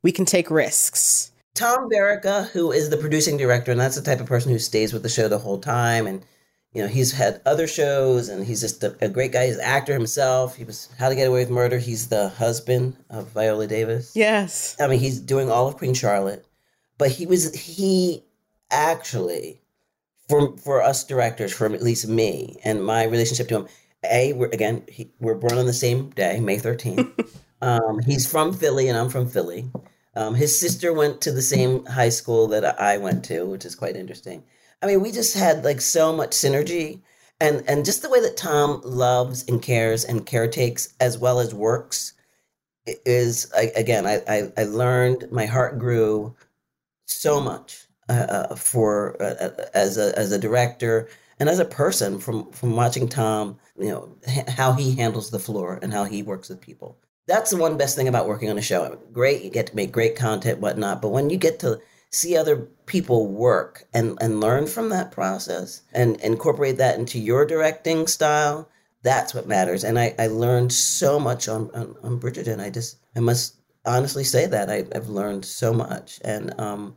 we 0.01 0.11
can 0.11 0.25
take 0.25 0.49
risks. 0.49 1.31
Tom 1.55 1.89
Verica, 1.89 2.49
who 2.49 2.71
is 2.71 2.89
the 2.89 2.97
producing 2.97 3.37
director, 3.37 3.71
and 3.71 3.79
that's 3.79 3.95
the 3.95 4.01
type 4.01 4.19
of 4.19 4.27
person 4.27 4.51
who 4.51 4.59
stays 4.59 4.93
with 4.93 5.03
the 5.03 5.09
show 5.09 5.27
the 5.27 5.39
whole 5.39 5.57
time. 5.57 6.05
And, 6.05 6.23
you 6.73 6.81
know, 6.81 6.87
he's 6.87 7.13
had 7.13 7.41
other 7.45 7.65
shows 7.65 8.27
and 8.27 8.45
he's 8.45 8.59
just 8.59 8.83
a, 8.83 8.95
a 9.01 9.07
great 9.07 9.31
guy. 9.31 9.47
He's 9.47 9.55
an 9.55 9.63
actor 9.63 9.93
himself. 9.93 10.55
He 10.55 10.65
was 10.65 10.89
How 10.99 11.07
to 11.07 11.15
Get 11.15 11.27
Away 11.27 11.39
with 11.39 11.49
Murder. 11.49 11.79
He's 11.79 12.09
the 12.09 12.29
husband 12.29 12.97
of 13.09 13.29
Viola 13.29 13.67
Davis. 13.67 14.11
Yes. 14.15 14.75
I 14.79 14.87
mean, 14.87 14.99
he's 14.99 15.19
doing 15.19 15.49
all 15.49 15.67
of 15.67 15.77
Queen 15.77 15.93
Charlotte. 15.93 16.45
But 16.97 17.11
he 17.11 17.25
was, 17.25 17.53
he 17.55 18.23
actually, 18.71 19.61
for, 20.27 20.57
for 20.57 20.81
us 20.81 21.03
directors, 21.03 21.53
for 21.53 21.65
at 21.65 21.83
least 21.83 22.07
me 22.07 22.57
and 22.63 22.83
my 22.83 23.03
relationship 23.03 23.47
to 23.49 23.57
him, 23.57 23.67
A, 24.09 24.33
we're, 24.33 24.47
again, 24.47 24.83
he, 24.87 25.11
we're 25.19 25.35
born 25.35 25.57
on 25.57 25.65
the 25.65 25.73
same 25.73 26.09
day, 26.11 26.39
May 26.39 26.57
13th. 26.57 27.29
um, 27.61 27.99
he's 27.99 28.29
from 28.29 28.53
Philly 28.53 28.87
and 28.89 28.97
I'm 28.97 29.09
from 29.09 29.27
Philly. 29.27 29.69
Um, 30.15 30.33
his 30.35 30.57
sister 30.57 30.93
went 30.93 31.21
to 31.21 31.31
the 31.31 31.41
same 31.41 31.85
high 31.85 32.09
school 32.09 32.47
that 32.47 32.79
I 32.79 32.97
went 32.97 33.25
to, 33.25 33.45
which 33.45 33.65
is 33.65 33.75
quite 33.75 33.97
interesting. 33.97 34.43
I 34.81 34.87
mean, 34.87 35.01
we 35.01 35.11
just 35.11 35.35
had 35.35 35.65
like 35.65 35.81
so 35.81 36.15
much 36.15 36.31
synergy, 36.31 37.01
and 37.41 37.63
and 37.67 37.83
just 37.83 38.01
the 38.01 38.09
way 38.09 38.21
that 38.21 38.37
Tom 38.37 38.81
loves 38.83 39.43
and 39.47 39.61
cares 39.61 40.05
and 40.05 40.25
caretakes 40.25 40.93
as 40.99 41.17
well 41.17 41.39
as 41.39 41.53
works 41.53 42.13
is 42.85 43.51
I, 43.55 43.71
again. 43.75 44.05
I, 44.05 44.21
I 44.27 44.51
I 44.57 44.63
learned 44.63 45.31
my 45.31 45.45
heart 45.45 45.79
grew 45.79 46.35
so 47.05 47.41
much 47.41 47.84
uh, 48.09 48.13
uh, 48.51 48.55
for 48.55 49.21
uh, 49.21 49.45
uh, 49.45 49.65
as 49.73 49.97
a 49.97 50.17
as 50.17 50.31
a 50.31 50.39
director 50.39 51.07
and 51.39 51.49
as 51.49 51.59
a 51.59 51.65
person 51.65 52.19
from 52.19 52.51
from 52.51 52.75
watching 52.75 53.07
Tom. 53.07 53.57
You 53.77 53.89
know 53.89 54.17
how 54.47 54.73
he 54.73 54.95
handles 54.95 55.31
the 55.31 55.39
floor 55.39 55.79
and 55.81 55.91
how 55.93 56.05
he 56.05 56.23
works 56.23 56.49
with 56.49 56.61
people 56.61 56.97
that's 57.27 57.51
the 57.51 57.57
one 57.57 57.77
best 57.77 57.95
thing 57.95 58.07
about 58.07 58.27
working 58.27 58.49
on 58.49 58.57
a 58.57 58.61
show. 58.61 58.97
Great, 59.11 59.43
you 59.43 59.49
get 59.49 59.67
to 59.67 59.75
make 59.75 59.91
great 59.91 60.15
content, 60.15 60.59
whatnot. 60.59 61.01
But 61.01 61.09
when 61.09 61.29
you 61.29 61.37
get 61.37 61.59
to 61.59 61.79
see 62.11 62.37
other 62.37 62.57
people 62.85 63.27
work 63.27 63.85
and, 63.93 64.17
and 64.21 64.39
learn 64.39 64.67
from 64.67 64.89
that 64.89 65.11
process 65.11 65.81
and 65.91 66.19
incorporate 66.21 66.77
that 66.77 66.97
into 66.97 67.19
your 67.19 67.45
directing 67.45 68.07
style, 68.07 68.69
that's 69.01 69.33
what 69.33 69.47
matters. 69.47 69.83
And 69.83 69.99
I, 69.99 70.15
I 70.17 70.27
learned 70.27 70.71
so 70.71 71.19
much 71.19 71.47
on, 71.47 71.69
on, 71.71 71.95
on 72.03 72.19
Bridgerton. 72.19 72.59
I 72.59 72.69
just, 72.69 72.97
I 73.15 73.19
must 73.19 73.55
honestly 73.85 74.23
say 74.23 74.45
that 74.45 74.69
I, 74.69 74.85
I've 74.95 75.09
learned 75.09 75.45
so 75.45 75.73
much. 75.73 76.19
And, 76.23 76.57
um, 76.59 76.95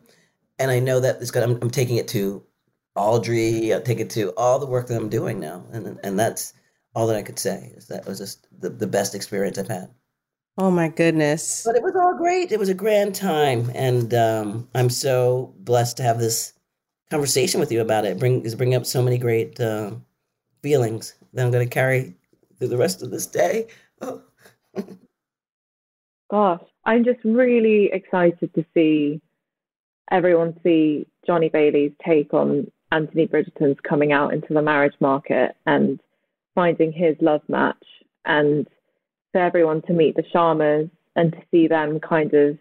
and 0.59 0.71
I 0.71 0.81
know 0.81 1.01
that 1.01 1.21
it's 1.21 1.31
good. 1.31 1.43
I'm, 1.43 1.59
I'm 1.63 1.71
taking 1.71 1.97
it 1.97 2.09
to 2.09 2.43
Audrey. 2.95 3.75
I 3.75 3.81
take 3.81 4.01
it 4.01 4.11
to 4.11 4.33
all 4.37 4.59
the 4.59 4.67
work 4.67 4.89
that 4.89 4.97
I'm 4.97 5.09
doing 5.09 5.39
now. 5.39 5.65
And, 5.73 5.99
and 6.03 6.19
that's 6.19 6.55
all 6.95 7.07
that 7.07 7.17
I 7.17 7.23
could 7.23 7.39
say 7.39 7.73
is 7.77 7.87
that 7.89 8.07
was 8.07 8.19
just 8.19 8.49
the, 8.61 8.71
the 8.71 8.87
best 8.87 9.15
experience 9.15 9.59
I've 9.59 9.69
had. 9.69 9.91
Oh 10.57 10.71
my 10.71 10.89
goodness. 10.89 11.63
But 11.65 11.77
it 11.77 11.83
was 11.83 11.95
all 11.95 12.17
great. 12.17 12.51
It 12.51 12.59
was 12.59 12.69
a 12.69 12.75
grand 12.75 13.15
time, 13.15 13.71
and 13.77 14.13
um, 14.13 14.69
I'm 14.75 14.91
so 14.91 15.55
blessed 15.61 15.97
to 15.99 16.03
have 16.03 16.19
this 16.19 16.53
conversation 17.11 17.61
with 17.61 17.71
you 17.71 17.81
about 17.81 18.05
it. 18.05 18.19
Bring 18.19 18.45
is 18.45 18.57
bring 18.57 18.75
up 18.75 18.85
so 18.85 19.01
many 19.01 19.19
great 19.19 19.61
uh, 19.61 19.93
feelings 20.61 21.15
that 21.33 21.45
I'm 21.45 21.53
going 21.53 21.65
to 21.67 21.73
carry 21.73 22.17
through 22.59 22.69
the 22.69 22.77
rest 22.77 23.05
of 23.05 23.13
this 23.13 23.27
day. 23.27 23.69
Oh. 24.01 24.21
Gosh, 26.31 26.65
I'm 26.85 27.05
just 27.05 27.21
really 27.25 27.91
excited 27.93 28.53
to 28.53 28.65
see 28.75 29.23
everyone 30.11 30.59
see 30.63 31.07
Johnny 31.27 31.49
Bailey's 31.49 31.93
take 32.05 32.33
on 32.35 32.71
Anthony 32.91 33.27
Bridgerton's 33.27 33.79
coming 33.87 34.13
out 34.13 34.33
into 34.33 34.55
the 34.55 34.63
marriage 34.63 34.95
market 35.01 35.57
and 35.67 36.01
finding 36.55 36.93
his 36.93 37.17
love 37.21 37.43
match, 37.49 37.85
and 38.25 38.67
for 39.33 39.41
everyone 39.41 39.83
to 39.83 39.93
meet 39.93 40.17
the 40.17 40.25
Sharmas 40.35 40.91
and 41.15 41.33
to 41.33 41.39
see 41.51 41.69
them 41.69 42.01
kind 42.01 42.33
of 42.35 42.59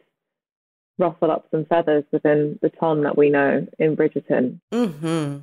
ruffle 0.98 1.32
up 1.32 1.48
some 1.52 1.66
feathers 1.66 2.04
within 2.12 2.60
the 2.62 2.70
ton 2.70 3.04
that 3.04 3.18
we 3.18 3.30
know 3.30 3.66
in 3.80 3.96
Bridgerton. 3.96 4.60
Mm-hmm. 4.74 5.38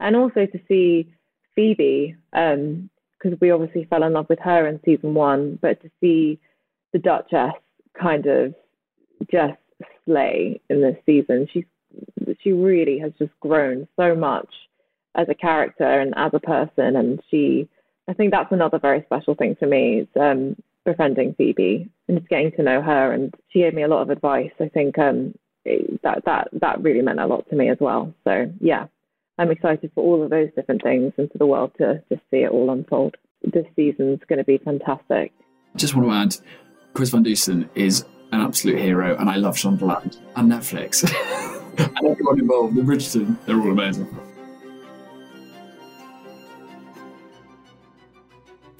And 0.00 0.16
also 0.16 0.46
to 0.46 0.60
see 0.66 1.12
Phoebe, 1.54 2.16
because 2.32 3.38
we 3.40 3.50
obviously 3.50 3.84
fell 3.84 4.02
in 4.02 4.14
love 4.14 4.28
with 4.28 4.38
her 4.40 4.66
in 4.66 4.80
season 4.84 5.14
one, 5.14 5.58
but 5.60 5.80
to 5.82 5.90
see 6.00 6.40
the 6.92 6.98
Duchess 6.98 7.52
kind 8.00 8.26
of 8.26 8.54
just 9.30 9.58
slay 10.04 10.60
in 10.68 10.80
this 10.80 10.96
season. 11.06 11.48
She's 11.52 11.64
she 12.42 12.52
really 12.52 12.98
has 13.00 13.12
just 13.18 13.32
grown 13.40 13.88
so 13.96 14.14
much 14.14 14.48
as 15.16 15.28
a 15.28 15.34
character 15.34 16.00
and 16.00 16.14
as 16.16 16.32
a 16.34 16.40
person, 16.40 16.96
and 16.96 17.20
she 17.30 17.68
I 18.08 18.12
think 18.12 18.32
that's 18.32 18.52
another 18.52 18.78
very 18.78 19.02
special 19.06 19.34
thing 19.34 19.56
for 19.58 19.66
me 19.66 20.00
is 20.00 20.08
um, 20.20 20.56
befriending 20.84 21.34
Phoebe 21.34 21.88
and 22.08 22.18
just 22.18 22.28
getting 22.28 22.50
to 22.52 22.62
know 22.62 22.82
her. 22.82 23.12
And 23.12 23.32
she 23.50 23.60
gave 23.60 23.74
me 23.74 23.82
a 23.82 23.88
lot 23.88 24.02
of 24.02 24.10
advice. 24.10 24.50
I 24.60 24.68
think 24.68 24.98
um, 24.98 25.34
that 26.02 26.24
that 26.24 26.48
that 26.52 26.82
really 26.82 27.02
meant 27.02 27.20
a 27.20 27.26
lot 27.26 27.48
to 27.50 27.56
me 27.56 27.68
as 27.68 27.78
well. 27.80 28.12
So 28.24 28.52
yeah, 28.60 28.86
I'm 29.38 29.50
excited 29.50 29.92
for 29.94 30.02
all 30.02 30.22
of 30.22 30.30
those 30.30 30.48
different 30.56 30.82
things 30.82 31.12
and 31.18 31.30
for 31.30 31.38
the 31.38 31.46
world 31.46 31.72
to 31.78 32.02
just 32.08 32.22
see 32.30 32.38
it 32.38 32.50
all 32.50 32.70
unfold. 32.70 33.16
This 33.42 33.66
season's 33.76 34.20
going 34.28 34.38
to 34.38 34.44
be 34.44 34.58
fantastic. 34.58 35.32
Just 35.76 35.94
want 35.94 36.08
to 36.08 36.14
add, 36.14 36.46
Chris 36.94 37.10
Van 37.10 37.22
Dusen 37.22 37.70
is 37.74 38.04
an 38.32 38.40
absolute 38.40 38.78
hero, 38.78 39.16
and 39.16 39.28
I 39.28 39.36
love 39.36 39.56
Shondaland 39.56 40.18
and 40.36 40.50
Netflix 40.50 41.04
and 41.78 42.06
everyone 42.08 42.38
involved. 42.38 42.76
The 42.76 42.82
Bridgerton, 42.82 43.36
they're 43.46 43.60
all 43.60 43.70
amazing. 43.70 44.08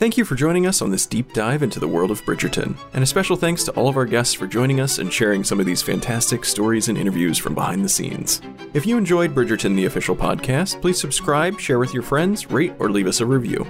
Thank 0.01 0.17
you 0.17 0.25
for 0.25 0.35
joining 0.35 0.67
us 0.67 0.81
on 0.81 0.91
this 0.91 1.05
deep 1.05 1.35
dive 1.35 1.63
into 1.63 1.79
the 1.79 1.87
world 1.87 2.11
of 2.11 2.23
Bridgerton, 2.23 2.75
and 2.95 3.05
a 3.05 3.07
special 3.07 3.37
thanks 3.37 3.65
to 3.65 3.73
all 3.73 3.87
of 3.87 3.99
our 3.99 4.07
guests 4.07 4.33
for 4.33 4.47
joining 4.47 4.81
us 4.81 4.99
and 4.99 5.13
sharing 5.13 5.45
some 5.45 5.61
of 5.61 5.67
these 5.67 5.83
fantastic 5.83 6.47
stories 6.47 6.89
and 6.89 6.97
interviews 6.97 7.37
from 7.37 7.55
behind 7.55 7.85
the 7.85 7.89
scenes. 7.91 8.41
If 8.73 8.87
you 8.87 8.97
enjoyed 8.97 9.35
Bridgerton, 9.35 9.77
the 9.77 9.85
official 9.85 10.17
podcast, 10.17 10.81
please 10.81 10.99
subscribe, 10.99 11.61
share 11.61 11.79
with 11.79 11.93
your 11.93 12.03
friends, 12.03 12.51
rate, 12.51 12.73
or 12.79 12.91
leave 12.91 13.07
us 13.07 13.21
a 13.21 13.27
review. 13.27 13.67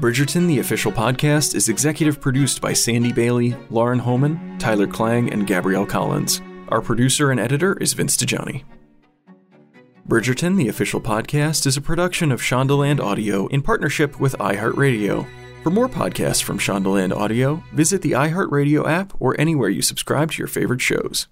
Bridgerton, 0.00 0.46
the 0.46 0.60
official 0.60 0.92
podcast, 0.92 1.56
is 1.56 1.68
executive 1.68 2.20
produced 2.20 2.60
by 2.60 2.72
Sandy 2.72 3.12
Bailey, 3.12 3.56
Lauren 3.68 3.98
Holman, 3.98 4.56
Tyler 4.60 4.86
Klang, 4.86 5.32
and 5.32 5.44
Gabrielle 5.44 5.84
Collins. 5.86 6.40
Our 6.68 6.80
producer 6.80 7.32
and 7.32 7.40
editor 7.40 7.76
is 7.78 7.94
Vince 7.94 8.16
DeJohnny. 8.16 8.62
Bridgerton, 10.06 10.56
the 10.56 10.68
official 10.68 11.00
podcast, 11.00 11.66
is 11.66 11.76
a 11.76 11.82
production 11.82 12.30
of 12.30 12.40
Shondaland 12.40 13.00
Audio 13.00 13.48
in 13.48 13.60
partnership 13.60 14.20
with 14.20 14.36
iHeartRadio. 14.38 15.26
For 15.64 15.70
more 15.70 15.88
podcasts 15.88 16.44
from 16.44 16.60
Shondaland 16.60 17.12
Audio, 17.12 17.60
visit 17.72 18.00
the 18.00 18.12
iHeartRadio 18.12 18.88
app 18.88 19.12
or 19.18 19.38
anywhere 19.40 19.68
you 19.68 19.82
subscribe 19.82 20.30
to 20.30 20.38
your 20.38 20.46
favorite 20.46 20.80
shows. 20.80 21.26